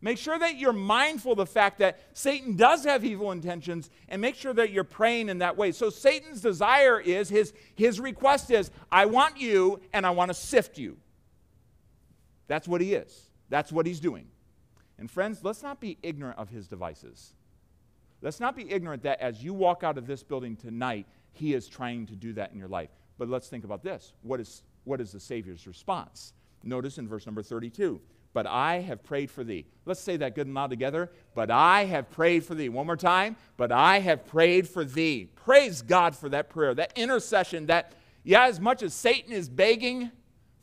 Make 0.00 0.16
sure 0.16 0.38
that 0.38 0.56
you're 0.56 0.72
mindful 0.72 1.32
of 1.32 1.38
the 1.38 1.46
fact 1.46 1.78
that 1.80 2.00
Satan 2.12 2.56
does 2.56 2.84
have 2.84 3.04
evil 3.04 3.32
intentions 3.32 3.90
and 4.08 4.22
make 4.22 4.34
sure 4.34 4.54
that 4.54 4.70
you're 4.70 4.84
praying 4.84 5.28
in 5.28 5.38
that 5.38 5.56
way. 5.56 5.72
So 5.72 5.90
Satan's 5.90 6.40
desire 6.40 7.00
is, 7.00 7.28
his, 7.28 7.52
his 7.74 7.98
request 8.00 8.50
is, 8.50 8.70
I 8.90 9.06
want 9.06 9.38
you 9.38 9.80
and 9.92 10.06
I 10.06 10.10
want 10.10 10.30
to 10.30 10.34
sift 10.34 10.78
you. 10.78 10.96
That's 12.46 12.68
what 12.68 12.80
he 12.80 12.94
is. 12.94 13.28
That's 13.48 13.72
what 13.72 13.86
he's 13.86 14.00
doing. 14.00 14.28
And 14.98 15.10
friends, 15.10 15.40
let's 15.42 15.62
not 15.62 15.80
be 15.80 15.98
ignorant 16.02 16.38
of 16.38 16.48
his 16.48 16.68
devices. 16.68 17.34
Let's 18.22 18.40
not 18.40 18.56
be 18.56 18.70
ignorant 18.70 19.02
that 19.02 19.20
as 19.20 19.42
you 19.42 19.52
walk 19.52 19.84
out 19.84 19.98
of 19.98 20.06
this 20.06 20.22
building 20.22 20.56
tonight, 20.56 21.06
he 21.32 21.54
is 21.54 21.68
trying 21.68 22.06
to 22.06 22.16
do 22.16 22.32
that 22.34 22.52
in 22.52 22.58
your 22.58 22.68
life. 22.68 22.88
But 23.18 23.28
let's 23.28 23.48
think 23.48 23.64
about 23.64 23.82
this. 23.82 24.14
What 24.22 24.40
is, 24.40 24.62
what 24.84 25.00
is 25.00 25.12
the 25.12 25.20
Savior's 25.20 25.66
response? 25.66 26.32
Notice 26.62 26.98
in 26.98 27.06
verse 27.06 27.26
number 27.26 27.42
32 27.42 28.00
But 28.32 28.46
I 28.46 28.80
have 28.80 29.02
prayed 29.02 29.30
for 29.30 29.44
thee. 29.44 29.66
Let's 29.84 30.00
say 30.00 30.16
that 30.16 30.34
good 30.34 30.46
and 30.46 30.54
loud 30.54 30.70
together. 30.70 31.10
But 31.34 31.50
I 31.50 31.84
have 31.84 32.10
prayed 32.10 32.44
for 32.44 32.54
thee. 32.54 32.68
One 32.68 32.86
more 32.86 32.96
time. 32.96 33.36
But 33.56 33.72
I 33.72 34.00
have 34.00 34.26
prayed 34.26 34.68
for 34.68 34.84
thee. 34.84 35.28
Praise 35.36 35.82
God 35.82 36.16
for 36.16 36.28
that 36.30 36.48
prayer, 36.50 36.74
that 36.74 36.92
intercession, 36.96 37.66
that, 37.66 37.92
yeah, 38.24 38.46
as 38.46 38.60
much 38.60 38.82
as 38.82 38.94
Satan 38.94 39.32
is 39.32 39.48
begging, 39.48 40.10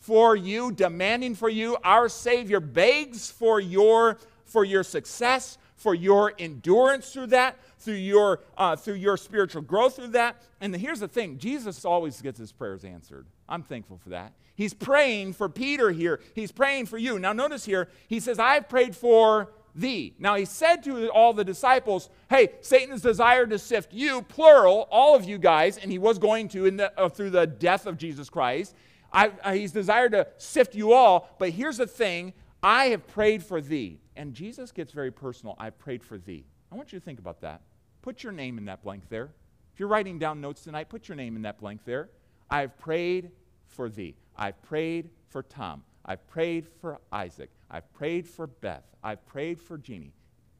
for 0.04 0.36
you, 0.36 0.70
demanding 0.70 1.34
for 1.34 1.48
you. 1.48 1.78
Our 1.82 2.10
Savior 2.10 2.60
begs 2.60 3.32
for 3.32 3.62
your, 3.62 4.18
for 4.44 4.66
your 4.66 4.84
success, 4.84 5.58
for 5.78 5.96
your 5.96 6.34
endurance 6.38 7.14
through 7.14 7.28
that, 7.28 7.58
through 7.80 7.94
your, 7.94 8.42
uh, 8.58 8.76
through 8.76 8.96
your 8.96 9.16
spiritual 9.16 9.62
growth 9.62 9.96
through 9.96 10.10
that. 10.10 10.42
And 10.60 10.76
here's 10.76 11.00
the 11.00 11.08
thing 11.08 11.38
Jesus 11.38 11.86
always 11.86 12.22
gets 12.22 12.38
his 12.38 12.52
prayers 12.52 12.84
answered. 12.84 13.28
I'm 13.48 13.64
thankful 13.64 13.98
for 13.98 14.10
that. 14.10 14.34
He's 14.56 14.74
praying 14.74 15.34
for 15.34 15.48
Peter 15.48 15.92
here, 15.92 16.20
he's 16.36 16.52
praying 16.52 16.88
for 16.88 16.98
you. 16.98 17.18
Now, 17.18 17.32
notice 17.32 17.64
here, 17.64 17.88
he 18.10 18.20
says, 18.20 18.40
I've 18.40 18.68
prayed 18.68 18.98
for 18.98 19.54
thee. 19.74 20.16
Now, 20.20 20.36
he 20.36 20.44
said 20.44 20.84
to 20.84 21.08
all 21.12 21.32
the 21.32 21.46
disciples, 21.46 22.10
Hey, 22.30 22.50
Satan's 22.60 23.02
desire 23.02 23.46
to 23.48 23.58
sift 23.58 23.94
you, 23.94 24.22
plural, 24.24 24.86
all 24.92 25.16
of 25.16 25.24
you 25.24 25.38
guys, 25.38 25.78
and 25.78 25.90
he 25.90 25.98
was 25.98 26.20
going 26.20 26.50
to 26.50 26.66
in 26.66 26.76
the, 26.76 27.00
uh, 27.00 27.08
through 27.08 27.30
the 27.30 27.48
death 27.48 27.86
of 27.86 27.98
Jesus 27.98 28.30
Christ. 28.30 28.76
I, 29.14 29.32
I, 29.44 29.58
he's 29.58 29.72
desired 29.72 30.14
to 30.14 30.28
sift 30.38 30.76
you 30.76 30.92
all, 30.92 31.30
but 31.38 31.52
here's 31.52 31.78
the 31.78 31.88
thing 31.88 32.34
I 32.62 32.86
have 32.86 33.08
prayed 33.08 33.44
for 33.44 33.62
thee. 33.62 34.00
And 34.16 34.34
Jesus 34.34 34.72
gets 34.72 34.92
very 34.92 35.12
personal. 35.12 35.56
I've 35.60 35.78
prayed 35.78 36.04
for 36.04 36.18
thee. 36.18 36.46
I 36.72 36.76
want 36.76 36.92
you 36.92 37.00
to 37.00 37.06
think 37.06 37.20
about 37.20 37.42
that. 37.42 37.62
Put 38.02 38.24
your 38.24 38.32
name 38.32 38.58
in 38.58 38.66
that 38.66 38.84
blank 38.84 39.10
there. 39.10 39.32
If 39.74 39.80
you're 39.80 39.90
writing 39.90 40.20
down 40.20 40.42
notes 40.42 40.64
tonight, 40.64 40.90
put 40.90 41.08
your 41.08 41.16
name 41.16 41.36
in 41.36 41.44
that 41.44 41.60
blank 41.60 41.82
there. 41.86 42.10
I've 42.50 42.78
prayed 42.78 43.32
for 43.68 43.90
thee. 43.90 44.16
I've 44.36 44.62
prayed 44.64 45.10
for 45.30 45.44
Tom. 45.44 45.84
I've 46.06 46.26
prayed 46.28 46.68
for 46.82 47.00
Isaac. 47.12 47.50
I've 47.70 47.92
prayed 47.94 48.28
for 48.28 48.48
Beth. 48.48 48.84
I've 49.04 49.26
prayed 49.26 49.62
for 49.62 49.78
Jeannie. 49.78 50.14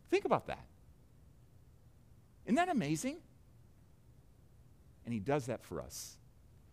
Think 0.10 0.26
about 0.26 0.48
that. 0.48 0.66
Isn't 2.46 2.56
that 2.56 2.70
amazing? 2.70 3.18
And 5.06 5.14
he 5.14 5.20
does 5.20 5.48
that 5.48 5.64
for 5.64 5.82
us. 5.82 6.18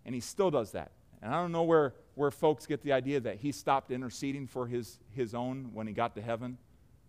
And 0.05 0.15
he 0.15 0.21
still 0.21 0.51
does 0.51 0.73
that. 0.73 0.93
And 1.23 1.35
I 1.35 1.41
don't 1.41 1.53
know 1.53 1.65
where, 1.65 1.95
where 2.15 2.31
folks 2.31 2.67
get 2.67 2.83
the 2.83 2.93
idea 2.93 3.21
that 3.21 3.37
he 3.37 3.53
stopped 3.53 3.91
interceding 3.91 4.47
for 4.47 4.67
his, 4.67 4.99
his 5.13 5.35
own 5.35 5.71
when 5.73 5.87
he 5.87 5.93
got 5.93 6.15
to 6.15 6.23
heaven. 6.23 6.59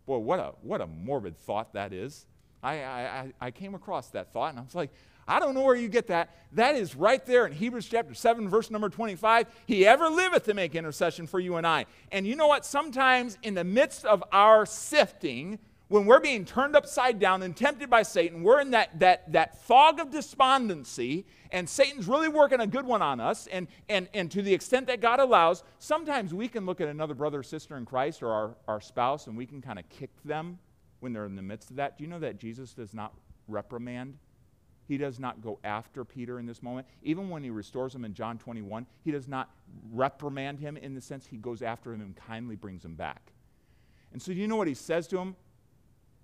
Boy, 0.06 0.18
what 0.18 0.40
a, 0.40 0.54
what 0.62 0.82
a 0.82 0.88
morbid 0.88 1.38
thought 1.38 1.74
that 1.74 1.94
is. 1.94 2.26
I, 2.64 2.84
I, 2.84 3.34
I 3.40 3.52
came 3.52 3.74
across 3.74 4.10
that 4.10 4.34
thought 4.34 4.52
and 4.52 4.60
I 4.60 4.64
was 4.64 4.76
like, 4.76 4.92
I 5.28 5.40
don't 5.40 5.54
know 5.54 5.62
where 5.62 5.76
you 5.76 5.88
get 5.88 6.08
that. 6.08 6.36
That 6.54 6.76
is 6.76 6.96
right 6.96 7.26
there 7.26 7.46
in 7.46 7.54
Hebrews 7.54 7.88
chapter 7.88 8.14
7, 8.14 8.50
verse 8.50 8.70
number 8.70 8.90
25. 8.90 9.48
He 9.66 9.86
ever 9.86 10.10
liveth 10.10 10.44
to 10.46 10.54
make 10.54 10.76
intercession 10.76 11.28
for 11.28 11.40
you 11.40 11.56
and 11.56 11.66
I. 11.66 11.86
And 12.12 12.28
you 12.28 12.36
know 12.36 12.48
what? 12.48 12.66
Sometimes 12.66 13.38
in 13.42 13.54
the 13.54 13.64
midst 13.64 14.04
of 14.04 14.24
our 14.32 14.66
sifting, 14.66 15.60
when 15.92 16.06
we're 16.06 16.22
being 16.22 16.46
turned 16.46 16.74
upside 16.74 17.20
down 17.20 17.44
and 17.44 17.56
tempted 17.56 17.90
by 17.90 18.04
Satan, 18.04 18.44
we're 18.44 18.62
in 18.62 18.72
that, 18.72 18.98
that, 19.00 19.30
that 19.34 19.62
fog 19.64 20.00
of 20.00 20.10
despondency, 20.10 21.26
and 21.52 21.68
Satan's 21.68 22.08
really 22.08 22.30
working 22.30 22.62
a 22.62 22.68
good 22.68 22.86
one 22.86 23.02
on 23.02 23.20
us. 23.20 23.48
And, 23.48 23.68
and, 23.90 24.08
and 24.14 24.32
to 24.32 24.42
the 24.42 24.54
extent 24.54 24.88
that 24.88 25.02
God 25.02 25.20
allows, 25.20 25.64
sometimes 25.80 26.34
we 26.34 26.48
can 26.48 26.66
look 26.66 26.80
at 26.80 26.88
another 26.88 27.14
brother 27.14 27.40
or 27.40 27.44
sister 27.44 27.76
in 27.76 27.86
Christ 27.86 28.24
or 28.24 28.32
our, 28.32 28.56
our 28.70 28.80
spouse 28.80 29.28
and 29.28 29.36
we 29.36 29.46
can 29.46 29.62
kind 29.62 29.78
of 29.78 29.90
kick 29.90 30.12
them 30.24 30.60
when 31.02 31.12
they're 31.12 31.26
in 31.26 31.36
the 31.36 31.42
midst 31.42 31.70
of 31.72 31.76
that. 31.76 31.98
Do 31.98 32.06
you 32.06 32.10
know 32.10 32.20
that 32.20 32.40
Jesus 32.40 32.74
does 32.74 32.94
not 32.94 33.14
reprimand? 33.50 34.18
He 34.88 34.98
does 34.98 35.20
not 35.20 35.42
go 35.42 35.60
after 35.66 36.06
Peter 36.06 36.40
in 36.40 36.46
this 36.46 36.64
moment. 36.64 36.88
Even 37.04 37.28
when 37.30 37.44
he 37.44 37.50
restores 37.50 37.94
him 37.94 38.06
in 38.06 38.14
John 38.14 38.38
21, 38.38 38.86
he 39.04 39.12
does 39.12 39.28
not 39.28 39.50
reprimand 39.92 40.62
him 40.62 40.78
in 40.78 40.94
the 40.94 41.02
sense 41.02 41.26
he 41.26 41.36
goes 41.36 41.62
after 41.62 41.94
him 41.94 42.00
and 42.00 42.16
kindly 42.16 42.56
brings 42.56 42.86
him 42.86 42.96
back. 42.96 43.34
And 44.14 44.22
so, 44.22 44.34
do 44.34 44.40
you 44.40 44.48
know 44.48 44.56
what 44.56 44.70
he 44.70 44.74
says 44.74 45.06
to 45.10 45.18
him? 45.18 45.36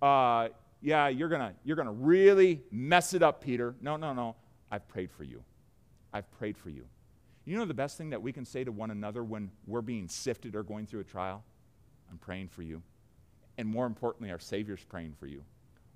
Uh, 0.01 0.49
yeah, 0.81 1.07
you're 1.07 1.29
going 1.29 1.41
to 1.41 1.53
you're 1.63 1.75
going 1.75 1.87
to 1.87 1.93
really 1.93 2.61
mess 2.71 3.13
it 3.13 3.23
up, 3.23 3.43
Peter. 3.43 3.75
No, 3.81 3.97
no, 3.97 4.13
no. 4.13 4.35
I've 4.69 4.87
prayed 4.87 5.11
for 5.11 5.23
you. 5.23 5.43
I've 6.13 6.29
prayed 6.37 6.57
for 6.57 6.69
you. 6.69 6.85
You 7.45 7.57
know 7.57 7.65
the 7.65 7.73
best 7.73 7.97
thing 7.97 8.09
that 8.09 8.21
we 8.21 8.33
can 8.33 8.45
say 8.45 8.63
to 8.63 8.71
one 8.71 8.91
another 8.91 9.23
when 9.23 9.51
we're 9.65 9.81
being 9.81 10.09
sifted 10.09 10.55
or 10.55 10.63
going 10.63 10.85
through 10.85 10.99
a 10.99 11.05
trial? 11.05 11.43
I'm 12.11 12.17
praying 12.17 12.49
for 12.49 12.61
you. 12.61 12.81
And 13.57 13.67
more 13.67 13.85
importantly, 13.85 14.31
our 14.31 14.39
Savior's 14.39 14.83
praying 14.83 15.13
for 15.17 15.27
you. 15.27 15.43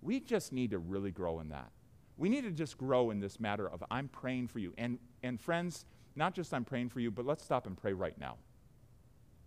We 0.01 0.19
just 0.19 0.53
need 0.53 0.71
to 0.71 0.79
really 0.79 1.11
grow 1.11 1.39
in 1.41 1.49
that. 1.49 1.69
We 2.17 2.29
need 2.29 2.43
to 2.43 2.51
just 2.51 2.77
grow 2.77 3.11
in 3.11 3.19
this 3.19 3.39
matter 3.39 3.69
of 3.69 3.83
I'm 3.91 4.07
praying 4.07 4.47
for 4.47 4.59
you. 4.59 4.73
And, 4.77 4.97
and 5.23 5.39
friends, 5.39 5.85
not 6.15 6.33
just 6.33 6.53
I'm 6.53 6.65
praying 6.65 6.89
for 6.89 6.99
you, 6.99 7.11
but 7.11 7.25
let's 7.25 7.43
stop 7.43 7.67
and 7.67 7.77
pray 7.77 7.93
right 7.93 8.17
now. 8.17 8.37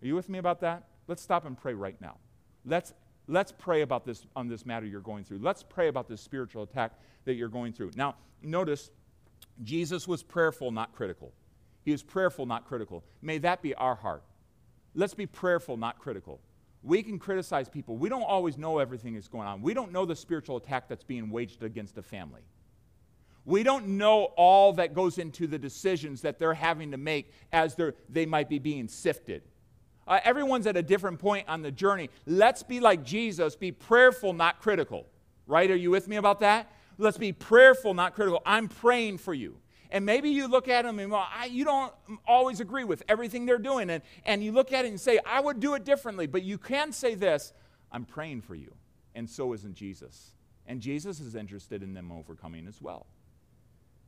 Are 0.01 0.07
you 0.07 0.15
with 0.15 0.29
me 0.29 0.39
about 0.39 0.61
that? 0.61 0.83
Let's 1.07 1.21
stop 1.21 1.45
and 1.45 1.57
pray 1.57 1.73
right 1.73 1.99
now. 1.99 2.17
Let's 2.65 2.93
Let's 3.27 3.51
pray 3.51 3.81
about 3.81 4.05
this 4.05 4.25
on 4.35 4.47
this 4.47 4.65
matter 4.65 4.85
you're 4.85 5.01
going 5.01 5.23
through. 5.23 5.39
Let's 5.39 5.63
pray 5.63 5.87
about 5.87 6.07
this 6.07 6.21
spiritual 6.21 6.63
attack 6.63 6.93
that 7.25 7.33
you're 7.33 7.49
going 7.49 7.73
through. 7.73 7.91
Now, 7.95 8.15
notice 8.41 8.91
Jesus 9.63 10.07
was 10.07 10.21
prayerful, 10.21 10.71
not 10.71 10.93
critical. 10.93 11.33
He 11.83 11.91
was 11.91 12.03
prayerful, 12.03 12.45
not 12.45 12.65
critical. 12.65 13.03
May 13.21 13.37
that 13.39 13.61
be 13.61 13.73
our 13.75 13.95
heart. 13.95 14.23
Let's 14.93 15.13
be 15.13 15.25
prayerful, 15.25 15.77
not 15.77 15.99
critical. 15.99 16.39
We 16.83 17.01
can 17.01 17.17
criticize 17.17 17.67
people. 17.67 17.97
We 17.97 18.09
don't 18.09 18.23
always 18.23 18.57
know 18.57 18.77
everything 18.77 19.15
that's 19.15 19.27
going 19.27 19.47
on. 19.47 19.61
We 19.61 19.73
don't 19.73 19.91
know 19.91 20.05
the 20.05 20.15
spiritual 20.15 20.57
attack 20.57 20.87
that's 20.87 21.03
being 21.03 21.31
waged 21.31 21.63
against 21.63 21.97
a 21.97 22.03
family. 22.03 22.41
We 23.43 23.63
don't 23.63 23.87
know 23.89 24.25
all 24.35 24.73
that 24.73 24.93
goes 24.93 25.17
into 25.17 25.47
the 25.47 25.59
decisions 25.59 26.21
that 26.21 26.39
they're 26.39 26.53
having 26.53 26.91
to 26.91 26.97
make 26.97 27.31
as 27.51 27.75
they 28.09 28.25
might 28.25 28.49
be 28.49 28.59
being 28.59 28.87
sifted. 28.87 29.43
Uh, 30.07 30.19
everyone's 30.23 30.67
at 30.67 30.77
a 30.77 30.83
different 30.83 31.19
point 31.19 31.47
on 31.47 31.61
the 31.61 31.71
journey. 31.71 32.09
Let's 32.25 32.63
be 32.63 32.79
like 32.79 33.03
Jesus, 33.03 33.55
be 33.55 33.71
prayerful, 33.71 34.33
not 34.33 34.59
critical. 34.61 35.07
Right? 35.47 35.69
Are 35.69 35.75
you 35.75 35.91
with 35.91 36.07
me 36.07 36.15
about 36.15 36.39
that? 36.39 36.71
Let's 36.97 37.17
be 37.17 37.31
prayerful, 37.31 37.93
not 37.93 38.13
critical. 38.15 38.41
I'm 38.45 38.67
praying 38.67 39.17
for 39.19 39.33
you. 39.33 39.57
And 39.91 40.05
maybe 40.05 40.29
you 40.29 40.47
look 40.47 40.67
at 40.67 40.83
them 40.83 40.99
and 40.99 41.11
well, 41.11 41.27
I, 41.33 41.45
you 41.45 41.63
don't 41.63 41.93
always 42.27 42.59
agree 42.59 42.83
with 42.83 43.03
everything 43.07 43.45
they're 43.45 43.57
doing. 43.57 43.89
And, 43.89 44.03
and 44.25 44.43
you 44.43 44.51
look 44.51 44.73
at 44.73 44.85
it 44.85 44.89
and 44.89 44.99
say, 44.99 45.19
I 45.25 45.39
would 45.39 45.59
do 45.59 45.75
it 45.75 45.85
differently. 45.85 46.27
But 46.27 46.43
you 46.43 46.57
can 46.57 46.91
say 46.91 47.15
this 47.15 47.53
I'm 47.91 48.05
praying 48.05 48.41
for 48.41 48.55
you. 48.55 48.73
And 49.13 49.29
so 49.29 49.53
isn't 49.53 49.75
Jesus. 49.75 50.31
And 50.67 50.81
Jesus 50.81 51.19
is 51.19 51.35
interested 51.35 51.83
in 51.83 51.93
them 51.93 52.11
overcoming 52.11 52.67
as 52.67 52.81
well. 52.81 53.05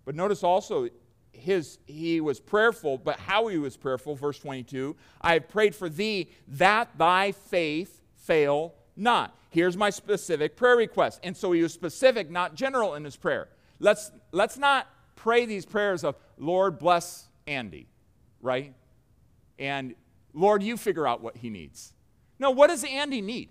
But 0.06 0.16
notice 0.16 0.44
also, 0.44 0.90
his, 1.38 1.80
he 1.86 2.20
was 2.20 2.40
prayerful, 2.40 2.98
but 2.98 3.20
how 3.20 3.48
he 3.48 3.58
was 3.58 3.78
prayerful, 3.78 4.16
verse 4.16 4.40
22 4.40 4.96
I 5.22 5.34
have 5.34 5.50
prayed 5.50 5.76
for 5.76 5.90
thee 5.90 6.30
that 6.48 6.98
thy 6.98 7.32
faith 7.32 8.02
fail 8.16 8.74
not. 8.96 9.38
Here's 9.50 9.78
my 9.78 9.90
specific 9.90 10.56
prayer 10.56 10.76
request. 10.76 11.20
And 11.24 11.36
so 11.36 11.52
he 11.52 11.62
was 11.62 11.74
specific, 11.74 12.30
not 12.30 12.56
general 12.56 12.96
in 12.96 13.04
his 13.04 13.16
prayer. 13.16 13.48
Let's, 13.80 14.12
let's 14.32 14.58
not 14.58 14.88
pray 15.16 15.46
these 15.46 15.66
prayers 15.66 16.04
of, 16.04 16.16
Lord, 16.38 16.80
bless 16.80 17.28
Andy, 17.46 17.88
right? 18.42 18.74
And 19.58 19.96
Lord, 20.34 20.62
you 20.64 20.78
figure 20.78 21.08
out 21.08 21.22
what 21.22 21.38
he 21.38 21.50
needs. 21.50 21.94
No, 22.40 22.52
what 22.52 22.68
does 22.68 22.84
Andy 22.84 23.22
need? 23.22 23.50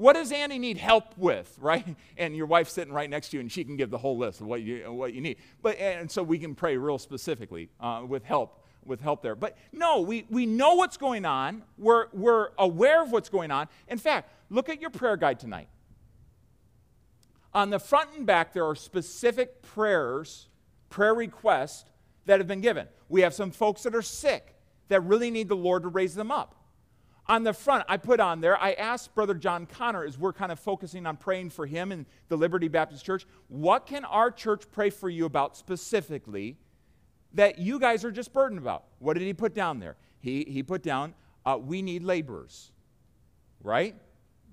What 0.00 0.14
does 0.14 0.32
Andy 0.32 0.58
need 0.58 0.78
help 0.78 1.12
with, 1.18 1.54
right? 1.60 1.84
And 2.16 2.34
your 2.34 2.46
wife's 2.46 2.72
sitting 2.72 2.92
right 2.92 3.08
next 3.08 3.30
to 3.30 3.36
you, 3.36 3.40
and 3.40 3.52
she 3.52 3.64
can 3.64 3.76
give 3.76 3.90
the 3.90 3.98
whole 3.98 4.16
list 4.16 4.40
of 4.40 4.46
what 4.46 4.62
you, 4.62 4.90
what 4.92 5.14
you 5.14 5.20
need. 5.20 5.36
But 5.62 5.78
and 5.78 6.10
so 6.10 6.22
we 6.22 6.38
can 6.38 6.54
pray 6.54 6.76
real 6.76 6.98
specifically 6.98 7.70
uh, 7.80 8.02
with 8.06 8.24
help, 8.24 8.62
with 8.84 9.00
help 9.00 9.22
there. 9.22 9.34
But 9.34 9.56
no, 9.72 10.00
we, 10.00 10.26
we 10.30 10.44
know 10.46 10.74
what's 10.74 10.96
going 10.96 11.24
on. 11.24 11.62
We're, 11.78 12.06
we're 12.12 12.50
aware 12.58 13.02
of 13.02 13.10
what's 13.10 13.28
going 13.28 13.50
on. 13.50 13.68
In 13.88 13.98
fact, 13.98 14.30
look 14.50 14.68
at 14.68 14.80
your 14.80 14.90
prayer 14.90 15.16
guide 15.16 15.38
tonight. 15.38 15.68
On 17.54 17.70
the 17.70 17.78
front 17.78 18.10
and 18.16 18.26
back, 18.26 18.52
there 18.52 18.66
are 18.66 18.74
specific 18.74 19.62
prayers, 19.62 20.48
prayer 20.88 21.14
requests 21.14 21.84
that 22.26 22.38
have 22.38 22.46
been 22.46 22.60
given. 22.60 22.86
We 23.08 23.22
have 23.22 23.34
some 23.34 23.50
folks 23.50 23.82
that 23.82 23.94
are 23.94 24.02
sick 24.02 24.54
that 24.88 25.00
really 25.02 25.30
need 25.30 25.48
the 25.48 25.56
Lord 25.56 25.82
to 25.82 25.88
raise 25.88 26.14
them 26.14 26.30
up 26.30 26.59
on 27.26 27.44
the 27.44 27.52
front, 27.52 27.84
I 27.88 27.96
put 27.96 28.20
on 28.20 28.40
there, 28.40 28.60
I 28.60 28.72
asked 28.72 29.14
Brother 29.14 29.34
John 29.34 29.66
Connor, 29.66 30.04
as 30.04 30.18
we're 30.18 30.32
kind 30.32 30.50
of 30.50 30.58
focusing 30.58 31.06
on 31.06 31.16
praying 31.16 31.50
for 31.50 31.66
him 31.66 31.92
and 31.92 32.06
the 32.28 32.36
Liberty 32.36 32.68
Baptist 32.68 33.04
Church, 33.04 33.26
what 33.48 33.86
can 33.86 34.04
our 34.04 34.30
church 34.30 34.64
pray 34.72 34.90
for 34.90 35.08
you 35.08 35.26
about 35.26 35.56
specifically 35.56 36.56
that 37.34 37.58
you 37.58 37.78
guys 37.78 38.04
are 38.04 38.10
just 38.10 38.32
burdened 38.32 38.58
about? 38.58 38.84
What 38.98 39.14
did 39.14 39.22
he 39.22 39.34
put 39.34 39.54
down 39.54 39.78
there? 39.78 39.96
He, 40.20 40.44
he 40.48 40.62
put 40.62 40.82
down, 40.82 41.14
uh, 41.46 41.58
we 41.60 41.82
need 41.82 42.02
laborers, 42.02 42.72
right? 43.62 43.94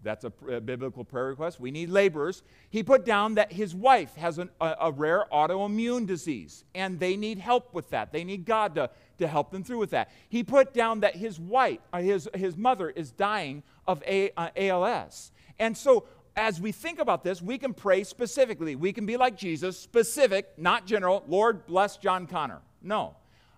That's 0.08 0.24
a, 0.24 0.32
a, 0.50 0.62
biblical 0.62 1.04
prayer 1.04 1.26
request. 1.26 1.60
We 1.60 1.70
need 1.70 1.90
laborers. 1.90 2.42
He 2.70 2.82
put 2.82 3.06
down 3.06 3.36
that 3.36 3.52
his 3.52 3.76
wife 3.76 4.16
has 4.16 4.38
an, 4.38 4.50
a, 4.62 4.76
a, 4.80 4.92
rare 4.92 5.26
autoimmune 5.34 6.08
disease, 6.08 6.64
and 6.74 6.98
they 6.98 7.18
need 7.18 7.40
help 7.40 7.74
with 7.74 7.90
that. 7.90 8.14
They 8.14 8.24
need 8.24 8.46
God 8.46 8.76
to, 8.76 8.90
to 9.18 9.28
help 9.28 9.52
them 9.52 9.66
through 9.66 9.80
with 9.80 9.90
that. 9.90 10.10
He 10.30 10.46
put 10.46 10.74
down 10.74 11.02
that 11.02 11.18
his 11.18 11.42
wife, 11.42 11.80
uh, 11.92 12.00
his, 12.00 12.30
his 12.34 12.56
mother, 12.56 12.90
is 12.90 13.12
dying 13.12 13.64
of 13.86 14.02
a, 14.08 14.32
uh, 14.38 14.50
ALS. 14.56 15.34
And 15.60 15.76
so, 15.76 16.06
as 16.38 16.62
we 16.62 16.72
think 16.72 17.00
about 17.00 17.26
this, 17.26 17.42
we 17.42 17.58
can 17.58 17.74
pray 17.74 18.06
specifically. 18.06 18.78
We 18.78 18.94
can 18.94 19.06
be 19.06 19.18
like 19.18 19.36
Jesus, 19.36 19.78
specific, 19.78 20.48
not 20.58 20.86
general. 20.86 21.26
Lord, 21.28 21.66
bless 21.66 21.98
John 21.98 22.28
Connor. 22.28 22.62
No. 22.82 23.18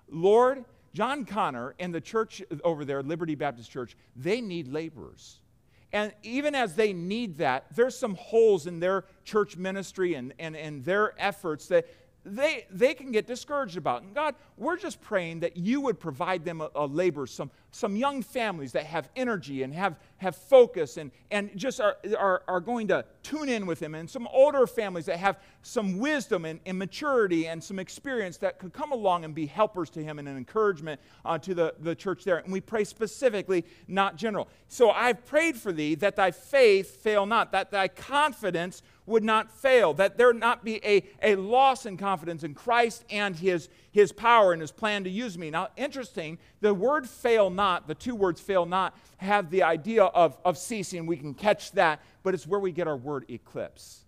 Lord, 0.09 0.65
John 0.93 1.25
Connor 1.25 1.75
and 1.77 1.93
the 1.93 2.01
church 2.01 2.41
over 2.63 2.85
there, 2.85 3.03
Liberty 3.03 3.35
Baptist 3.35 3.69
Church, 3.69 3.95
they 4.15 4.41
need 4.41 4.67
laborers. 4.67 5.41
And 5.91 6.13
even 6.23 6.53
as 6.53 6.75
they 6.75 6.93
need 6.93 7.39
that, 7.39 7.65
there's 7.75 7.97
some 7.97 8.15
holes 8.15 8.67
in 8.67 8.79
their 8.79 9.05
church 9.23 9.57
ministry 9.57 10.13
and, 10.13 10.33
and, 10.37 10.55
and 10.55 10.85
their 10.85 11.19
efforts 11.19 11.67
that 11.67 11.87
they, 12.25 12.65
they 12.69 12.93
can 12.93 13.11
get 13.11 13.25
discouraged 13.25 13.77
about. 13.77 14.03
And 14.03 14.13
God, 14.13 14.35
we're 14.57 14.77
just 14.77 15.01
praying 15.01 15.39
that 15.39 15.57
you 15.57 15.81
would 15.81 15.99
provide 15.99 16.45
them 16.45 16.61
a, 16.61 16.69
a 16.75 16.85
labor, 16.85 17.25
some, 17.25 17.49
some 17.71 17.95
young 17.95 18.21
families 18.21 18.71
that 18.71 18.85
have 18.85 19.09
energy 19.15 19.63
and 19.63 19.73
have, 19.73 19.95
have 20.17 20.35
focus 20.35 20.97
and, 20.97 21.11
and 21.29 21.51
just 21.55 21.79
are, 21.79 21.97
are, 22.17 22.41
are 22.47 22.59
going 22.59 22.87
to 22.87 23.05
tune 23.21 23.47
in 23.47 23.65
with 23.65 23.81
him, 23.81 23.95
and 23.95 24.09
some 24.09 24.27
older 24.33 24.65
families 24.65 25.05
that 25.05 25.17
have 25.17 25.37
some 25.61 25.99
wisdom 25.99 26.45
and, 26.45 26.59
and 26.65 26.79
maturity 26.79 27.47
and 27.47 27.63
some 27.63 27.79
experience 27.79 28.37
that 28.37 28.57
could 28.57 28.73
come 28.73 28.91
along 28.91 29.23
and 29.23 29.35
be 29.35 29.45
helpers 29.45 29.89
to 29.91 30.03
him 30.03 30.19
and 30.19 30.27
an 30.27 30.37
encouragement 30.37 30.99
uh, 31.25 31.37
to 31.37 31.53
the, 31.53 31.75
the 31.81 31.95
church 31.95 32.23
there. 32.23 32.37
And 32.37 32.51
we 32.51 32.61
pray 32.61 32.83
specifically, 32.83 33.65
not 33.87 34.15
general. 34.15 34.47
So 34.67 34.89
I've 34.89 35.25
prayed 35.25 35.55
for 35.55 35.71
thee 35.71 35.95
that 35.95 36.15
thy 36.15 36.31
faith 36.31 37.01
fail 37.01 37.25
not, 37.25 37.51
that 37.51 37.71
thy 37.71 37.87
confidence 37.87 38.81
would 39.05 39.23
not 39.23 39.51
fail, 39.51 39.93
that 39.95 40.17
there 40.17 40.33
not 40.33 40.63
be 40.63 40.79
a, 40.85 41.03
a 41.23 41.35
loss 41.35 41.85
in 41.85 41.97
confidence 41.97 42.43
in 42.43 42.53
Christ 42.53 43.03
and 43.09 43.35
his, 43.35 43.67
his 43.99 44.11
power 44.11 44.53
and 44.53 44.61
his 44.61 44.71
plan 44.71 45.03
to 45.03 45.09
use 45.09 45.37
me. 45.37 45.49
Now, 45.49 45.69
interesting, 45.77 46.37
the 46.61 46.73
word 46.73 47.07
fail 47.07 47.49
not, 47.49 47.87
the 47.87 47.95
two 47.95 48.15
words 48.15 48.41
fail 48.41 48.65
not, 48.65 48.97
have 49.17 49.49
the 49.49 49.63
idea 49.63 50.03
of, 50.03 50.37
of 50.45 50.57
ceasing. 50.57 51.05
We 51.05 51.17
can 51.17 51.33
catch 51.33 51.71
that, 51.73 52.01
but 52.23 52.33
it's 52.33 52.47
where 52.47 52.59
we 52.59 52.71
get 52.71 52.87
our 52.87 52.97
word 52.97 53.25
eclipse, 53.29 54.05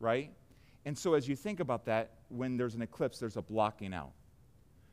right? 0.00 0.30
And 0.84 0.96
so, 0.96 1.14
as 1.14 1.28
you 1.28 1.36
think 1.36 1.60
about 1.60 1.84
that, 1.86 2.10
when 2.28 2.56
there's 2.56 2.74
an 2.74 2.82
eclipse, 2.82 3.18
there's 3.18 3.36
a 3.36 3.42
blocking 3.42 3.92
out. 3.94 4.12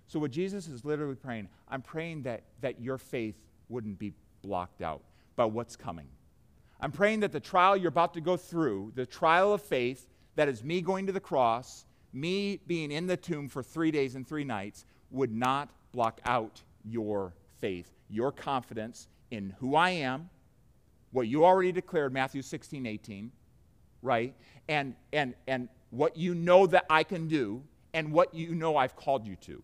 So, 0.07 0.19
what 0.19 0.31
Jesus 0.31 0.67
is 0.67 0.83
literally 0.83 1.15
praying, 1.15 1.47
I'm 1.69 1.81
praying 1.81 2.23
that, 2.23 2.43
that 2.61 2.81
your 2.81 2.97
faith 2.97 3.35
wouldn't 3.69 3.99
be 3.99 4.13
blocked 4.41 4.81
out 4.81 5.03
by 5.35 5.45
what's 5.45 5.75
coming. 5.75 6.07
I'm 6.79 6.91
praying 6.91 7.19
that 7.21 7.31
the 7.31 7.39
trial 7.39 7.77
you're 7.77 7.89
about 7.89 8.13
to 8.15 8.21
go 8.21 8.35
through, 8.35 8.93
the 8.95 9.05
trial 9.05 9.53
of 9.53 9.61
faith, 9.61 10.07
that 10.35 10.47
is 10.47 10.63
me 10.63 10.81
going 10.81 11.05
to 11.07 11.11
the 11.11 11.19
cross, 11.19 11.85
me 12.13 12.59
being 12.67 12.91
in 12.91 13.07
the 13.07 13.17
tomb 13.17 13.47
for 13.47 13.63
three 13.63 13.91
days 13.91 14.15
and 14.15 14.27
three 14.27 14.43
nights, 14.43 14.85
would 15.11 15.33
not 15.33 15.69
block 15.91 16.19
out 16.25 16.61
your 16.83 17.33
faith, 17.59 17.91
your 18.09 18.31
confidence 18.31 19.07
in 19.29 19.55
who 19.59 19.75
I 19.75 19.91
am, 19.91 20.29
what 21.11 21.27
you 21.27 21.45
already 21.45 21.71
declared, 21.71 22.13
Matthew 22.13 22.41
16, 22.41 22.85
18, 22.85 23.31
right? 24.01 24.33
And, 24.67 24.95
and, 25.11 25.35
and 25.47 25.69
what 25.89 26.15
you 26.15 26.33
know 26.33 26.67
that 26.67 26.85
I 26.89 27.03
can 27.03 27.27
do, 27.27 27.63
and 27.93 28.13
what 28.13 28.33
you 28.33 28.55
know 28.55 28.77
I've 28.77 28.95
called 28.95 29.25
you 29.25 29.35
to. 29.37 29.61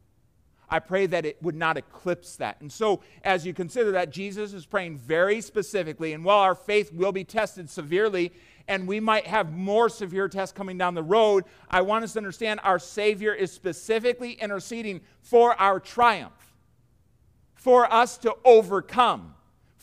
I 0.69 0.79
pray 0.79 1.05
that 1.05 1.25
it 1.25 1.41
would 1.41 1.55
not 1.55 1.77
eclipse 1.77 2.35
that. 2.37 2.59
And 2.59 2.71
so, 2.71 3.01
as 3.23 3.45
you 3.45 3.53
consider 3.53 3.91
that, 3.91 4.09
Jesus 4.09 4.51
is 4.51 4.65
praying 4.65 4.97
very 4.97 5.39
specifically. 5.39 6.11
And 6.11 6.25
while 6.25 6.39
our 6.39 6.55
faith 6.55 6.91
will 6.91 7.13
be 7.13 7.23
tested 7.23 7.69
severely, 7.69 8.33
and 8.67 8.87
we 8.87 8.99
might 8.99 9.27
have 9.27 9.53
more 9.53 9.89
severe 9.89 10.27
tests 10.27 10.55
coming 10.55 10.77
down 10.77 10.93
the 10.93 11.03
road, 11.03 11.45
I 11.69 11.81
want 11.81 12.03
us 12.03 12.13
to 12.13 12.19
understand 12.19 12.59
our 12.63 12.79
Savior 12.79 13.33
is 13.33 13.51
specifically 13.51 14.33
interceding 14.33 15.01
for 15.21 15.59
our 15.59 15.79
triumph, 15.79 16.55
for 17.55 17.91
us 17.91 18.17
to 18.19 18.35
overcome 18.43 19.33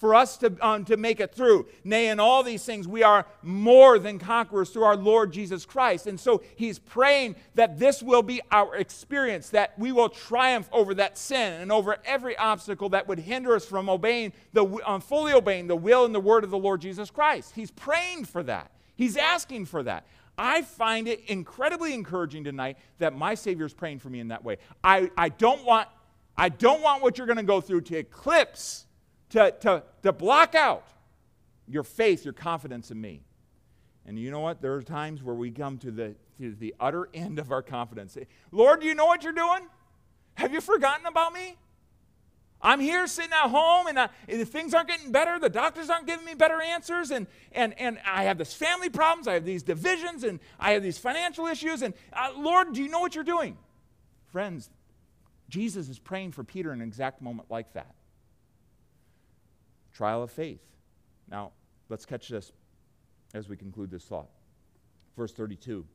for 0.05 0.15
us 0.15 0.37
to, 0.37 0.55
um, 0.61 0.85
to 0.85 0.99
make 0.99 1.19
it 1.19 1.35
through. 1.35 1.67
Nay, 1.83 2.09
in 2.09 2.21
all 2.21 2.43
these 2.43 2.63
things, 2.63 2.87
we 2.87 3.03
are 3.03 3.25
more 3.41 3.99
than 3.99 4.19
conquerors 4.19 4.69
through 4.69 4.83
our 4.83 4.97
Lord 4.97 5.33
Jesus 5.33 5.65
Christ. 5.65 6.07
And 6.07 6.21
so 6.21 6.43
he's 6.57 6.79
praying 6.79 7.37
that 7.55 7.79
this 7.79 8.03
will 8.03 8.21
be 8.23 8.43
our 8.51 8.77
experience, 8.77 9.49
that 9.49 9.79
we 9.79 9.93
will 9.93 10.11
triumph 10.11 10.69
over 10.73 10.93
that 10.97 11.17
sin 11.17 11.59
and 11.63 11.73
over 11.73 11.97
every 12.05 12.37
obstacle 12.37 12.91
that 12.91 13.09
would 13.09 13.19
hinder 13.19 13.55
us 13.57 13.65
from 13.65 13.89
obeying, 13.89 14.35
the, 14.53 14.67
um, 14.85 15.01
fully 15.01 15.33
obeying 15.33 15.69
the 15.69 15.77
will 15.77 16.05
and 16.05 16.15
the 16.15 16.21
word 16.21 16.45
of 16.45 16.51
the 16.51 16.59
Lord 16.59 16.83
Jesus 16.83 17.11
Christ. 17.11 17.55
He's 17.55 17.71
praying 17.71 18.27
for 18.27 18.43
that, 18.43 18.73
he's 18.97 19.17
asking 19.17 19.65
for 19.65 19.83
that. 19.85 20.05
I 20.37 20.61
find 20.61 21.09
it 21.09 21.23
incredibly 21.29 21.95
encouraging 21.95 22.45
tonight 22.45 22.77
that 22.99 23.17
my 23.17 23.37
Savior 23.37 23.65
is 23.65 23.73
praying 23.73 24.01
for 24.01 24.11
me 24.11 24.21
in 24.21 24.29
that 24.29 24.45
way. 24.45 24.59
I, 24.83 25.11
I, 25.17 25.31
don't, 25.31 25.65
want, 25.65 25.89
I 26.37 26.51
don't 26.51 26.83
want 26.83 27.03
what 27.03 27.17
you're 27.17 27.27
going 27.27 27.39
to 27.39 27.43
go 27.43 27.63
through 27.63 27.81
to 27.83 27.97
eclipse 27.97 28.84
to, 29.35 29.51
to, 29.51 29.83
to 30.05 30.13
block 30.13 30.55
out 30.55 30.87
your 31.67 31.83
faith, 31.83 32.25
your 32.25 32.33
confidence 32.33 32.93
in 32.93 33.01
me. 33.01 33.21
And 34.07 34.17
you 34.17 34.31
know 34.31 34.39
what? 34.39 34.63
There 34.63 34.75
are 34.75 34.83
times 34.83 35.25
where 35.25 35.35
we 35.35 35.51
come 35.51 35.77
to 35.79 35.91
the, 35.91 36.15
to 36.39 36.55
the 36.55 36.73
utter 36.79 37.09
end 37.13 37.41
of 37.41 37.51
our 37.51 37.63
confidence. 37.63 38.17
Lord, 38.53 38.81
do 38.81 38.87
you 38.87 38.95
know 38.95 39.07
what 39.07 39.25
you're 39.25 39.33
doing? 39.33 39.67
Have 40.35 40.53
you 40.53 40.61
forgotten 40.61 41.07
about 41.07 41.33
me? 41.33 41.57
I'm 42.63 42.79
here 42.79 43.09
sitting 43.09 43.33
at 43.33 43.49
home 43.49 43.89
and, 43.89 43.99
I, 43.99 44.09
and 44.29 44.49
things 44.49 44.73
aren't 44.73 44.89
getting 44.89 45.11
better. 45.11 45.41
The 45.41 45.49
doctors 45.49 45.91
aren't 45.91 46.07
giving 46.07 46.25
me 46.25 46.35
better 46.35 46.61
answers. 46.63 47.11
And, 47.11 47.27
and, 47.51 47.79
and 47.79 47.99
I 48.07 48.25
have 48.25 48.39
this 48.39 48.55
family 48.55 48.89
problems. 48.89 49.27
I 49.27 49.35
have 49.35 49.45
these 49.45 49.65
divisions 49.65 50.23
and 50.23 50.39
I 50.61 50.73
have 50.73 50.83
these 50.83 50.97
financial 50.97 51.47
issues. 51.47 51.83
And 51.83 51.93
uh, 52.13 52.31
Lord, 52.37 52.73
do 52.73 52.83
you 52.83 52.89
know 52.89 53.01
what 53.01 53.17
you're 53.17 53.25
doing? 53.25 53.57
Friends, 54.31 54.71
Jesus 55.49 55.89
is 55.89 55.99
praying 55.99 56.33
for 56.33 56.45
Peter 56.45 56.73
in 56.73 56.81
an 56.81 56.87
exact 56.87 57.21
moment 57.21 57.51
like 57.51 57.73
that 57.73 57.95
trial 59.95 60.23
of 60.23 60.31
faith. 60.31 60.61
Now, 61.31 61.53
let's 61.89 62.05
catch 62.05 62.29
this 62.29 62.53
as 63.33 63.49
we 63.49 63.57
conclude 63.57 63.91
this 63.91 64.05
thought. 64.05 64.29
Verse 65.17 65.33
32. 65.33 65.87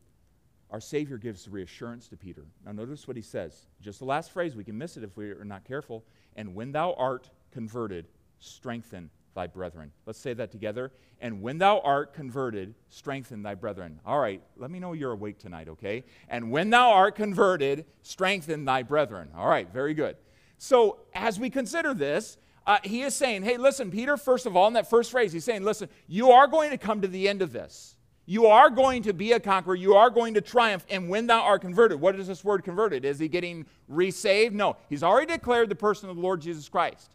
Our 0.71 0.79
Savior 0.79 1.17
gives 1.17 1.47
reassurance 1.47 2.07
to 2.09 2.17
Peter. 2.17 2.45
Now, 2.65 2.71
notice 2.71 3.07
what 3.07 3.17
he 3.17 3.23
says. 3.23 3.67
Just 3.81 3.99
the 3.99 4.05
last 4.05 4.31
phrase, 4.31 4.55
we 4.55 4.63
can 4.63 4.77
miss 4.77 4.97
it 4.97 5.03
if 5.03 5.17
we 5.17 5.31
are 5.31 5.45
not 5.45 5.65
careful. 5.65 6.05
And 6.35 6.53
when 6.53 6.71
thou 6.71 6.93
art 6.93 7.29
converted, 7.51 8.07
strengthen 8.39 9.09
thy 9.33 9.47
brethren. 9.47 9.91
Let's 10.05 10.19
say 10.19 10.33
that 10.35 10.51
together. 10.51 10.91
And 11.21 11.41
when 11.41 11.57
thou 11.57 11.79
art 11.79 12.13
converted, 12.13 12.75
strengthen 12.89 13.41
thy 13.41 13.55
brethren. 13.55 13.99
All 14.05 14.19
right, 14.19 14.41
let 14.57 14.69
me 14.69 14.79
know 14.79 14.93
you're 14.93 15.12
awake 15.12 15.39
tonight, 15.39 15.69
okay? 15.69 16.03
And 16.29 16.51
when 16.51 16.69
thou 16.69 16.91
art 16.91 17.15
converted, 17.15 17.85
strengthen 18.03 18.65
thy 18.65 18.83
brethren. 18.83 19.29
All 19.35 19.47
right, 19.47 19.71
very 19.71 19.93
good. 19.93 20.17
So 20.57 20.99
as 21.13 21.39
we 21.39 21.49
consider 21.49 21.93
this, 21.93 22.38
uh, 22.69 22.77
he 22.84 23.01
is 23.01 23.15
saying, 23.15 23.41
hey, 23.41 23.58
listen, 23.58 23.89
Peter, 23.89 24.15
first 24.15 24.45
of 24.45 24.55
all, 24.55 24.67
in 24.67 24.73
that 24.73 24.88
first 24.88 25.10
phrase, 25.10 25.34
he's 25.34 25.43
saying, 25.43 25.63
listen, 25.63 25.89
you 26.08 26.29
are 26.29 26.45
going 26.45 26.69
to 26.69 26.77
come 26.77 27.01
to 27.01 27.08
the 27.08 27.27
end 27.27 27.41
of 27.41 27.51
this. 27.51 27.95
You 28.27 28.45
are 28.45 28.69
going 28.69 29.01
to 29.03 29.13
be 29.13 29.32
a 29.32 29.39
conqueror. 29.39 29.73
You 29.73 29.95
are 29.95 30.12
going 30.12 30.36
to 30.36 30.41
triumph. 30.41 30.86
And 30.88 31.10
when 31.10 31.25
thou 31.25 31.41
art 31.41 31.62
converted, 31.62 31.99
what 31.99 32.15
is 32.19 32.27
this 32.27 32.43
word 32.43 32.63
converted? 32.63 33.05
Is 33.05 33.17
he 33.17 33.27
getting 33.27 33.65
resaved? 33.88 34.53
No. 34.53 34.77
He's 34.88 35.01
already 35.01 35.34
declared 35.34 35.69
the 35.69 35.75
person 35.75 36.12
of 36.12 36.15
the 36.15 36.21
Lord 36.21 36.41
Jesus 36.41 36.69
Christ. 36.69 37.10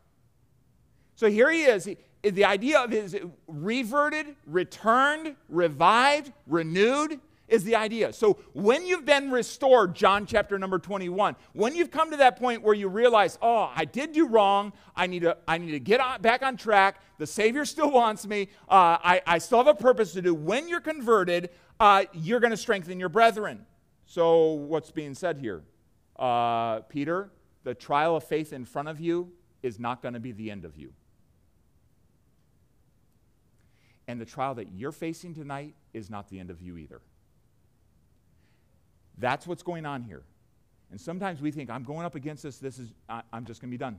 So 1.14 1.30
here 1.30 1.52
he 1.52 1.62
is. 1.62 1.84
He, 1.84 1.98
the 2.24 2.44
idea 2.44 2.80
of 2.80 2.90
his 2.90 3.16
reverted, 3.46 4.34
returned, 4.48 5.36
revived, 5.48 6.32
renewed 6.48 7.20
is 7.48 7.64
the 7.64 7.76
idea. 7.76 8.12
So 8.12 8.38
when 8.52 8.86
you've 8.86 9.04
been 9.04 9.30
restored, 9.30 9.94
John 9.94 10.26
chapter 10.26 10.58
number 10.58 10.78
21, 10.78 11.36
when 11.52 11.74
you've 11.74 11.90
come 11.90 12.10
to 12.10 12.16
that 12.18 12.38
point 12.38 12.62
where 12.62 12.74
you 12.74 12.88
realize, 12.88 13.38
oh, 13.42 13.70
I 13.74 13.84
did 13.84 14.12
do 14.12 14.26
wrong, 14.26 14.72
I 14.96 15.06
need 15.06 15.22
to, 15.22 15.36
I 15.46 15.58
need 15.58 15.72
to 15.72 15.80
get 15.80 16.00
on, 16.00 16.22
back 16.22 16.42
on 16.42 16.56
track, 16.56 17.00
the 17.18 17.26
Savior 17.26 17.64
still 17.64 17.90
wants 17.90 18.26
me, 18.26 18.48
uh, 18.68 18.98
I, 19.02 19.22
I 19.26 19.38
still 19.38 19.58
have 19.58 19.66
a 19.66 19.74
purpose 19.74 20.12
to 20.14 20.22
do. 20.22 20.34
When 20.34 20.68
you're 20.68 20.80
converted, 20.80 21.50
uh, 21.78 22.04
you're 22.12 22.40
going 22.40 22.50
to 22.50 22.56
strengthen 22.56 22.98
your 22.98 23.08
brethren. 23.08 23.66
So 24.06 24.52
what's 24.52 24.90
being 24.90 25.14
said 25.14 25.38
here? 25.38 25.64
Uh, 26.18 26.80
Peter, 26.80 27.30
the 27.64 27.74
trial 27.74 28.16
of 28.16 28.24
faith 28.24 28.52
in 28.52 28.64
front 28.64 28.88
of 28.88 29.00
you 29.00 29.32
is 29.62 29.78
not 29.78 30.02
going 30.02 30.14
to 30.14 30.20
be 30.20 30.32
the 30.32 30.50
end 30.50 30.64
of 30.64 30.76
you. 30.76 30.92
And 34.06 34.20
the 34.20 34.26
trial 34.26 34.54
that 34.56 34.72
you're 34.72 34.92
facing 34.92 35.34
tonight 35.34 35.74
is 35.94 36.10
not 36.10 36.28
the 36.28 36.38
end 36.38 36.50
of 36.50 36.60
you 36.60 36.76
either. 36.76 37.00
That's 39.18 39.46
what's 39.46 39.62
going 39.62 39.86
on 39.86 40.02
here. 40.02 40.22
And 40.90 41.00
sometimes 41.00 41.40
we 41.40 41.50
think, 41.50 41.70
I'm 41.70 41.82
going 41.82 42.04
up 42.04 42.14
against 42.14 42.42
this, 42.42 42.58
this 42.58 42.78
is, 42.78 42.92
I, 43.08 43.22
am 43.32 43.44
just 43.44 43.60
going 43.60 43.70
to 43.70 43.74
be 43.74 43.78
done. 43.78 43.98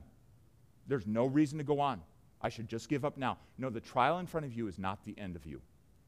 There's 0.86 1.06
no 1.06 1.26
reason 1.26 1.58
to 1.58 1.64
go 1.64 1.80
on. 1.80 2.00
I 2.40 2.48
should 2.48 2.68
just 2.68 2.88
give 2.88 3.04
up 3.04 3.16
now. 3.16 3.38
No, 3.58 3.70
the 3.70 3.80
trial 3.80 4.18
in 4.18 4.26
front 4.26 4.46
of 4.46 4.54
you 4.54 4.68
is 4.68 4.78
not 4.78 5.04
the 5.04 5.14
end 5.18 5.36
of 5.36 5.46
you. 5.46 5.60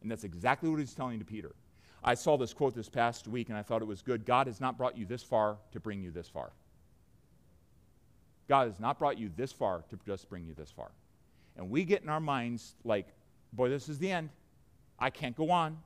And 0.02 0.10
that's 0.10 0.24
exactly 0.24 0.68
what 0.68 0.78
he's 0.78 0.94
telling 0.94 1.18
to 1.18 1.24
Peter. 1.24 1.54
I 2.04 2.14
saw 2.14 2.36
this 2.36 2.54
quote 2.54 2.74
this 2.74 2.88
past 2.88 3.26
week 3.26 3.48
and 3.48 3.58
I 3.58 3.62
thought 3.62 3.82
it 3.82 3.88
was 3.88 4.02
good. 4.02 4.24
God 4.24 4.46
has 4.46 4.60
not 4.60 4.78
brought 4.78 4.96
you 4.96 5.04
this 5.04 5.22
far 5.22 5.58
to 5.72 5.80
bring 5.80 6.02
you 6.02 6.10
this 6.10 6.28
far. 6.28 6.52
God 8.48 8.68
has 8.68 8.78
not 8.78 8.98
brought 8.98 9.18
you 9.18 9.30
this 9.36 9.52
far 9.52 9.84
to 9.90 9.98
just 10.06 10.28
bring 10.30 10.46
you 10.46 10.54
this 10.54 10.70
far. 10.70 10.90
And 11.56 11.68
we 11.70 11.84
get 11.84 12.02
in 12.02 12.08
our 12.08 12.20
minds 12.20 12.76
like, 12.84 13.08
boy, 13.52 13.68
this 13.68 13.88
is 13.88 13.98
the 13.98 14.10
end. 14.10 14.30
I 14.98 15.10
can't 15.10 15.36
go 15.36 15.50
on. 15.50 15.78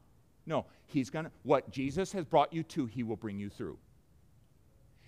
No, 0.46 0.66
he's 0.87 1.11
going 1.11 1.26
to, 1.26 1.31
what 1.42 1.70
Jesus 1.70 2.12
has 2.12 2.24
brought 2.24 2.52
you 2.52 2.62
to, 2.64 2.87
he 2.87 3.02
will 3.02 3.16
bring 3.16 3.38
you 3.38 3.48
through. 3.48 3.78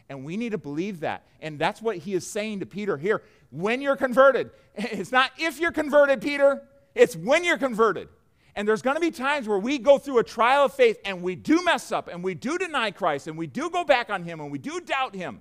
And 0.08 0.24
we 0.24 0.36
need 0.36 0.52
to 0.52 0.58
believe 0.58 1.00
that. 1.00 1.26
And 1.40 1.58
that's 1.58 1.80
what 1.80 1.96
he 1.96 2.14
is 2.14 2.26
saying 2.26 2.60
to 2.60 2.66
Peter 2.66 2.96
here. 2.96 3.22
When 3.50 3.80
you're 3.80 3.96
converted, 3.96 4.50
it's 4.74 5.12
not 5.12 5.30
if 5.38 5.58
you're 5.58 5.72
converted, 5.72 6.20
Peter, 6.20 6.62
it's 6.94 7.16
when 7.16 7.44
you're 7.44 7.58
converted. 7.58 8.08
And 8.56 8.68
there's 8.68 8.82
going 8.82 8.94
to 8.94 9.00
be 9.00 9.10
times 9.10 9.48
where 9.48 9.58
we 9.58 9.78
go 9.78 9.98
through 9.98 10.18
a 10.18 10.24
trial 10.24 10.66
of 10.66 10.74
faith 10.74 10.98
and 11.04 11.22
we 11.22 11.34
do 11.34 11.64
mess 11.64 11.90
up 11.90 12.08
and 12.08 12.22
we 12.22 12.34
do 12.34 12.56
deny 12.56 12.92
Christ 12.92 13.26
and 13.26 13.36
we 13.36 13.48
do 13.48 13.68
go 13.68 13.82
back 13.82 14.10
on 14.10 14.22
him 14.22 14.40
and 14.40 14.52
we 14.52 14.58
do 14.58 14.80
doubt 14.80 15.14
him. 15.14 15.40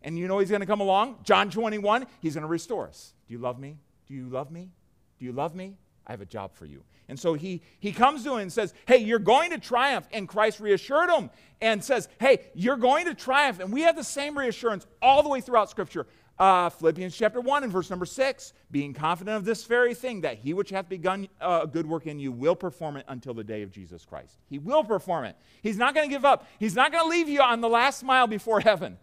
And 0.00 0.16
you 0.18 0.28
know 0.28 0.38
he's 0.38 0.48
going 0.48 0.60
to 0.60 0.66
come 0.66 0.80
along? 0.80 1.18
John 1.24 1.50
21, 1.50 2.06
he's 2.20 2.34
going 2.34 2.42
to 2.42 2.48
restore 2.48 2.86
us. 2.86 3.12
Do 3.26 3.34
you 3.34 3.38
love 3.38 3.58
me? 3.58 3.76
Do 4.06 4.14
you 4.14 4.28
love 4.28 4.50
me? 4.50 4.70
Do 5.18 5.24
you 5.26 5.32
love 5.32 5.54
me? 5.54 5.76
I 6.06 6.12
have 6.12 6.22
a 6.22 6.26
job 6.26 6.54
for 6.54 6.64
you. 6.64 6.82
And 7.08 7.18
so 7.18 7.34
he, 7.34 7.62
he 7.80 7.92
comes 7.92 8.22
to 8.24 8.34
him 8.34 8.40
and 8.40 8.52
says, 8.52 8.74
Hey, 8.86 8.98
you're 8.98 9.18
going 9.18 9.50
to 9.50 9.58
triumph. 9.58 10.06
And 10.12 10.28
Christ 10.28 10.60
reassured 10.60 11.10
him 11.10 11.30
and 11.60 11.82
says, 11.82 12.08
Hey, 12.20 12.40
you're 12.54 12.76
going 12.76 13.06
to 13.06 13.14
triumph. 13.14 13.60
And 13.60 13.72
we 13.72 13.82
have 13.82 13.96
the 13.96 14.04
same 14.04 14.36
reassurance 14.36 14.86
all 15.00 15.22
the 15.22 15.28
way 15.28 15.40
throughout 15.40 15.70
Scripture. 15.70 16.06
Uh, 16.38 16.70
Philippians 16.70 17.16
chapter 17.16 17.40
1 17.40 17.64
and 17.64 17.72
verse 17.72 17.90
number 17.90 18.06
6 18.06 18.52
being 18.70 18.94
confident 18.94 19.36
of 19.36 19.44
this 19.44 19.64
very 19.64 19.92
thing, 19.92 20.20
that 20.20 20.38
he 20.38 20.54
which 20.54 20.70
hath 20.70 20.88
begun 20.88 21.26
uh, 21.40 21.60
a 21.64 21.66
good 21.66 21.84
work 21.84 22.06
in 22.06 22.20
you 22.20 22.30
will 22.30 22.54
perform 22.54 22.96
it 22.96 23.04
until 23.08 23.34
the 23.34 23.42
day 23.42 23.62
of 23.62 23.72
Jesus 23.72 24.04
Christ. 24.04 24.36
He 24.48 24.60
will 24.60 24.84
perform 24.84 25.24
it. 25.24 25.36
He's 25.62 25.76
not 25.76 25.96
going 25.96 26.08
to 26.08 26.14
give 26.14 26.24
up, 26.24 26.46
he's 26.60 26.76
not 26.76 26.92
going 26.92 27.02
to 27.02 27.10
leave 27.10 27.28
you 27.28 27.40
on 27.40 27.60
the 27.60 27.68
last 27.68 28.04
mile 28.04 28.28
before 28.28 28.60
heaven. 28.60 28.98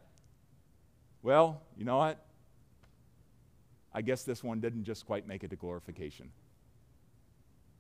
Well, 1.24 1.62
you 1.76 1.84
know 1.84 1.98
what? 1.98 2.24
I 3.94 4.02
guess 4.02 4.24
this 4.24 4.44
one 4.44 4.62
didn't 4.62 4.86
just 4.86 5.06
quite 5.06 5.28
make 5.28 5.44
it 5.44 5.50
to 5.50 5.56
glorification. 5.56 6.30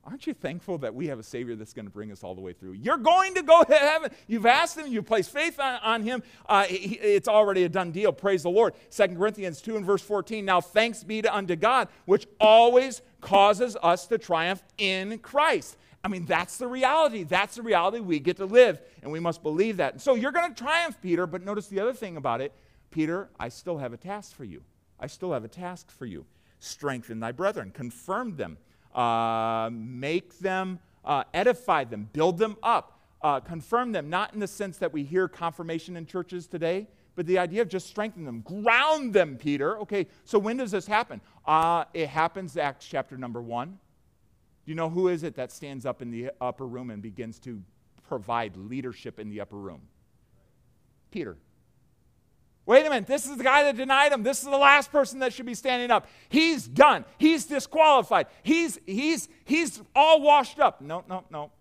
Aren't 0.07 0.27
you 0.27 0.35
thankful 0.35 0.77
that 0.79 0.93
we 0.93 1.07
have 1.07 1.17
a 1.17 1.23
Savior 1.23 1.55
that's 1.55 1.73
going 1.73 1.87
to 1.87 1.91
bring 1.91 2.11
us 2.11 2.23
all 2.23 2.35
the 2.35 2.41
way 2.41 2.53
through? 2.53 2.73
You're 2.73 2.97
going 2.97 3.33
to 3.35 3.41
go 3.41 3.63
to 3.67 3.75
heaven. 3.75 4.11
You've 4.27 4.45
asked 4.45 4.77
Him, 4.77 4.87
you've 4.87 5.07
placed 5.07 5.31
faith 5.31 5.59
on, 5.59 5.79
on 5.81 6.03
Him. 6.03 6.21
Uh, 6.47 6.65
he, 6.65 6.95
it's 6.95 7.27
already 7.27 7.63
a 7.63 7.69
done 7.69 7.91
deal. 7.91 8.11
Praise 8.11 8.43
the 8.43 8.49
Lord. 8.49 8.75
2 8.91 9.07
Corinthians 9.15 9.61
2 9.61 9.77
and 9.77 9.85
verse 9.85 10.03
14. 10.03 10.45
Now 10.45 10.61
thanks 10.61 11.03
be 11.03 11.23
to 11.23 11.35
unto 11.35 11.55
God, 11.55 11.87
which 12.05 12.27
always 12.39 13.01
causes 13.19 13.75
us 13.81 14.05
to 14.07 14.19
triumph 14.19 14.61
in 14.77 15.17
Christ. 15.19 15.75
I 16.03 16.07
mean, 16.07 16.25
that's 16.25 16.57
the 16.57 16.67
reality. 16.67 17.23
That's 17.23 17.55
the 17.55 17.63
reality 17.63 17.99
we 17.99 18.19
get 18.19 18.37
to 18.37 18.45
live, 18.45 18.79
and 19.01 19.11
we 19.11 19.19
must 19.19 19.41
believe 19.41 19.77
that. 19.77 19.93
And 19.93 20.01
so 20.01 20.13
you're 20.13 20.31
going 20.31 20.53
to 20.53 20.63
triumph, 20.63 21.01
Peter, 21.01 21.25
but 21.25 21.43
notice 21.43 21.65
the 21.65 21.79
other 21.79 21.93
thing 21.93 22.15
about 22.15 22.41
it. 22.41 22.53
Peter, 22.91 23.27
I 23.39 23.49
still 23.49 23.79
have 23.79 23.91
a 23.91 23.97
task 23.97 24.35
for 24.35 24.43
you. 24.43 24.61
I 24.99 25.07
still 25.07 25.33
have 25.33 25.43
a 25.43 25.47
task 25.47 25.89
for 25.89 26.05
you. 26.05 26.27
Strengthen 26.59 27.19
thy 27.19 27.31
brethren, 27.31 27.71
confirm 27.71 28.35
them 28.35 28.59
uh, 28.95 29.69
make 29.71 30.39
them, 30.39 30.79
uh, 31.03 31.23
edify 31.33 31.83
them, 31.83 32.09
build 32.13 32.37
them 32.37 32.55
up, 32.63 32.99
uh, 33.21 33.39
confirm 33.39 33.91
them, 33.91 34.09
not 34.09 34.33
in 34.33 34.39
the 34.39 34.47
sense 34.47 34.77
that 34.77 34.91
we 34.91 35.03
hear 35.03 35.27
confirmation 35.27 35.97
in 35.97 36.05
churches 36.05 36.47
today, 36.47 36.87
but 37.15 37.25
the 37.25 37.37
idea 37.37 37.61
of 37.61 37.69
just 37.69 37.87
strengthen 37.87 38.25
them, 38.25 38.41
ground 38.41 39.13
them, 39.13 39.37
Peter. 39.37 39.77
Okay, 39.79 40.07
so 40.23 40.39
when 40.39 40.57
does 40.57 40.71
this 40.71 40.87
happen? 40.87 41.21
Uh, 41.45 41.85
it 41.93 42.07
happens, 42.07 42.57
Acts 42.57 42.85
chapter 42.87 43.17
number 43.17 43.41
one. 43.41 43.77
Do 44.65 44.71
you 44.71 44.75
know 44.75 44.89
who 44.89 45.09
is 45.09 45.23
it 45.23 45.35
that 45.35 45.51
stands 45.51 45.85
up 45.85 46.01
in 46.01 46.09
the 46.09 46.31
upper 46.41 46.65
room 46.65 46.89
and 46.89 47.01
begins 47.01 47.37
to 47.39 47.61
provide 48.07 48.57
leadership 48.57 49.19
in 49.19 49.29
the 49.29 49.41
upper 49.41 49.57
room? 49.57 49.81
Peter. 51.11 51.37
Wait 52.65 52.85
a 52.85 52.89
minute, 52.89 53.05
this 53.05 53.27
is 53.27 53.37
the 53.37 53.43
guy 53.43 53.63
that 53.63 53.77
denied 53.77 54.11
him. 54.11 54.23
This 54.23 54.39
is 54.39 54.45
the 54.45 54.57
last 54.57 54.91
person 54.91 55.19
that 55.19 55.33
should 55.33 55.45
be 55.45 55.53
standing 55.53 55.91
up. 55.91 56.07
He's 56.29 56.67
done. 56.67 57.05
He's 57.17 57.45
disqualified. 57.45 58.27
He's 58.41 58.79
he's 58.85 59.29
he's 59.43 59.81
all 59.95 60.21
washed 60.21 60.59
up. 60.59 60.81
No, 60.81 61.03
no, 61.07 61.23
no. 61.29 61.51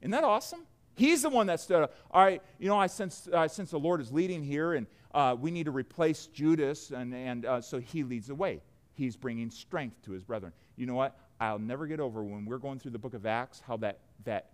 Isn't 0.00 0.12
that 0.12 0.24
awesome? 0.24 0.60
He's 0.94 1.22
the 1.22 1.30
one 1.30 1.46
that 1.46 1.60
stood 1.60 1.84
up. 1.84 1.94
All 2.10 2.22
right, 2.22 2.42
you 2.58 2.68
know, 2.68 2.78
I 2.78 2.86
sense, 2.86 3.28
I 3.32 3.46
sense 3.46 3.70
the 3.70 3.78
Lord 3.78 4.00
is 4.00 4.12
leading 4.12 4.42
here, 4.42 4.74
and 4.74 4.86
uh, 5.14 5.36
we 5.38 5.50
need 5.50 5.64
to 5.64 5.70
replace 5.70 6.26
Judas, 6.26 6.90
and, 6.90 7.14
and 7.14 7.46
uh, 7.46 7.60
so 7.60 7.78
he 7.78 8.02
leads 8.02 8.26
the 8.26 8.34
way. 8.34 8.60
He's 8.94 9.16
bringing 9.16 9.50
strength 9.50 10.02
to 10.04 10.12
his 10.12 10.22
brethren. 10.22 10.52
You 10.76 10.86
know 10.86 10.94
what? 10.94 11.18
I'll 11.40 11.58
never 11.58 11.86
get 11.86 11.98
over 11.98 12.22
when 12.22 12.44
we're 12.44 12.58
going 12.58 12.78
through 12.78 12.90
the 12.90 12.98
book 12.98 13.14
of 13.14 13.26
Acts 13.26 13.62
how 13.66 13.76
that 13.78 14.00
that 14.24 14.50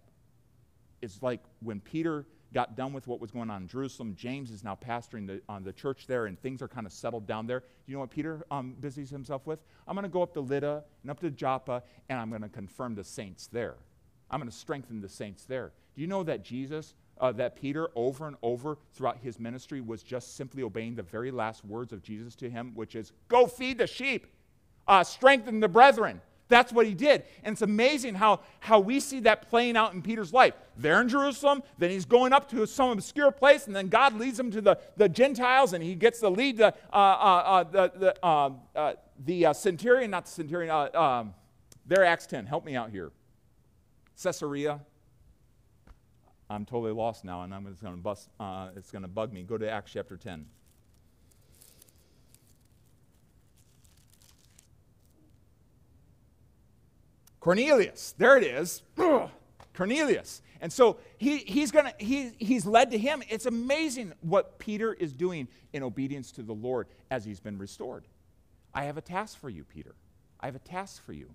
is 1.03 1.23
like 1.23 1.41
when 1.61 1.81
Peter 1.81 2.25
got 2.55 2.77
done 2.77 2.93
with 2.93 3.07
what 3.07 3.21
was 3.21 3.31
going 3.31 3.51
on 3.51 3.63
in 3.63 3.69
Jerusalem. 3.69 4.15
James 4.17 4.51
is 4.51 4.65
now 4.65 4.75
pastoring 4.75 5.27
the, 5.27 5.41
on 5.49 5.65
the 5.65 5.73
church 5.73 6.07
there, 6.07 6.27
and 6.27 6.41
things 6.41 6.63
are 6.63 6.69
kind 6.69 6.87
of 6.87 6.93
settled 6.93 7.27
down 7.27 7.47
there. 7.47 7.63
You 7.87 7.95
know 7.95 8.01
what 8.01 8.11
Peter 8.11 8.45
um, 8.51 8.75
busies 8.81 9.11
himself 9.11 9.47
with? 9.47 9.61
I'm 9.87 9.95
going 9.95 10.05
to 10.05 10.09
go 10.09 10.23
up 10.23 10.33
to 10.35 10.41
Lydda 10.41 10.85
and 11.03 11.11
up 11.11 11.21
to 11.21 11.31
Joppa, 11.31 11.83
and 12.09 12.19
I'm 12.19 12.31
going 12.31 12.43
to 12.43 12.49
confirm 12.49 12.95
the 12.95 13.05
saints 13.05 13.47
there. 13.49 13.77
I'm 14.31 14.41
going 14.41 14.51
to 14.51 14.57
strengthen 14.57 15.01
the 15.01 15.09
saints 15.09 15.45
there. 15.45 15.73
Do 15.95 16.01
you 16.03 16.07
know 16.07 16.23
that 16.23 16.45
Jesus, 16.45 16.95
uh, 17.21 17.33
that 17.33 17.57
Peter, 17.57 17.89
over 17.95 18.27
and 18.27 18.37
over 18.43 18.79
throughout 18.95 19.19
his 19.19 19.39
ministry, 19.39 19.81
was 19.81 20.03
just 20.03 20.37
simply 20.37 20.63
obeying 20.63 20.95
the 20.95 21.03
very 21.03 21.31
last 21.31 21.65
words 21.65 21.93
of 21.93 22.03
Jesus 22.03 22.35
to 22.37 22.51
him, 22.51 22.73
which 22.75 22.95
is, 22.95 23.13
Go 23.29 23.47
feed 23.47 23.79
the 23.79 23.87
sheep, 23.87 24.27
uh, 24.87 25.05
strengthen 25.05 25.61
the 25.61 25.69
brethren. 25.69 26.21
That's 26.49 26.73
what 26.73 26.87
he 26.87 26.95
did. 26.95 27.25
And 27.45 27.53
it's 27.53 27.63
amazing 27.63 28.15
how, 28.15 28.41
how 28.61 28.81
we 28.81 29.01
see 29.01 29.21
that 29.21 29.49
playing 29.49 29.77
out 29.77 29.93
in 29.93 30.03
Peter's 30.03 30.33
life. 30.33 30.55
There 30.77 31.01
in 31.01 31.09
Jerusalem, 31.09 31.63
then 31.77 31.91
he's 31.91 32.05
going 32.05 32.33
up 32.33 32.49
to 32.51 32.67
some 32.67 32.91
obscure 32.91 33.31
place, 33.31 33.67
and 33.67 33.77
then 33.77 33.89
God 33.89 34.15
leads 34.15 34.41
him 34.41 34.51
to 34.53 34.61
the, 34.61 34.79
the 34.97 35.09
Gentiles, 35.09 35.75
and 35.75 35.83
he 35.85 35.95
gets 35.95 36.21
to 36.21 36.29
lead 36.29 36.57
the, 36.57 36.75
uh, 36.93 36.97
uh, 36.97 36.97
uh, 36.97 37.65
the, 37.65 37.93
the, 37.97 38.27
um, 38.27 38.61
uh, 38.75 38.95
the 39.25 39.47
uh, 39.47 39.53
centurion, 39.53 40.11
not 40.11 40.25
the 40.25 40.31
centurion, 40.31 40.71
uh, 40.71 40.99
um, 40.99 41.35
there, 41.87 42.05
Acts 42.05 42.27
10. 42.27 42.47
Help 42.47 42.65
me 42.65 42.77
out 42.77 42.91
here. 42.91 43.13
Caesarea. 44.23 44.81
I'm 46.51 46.65
totally 46.65 46.93
lost 46.93 47.25
now, 47.25 47.43
and 47.43 47.55
I'm 47.55 47.67
just 47.67 47.83
going 47.83 47.95
to 47.95 48.01
bust, 48.01 48.31
it's 48.75 48.91
going 48.91 49.03
to 49.03 49.09
bug 49.09 49.33
me. 49.35 49.43
Go 49.43 49.59
to 49.59 49.71
Acts 49.71 49.93
chapter 49.93 50.17
10. 50.17 50.47
Cornelius. 57.41 58.15
There 58.19 58.37
it 58.37 58.45
is. 58.45 58.83
Cornelius. 59.75 60.43
And 60.61 60.73
so 60.73 60.99
he, 61.19 61.39
he's, 61.39 61.71
gonna, 61.71 61.93
he, 61.99 62.33
he's 62.39 62.67
led 62.67 62.91
to 62.91 62.99
him. 62.99 63.23
It's 63.29 63.47
amazing 63.47 64.13
what 64.21 64.59
Peter 64.59 64.93
is 64.93 65.13
doing 65.13 65.49
in 65.73 65.83
obedience 65.83 66.33
to 66.33 66.43
the 66.43 66.53
Lord 66.53 66.89
as 67.11 67.25
he's 67.25 67.41
been 67.41 67.59
restored. 67.59 68.07
I 68.75 68.85
have 68.85 68.97
a 68.97 69.01
task 69.01 69.39
for 69.39 69.49
you, 69.49 69.65
Peter. 69.65 69.95
I 70.41 70.47
have 70.47 70.57
a 70.57 70.61
task 70.61 71.05
for 71.05 71.13
you. 71.13 71.31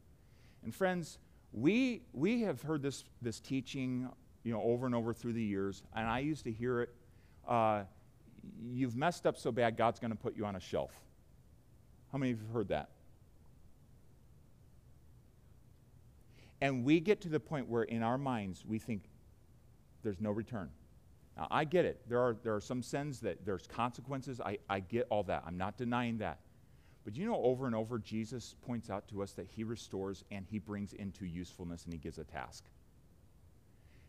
And 0.64 0.76
friends, 0.76 1.20
we, 1.52 2.02
we 2.14 2.42
have 2.42 2.62
heard 2.62 2.82
this, 2.82 3.06
this 3.22 3.40
teaching 3.40 4.10
you 4.44 4.52
know, 4.52 4.62
over 4.62 4.86
and 4.86 4.94
over 4.94 5.14
through 5.14 5.34
the 5.34 5.44
years, 5.44 5.84
and 5.96 6.08
I 6.08 6.20
used 6.20 6.44
to 6.44 6.52
hear 6.52 6.82
it. 6.82 6.90
Uh, 7.48 7.84
you've 8.62 8.96
messed 8.96 9.26
up 9.26 9.38
so 9.38 9.52
bad, 9.52 9.78
God's 9.78 10.00
going 10.00 10.12
to 10.12 10.18
put 10.18 10.36
you 10.36 10.46
on 10.46 10.56
a 10.56 10.60
shelf. 10.60 10.92
How 12.12 12.18
many 12.18 12.32
of 12.32 12.40
you 12.40 12.46
have 12.46 12.54
heard 12.54 12.68
that? 12.70 12.90
And 16.64 16.86
we 16.86 17.02
get 17.02 17.20
to 17.24 17.28
the 17.28 17.42
point 17.42 17.68
where 17.68 17.84
in 17.84 18.04
our 18.04 18.18
minds 18.18 18.64
we 18.66 18.80
think 18.80 19.04
there's 20.02 20.22
no 20.22 20.32
return. 20.32 20.70
Now, 21.36 21.50
I 21.52 21.66
get 21.66 21.84
it. 21.84 22.00
There 22.08 22.22
are, 22.22 22.38
there 22.42 22.56
are 22.56 22.62
some 22.62 22.82
sins 22.82 23.20
that 23.20 23.46
there's 23.46 23.68
consequences. 23.68 24.40
I, 24.40 24.60
I 24.70 24.80
get 24.80 25.06
all 25.10 25.24
that. 25.24 25.44
I'm 25.46 25.58
not 25.58 25.76
denying 25.78 26.20
that. 26.20 26.40
But 27.04 27.18
you 27.18 27.26
know, 27.26 27.36
over 27.44 27.66
and 27.66 27.76
over, 27.76 28.00
Jesus 28.00 28.56
points 28.66 28.90
out 28.90 29.10
to 29.10 29.22
us 29.22 29.34
that 29.34 29.46
he 29.54 29.66
restores 29.66 30.24
and 30.32 30.46
he 30.50 30.58
brings 30.58 30.94
into 30.94 31.26
usefulness 31.26 31.84
and 31.84 31.92
he 31.92 32.00
gives 32.00 32.18
a 32.18 32.24
task. 32.24 32.64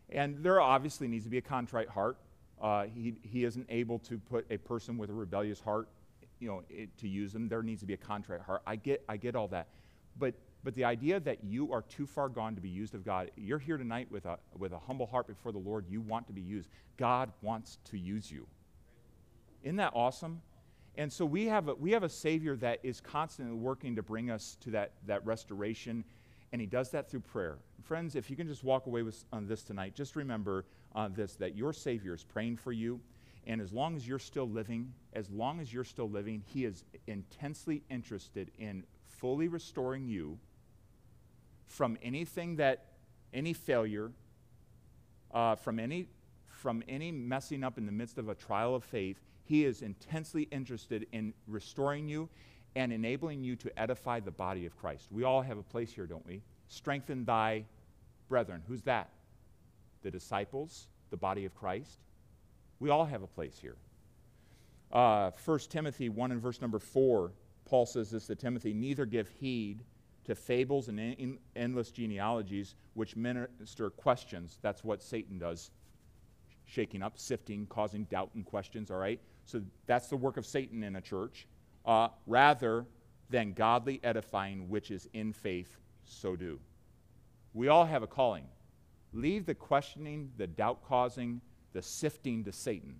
And 0.09 0.41
there 0.41 0.61
obviously 0.61 1.09
needs 1.09 1.25
to 1.25 1.29
be 1.29 1.39
a 1.39 1.41
contrite 1.41 1.89
heart. 1.89 2.15
Uh, 2.61 2.85
he, 2.85 3.15
he 3.21 3.43
isn't 3.43 3.65
able 3.67 3.99
to 3.99 4.17
put 4.17 4.45
a 4.49 4.55
person 4.55 4.97
with 4.97 5.09
a 5.09 5.13
rebellious 5.13 5.59
heart, 5.59 5.89
you 6.39 6.47
know, 6.47 6.63
it, 6.69 6.97
to 6.99 7.09
use 7.09 7.33
them. 7.33 7.49
There 7.49 7.61
needs 7.61 7.81
to 7.81 7.85
be 7.85 7.95
a 7.95 7.97
contrite 7.97 8.39
heart. 8.39 8.61
I 8.65 8.77
get, 8.77 9.03
I 9.09 9.17
get 9.17 9.35
all 9.35 9.49
that. 9.49 9.67
But, 10.17 10.35
but 10.65 10.73
the 10.73 10.83
idea 10.83 11.19
that 11.19 11.43
you 11.43 11.71
are 11.71 11.83
too 11.83 12.07
far 12.07 12.27
gone 12.27 12.55
to 12.55 12.61
be 12.61 12.69
used 12.69 12.95
of 12.95 13.05
God, 13.05 13.29
you're 13.37 13.59
here 13.59 13.77
tonight 13.77 14.07
with 14.09 14.25
a, 14.25 14.39
with 14.57 14.73
a 14.73 14.79
humble 14.79 15.05
heart 15.05 15.27
before 15.27 15.51
the 15.51 15.59
Lord. 15.59 15.85
You 15.87 16.01
want 16.01 16.25
to 16.25 16.33
be 16.33 16.41
used. 16.41 16.69
God 16.97 17.31
wants 17.43 17.77
to 17.91 17.99
use 17.99 18.31
you. 18.31 18.47
Isn't 19.61 19.75
that 19.75 19.91
awesome? 19.93 20.41
And 20.95 21.13
so 21.13 21.23
we 21.23 21.45
have 21.45 21.67
a, 21.67 21.75
we 21.75 21.91
have 21.91 22.01
a 22.01 22.09
Savior 22.09 22.55
that 22.57 22.79
is 22.81 22.99
constantly 22.99 23.55
working 23.55 23.95
to 23.95 24.01
bring 24.01 24.31
us 24.31 24.57
to 24.61 24.71
that, 24.71 24.93
that 25.05 25.23
restoration, 25.23 26.03
and 26.51 26.59
He 26.59 26.65
does 26.65 26.89
that 26.91 27.11
through 27.11 27.19
prayer. 27.19 27.59
Friends, 27.83 28.15
if 28.15 28.31
you 28.31 28.35
can 28.35 28.47
just 28.47 28.63
walk 28.63 28.87
away 28.87 29.03
with 29.03 29.23
on 29.31 29.45
this 29.45 29.61
tonight, 29.61 29.93
just 29.93 30.15
remember 30.15 30.65
uh, 30.95 31.09
this 31.09 31.35
that 31.35 31.55
your 31.55 31.73
Savior 31.73 32.15
is 32.15 32.23
praying 32.23 32.57
for 32.57 32.71
you. 32.71 32.99
And 33.45 33.61
as 33.61 33.71
long 33.71 33.95
as 33.95 34.07
you're 34.07 34.17
still 34.17 34.49
living, 34.49 34.91
as 35.13 35.29
long 35.29 35.59
as 35.59 35.71
you're 35.71 35.83
still 35.83 36.09
living, 36.09 36.41
He 36.47 36.65
is 36.65 36.83
intensely 37.05 37.83
interested 37.91 38.49
in 38.57 38.83
fully 39.05 39.47
restoring 39.47 40.07
you 40.07 40.39
from 41.67 41.97
anything 42.01 42.57
that, 42.57 42.85
any 43.33 43.53
failure, 43.53 44.11
uh, 45.33 45.55
from, 45.55 45.79
any, 45.79 46.07
from 46.47 46.83
any 46.87 47.11
messing 47.11 47.63
up 47.63 47.77
in 47.77 47.85
the 47.85 47.91
midst 47.91 48.17
of 48.17 48.29
a 48.29 48.35
trial 48.35 48.75
of 48.75 48.83
faith. 48.83 49.19
He 49.43 49.65
is 49.65 49.81
intensely 49.81 50.43
interested 50.51 51.05
in 51.11 51.33
restoring 51.47 52.07
you 52.07 52.29
and 52.75 52.91
enabling 52.91 53.43
you 53.43 53.55
to 53.57 53.79
edify 53.79 54.19
the 54.19 54.31
body 54.31 54.65
of 54.65 54.77
Christ. 54.77 55.07
We 55.11 55.23
all 55.23 55.41
have 55.41 55.57
a 55.57 55.63
place 55.63 55.91
here, 55.91 56.05
don't 56.05 56.25
we? 56.25 56.41
Strengthen 56.67 57.25
thy 57.25 57.65
brethren. 58.27 58.61
Who's 58.67 58.81
that? 58.83 59.09
The 60.01 60.11
disciples, 60.11 60.87
the 61.09 61.17
body 61.17 61.45
of 61.45 61.55
Christ. 61.55 61.99
We 62.79 62.89
all 62.89 63.05
have 63.05 63.23
a 63.23 63.27
place 63.27 63.57
here. 63.61 63.77
Uh, 64.91 65.31
1 65.43 65.59
Timothy 65.69 66.09
1 66.09 66.31
and 66.31 66.41
verse 66.41 66.61
number 66.61 66.79
4, 66.79 67.31
Paul 67.65 67.85
says 67.85 68.11
this 68.11 68.27
to 68.27 68.35
Timothy 68.35 68.73
Neither 68.73 69.05
give 69.05 69.29
heed 69.39 69.83
to 70.25 70.35
fables 70.35 70.87
and 70.87 70.99
en- 70.99 71.39
endless 71.55 71.91
genealogies 71.91 72.75
which 72.93 73.15
minister 73.15 73.89
questions. 73.89 74.59
That's 74.61 74.83
what 74.83 75.01
Satan 75.01 75.37
does, 75.37 75.71
shaking 76.65 77.01
up, 77.01 77.17
sifting, 77.17 77.65
causing 77.67 78.05
doubt 78.05 78.31
and 78.35 78.45
questions, 78.45 78.91
all 78.91 78.97
right? 78.97 79.19
So 79.45 79.61
that's 79.85 80.07
the 80.07 80.17
work 80.17 80.37
of 80.37 80.45
Satan 80.45 80.83
in 80.83 80.95
a 80.95 81.01
church. 81.01 81.47
Uh, 81.85 82.07
rather 82.25 82.85
than 83.29 83.53
godly 83.53 83.99
edifying, 84.03 84.69
which 84.69 84.91
is 84.91 85.07
in 85.13 85.33
faith, 85.33 85.77
so 86.03 86.35
do. 86.35 86.59
We 87.53 87.67
all 87.67 87.85
have 87.85 88.03
a 88.03 88.07
calling. 88.07 88.45
Leave 89.13 89.45
the 89.45 89.55
questioning, 89.55 90.31
the 90.37 90.47
doubt 90.47 90.83
causing, 90.83 91.41
the 91.73 91.81
sifting 91.81 92.43
to 92.43 92.51
Satan. 92.51 92.99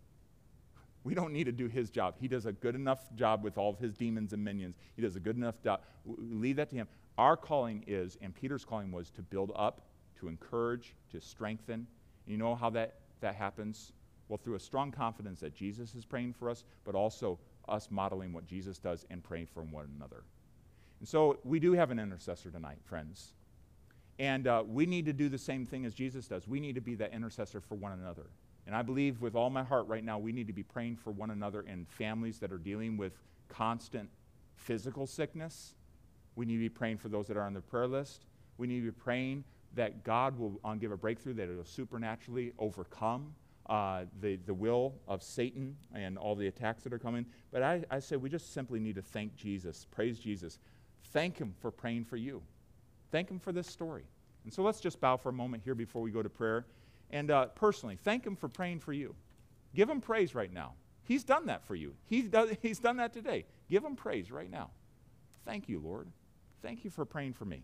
We 1.04 1.14
don't 1.14 1.34
need 1.34 1.44
to 1.44 1.52
do 1.52 1.68
his 1.68 1.90
job. 1.90 2.16
He 2.20 2.28
does 2.28 2.46
a 2.46 2.52
good 2.52 2.74
enough 2.74 3.14
job 3.16 3.44
with 3.44 3.58
all 3.58 3.70
of 3.70 3.78
his 3.78 3.94
demons 3.94 4.34
and 4.34 4.44
minions. 4.44 4.76
He 4.96 5.02
does 5.02 5.16
a 5.16 5.20
good 5.20 5.36
enough 5.36 5.62
job. 5.64 5.82
Leave 6.06 6.56
that 6.56 6.70
to 6.72 6.76
him. 6.76 6.88
Our 7.18 7.38
calling 7.38 7.84
is, 7.88 8.18
and 8.22 8.36
Peter's 8.36 8.66
calling 8.66 8.92
was 8.92 9.10
to 9.12 9.22
build 9.22 9.52
up, 9.56 9.82
to 10.20 10.28
encourage, 10.28 10.96
to 11.12 11.22
strengthen. 11.22 11.88
You 12.26 12.38
know 12.38 12.56
how 12.56 12.70
that, 12.72 12.96
that 13.22 13.36
happens? 13.36 13.94
Well, 14.28 14.38
through 14.38 14.56
a 14.56 14.60
strong 14.60 14.92
confidence 14.92 15.40
that 15.42 15.54
Jesus 15.56 15.96
is 15.96 16.04
praying 16.04 16.34
for 16.34 16.50
us, 16.50 16.64
but 16.84 16.96
also 16.96 17.40
us 17.68 17.90
modeling 17.90 18.34
what 18.34 18.46
Jesus 18.48 18.78
does 18.78 19.06
and 19.10 19.24
praying 19.24 19.48
for 19.54 19.64
one 19.64 19.88
another. 19.96 20.24
And 21.00 21.08
so 21.08 21.38
we 21.44 21.60
do 21.60 21.74
have 21.74 21.92
an 21.92 22.00
intercessor 22.00 22.50
tonight, 22.50 22.78
friends. 22.84 23.34
And 24.18 24.48
uh, 24.48 24.64
we 24.66 24.86
need 24.86 25.06
to 25.06 25.14
do 25.14 25.30
the 25.30 25.38
same 25.38 25.66
thing 25.66 25.86
as 25.86 25.94
Jesus 25.94 26.28
does. 26.28 26.48
We 26.48 26.60
need 26.60 26.76
to 26.76 26.82
be 26.82 26.96
that 26.96 27.14
intercessor 27.14 27.60
for 27.60 27.76
one 27.76 27.92
another. 27.92 28.28
And 28.66 28.76
I 28.76 28.82
believe 28.82 29.22
with 29.22 29.36
all 29.36 29.50
my 29.50 29.64
heart 29.64 29.88
right 29.88 30.04
now, 30.04 30.18
we 30.18 30.32
need 30.32 30.48
to 30.48 30.54
be 30.54 30.64
praying 30.64 30.96
for 30.96 31.12
one 31.12 31.30
another 31.30 31.66
and 31.68 31.88
families 31.88 32.40
that 32.40 32.52
are 32.52 32.58
dealing 32.58 32.98
with 32.98 33.14
constant 33.50 34.10
physical 34.56 35.06
sickness. 35.06 35.75
We 36.36 36.46
need 36.46 36.54
to 36.54 36.60
be 36.60 36.70
praying 36.70 36.98
for 36.98 37.10
those 37.10 37.28
that 37.28 37.38
are 37.38 37.44
on 37.44 37.54
the 37.54 37.62
prayer 37.62 37.88
list. 37.88 38.26
We 38.58 38.68
need 38.68 38.82
to 38.82 38.86
be 38.86 38.92
praying 38.92 39.44
that 39.76 40.04
God 40.04 40.38
will 40.38 40.60
um, 40.64 40.80
give 40.80 40.92
a 40.92 40.98
breakthrough, 40.98 41.34
that 41.34 41.50
it 41.50 41.56
will 41.56 41.66
supernaturally 41.66 42.54
overcome 42.58 43.34
uh, 43.68 44.04
the, 44.22 44.38
the 44.46 44.54
will 44.54 44.94
of 45.08 45.24
Satan 45.24 45.76
and 45.94 46.18
all 46.18 46.36
the 46.36 46.48
attacks 46.48 46.84
that 46.84 46.94
are 46.94 47.00
coming. 47.00 47.26
But 47.52 47.64
I, 47.64 47.84
I 47.90 48.00
say 48.00 48.16
we 48.16 48.30
just 48.30 48.54
simply 48.54 48.80
need 48.80 48.96
to 48.96 49.02
thank 49.02 49.36
Jesus, 49.36 49.86
praise 49.92 50.20
Jesus, 50.20 50.60
thank 51.12 51.38
Him 51.38 51.54
for 51.60 51.72
praying 51.72 52.06
for 52.06 52.18
you. 52.18 52.42
Thank 53.12 53.30
Him 53.30 53.40
for 53.40 53.52
this 53.52 53.68
story. 53.68 54.04
And 54.44 54.54
so 54.54 54.62
let's 54.62 54.80
just 54.80 55.00
bow 55.02 55.18
for 55.18 55.30
a 55.30 55.34
moment 55.34 55.64
here 55.64 55.76
before 55.76 56.02
we 56.02 56.12
go 56.12 56.22
to 56.22 56.30
prayer. 56.30 56.66
And 57.12 57.32
uh, 57.32 57.48
personally, 57.48 57.98
thank 58.04 58.26
Him 58.26 58.36
for 58.36 58.48
praying 58.48 58.80
for 58.80 58.94
you. 58.94 59.16
Give 59.74 59.90
Him 59.90 60.00
praise 60.00 60.36
right 60.36 60.52
now. 60.54 60.74
He's 61.04 61.24
done 61.24 61.48
that 61.48 61.66
for 61.66 61.76
you. 61.76 61.96
He's 62.08 62.30
done, 62.30 62.58
he's 62.62 62.80
done 62.80 62.98
that 62.98 63.14
today. 63.14 63.46
Give 63.70 63.84
Him 63.84 63.96
praise 63.96 64.32
right 64.32 64.50
now. 64.50 64.70
Thank 65.46 65.70
you, 65.70 65.80
Lord. 65.80 66.08
Thank 66.66 66.84
you 66.84 66.90
for 66.90 67.06
praying 67.06 67.34
for 67.34 67.46
me. 67.46 67.62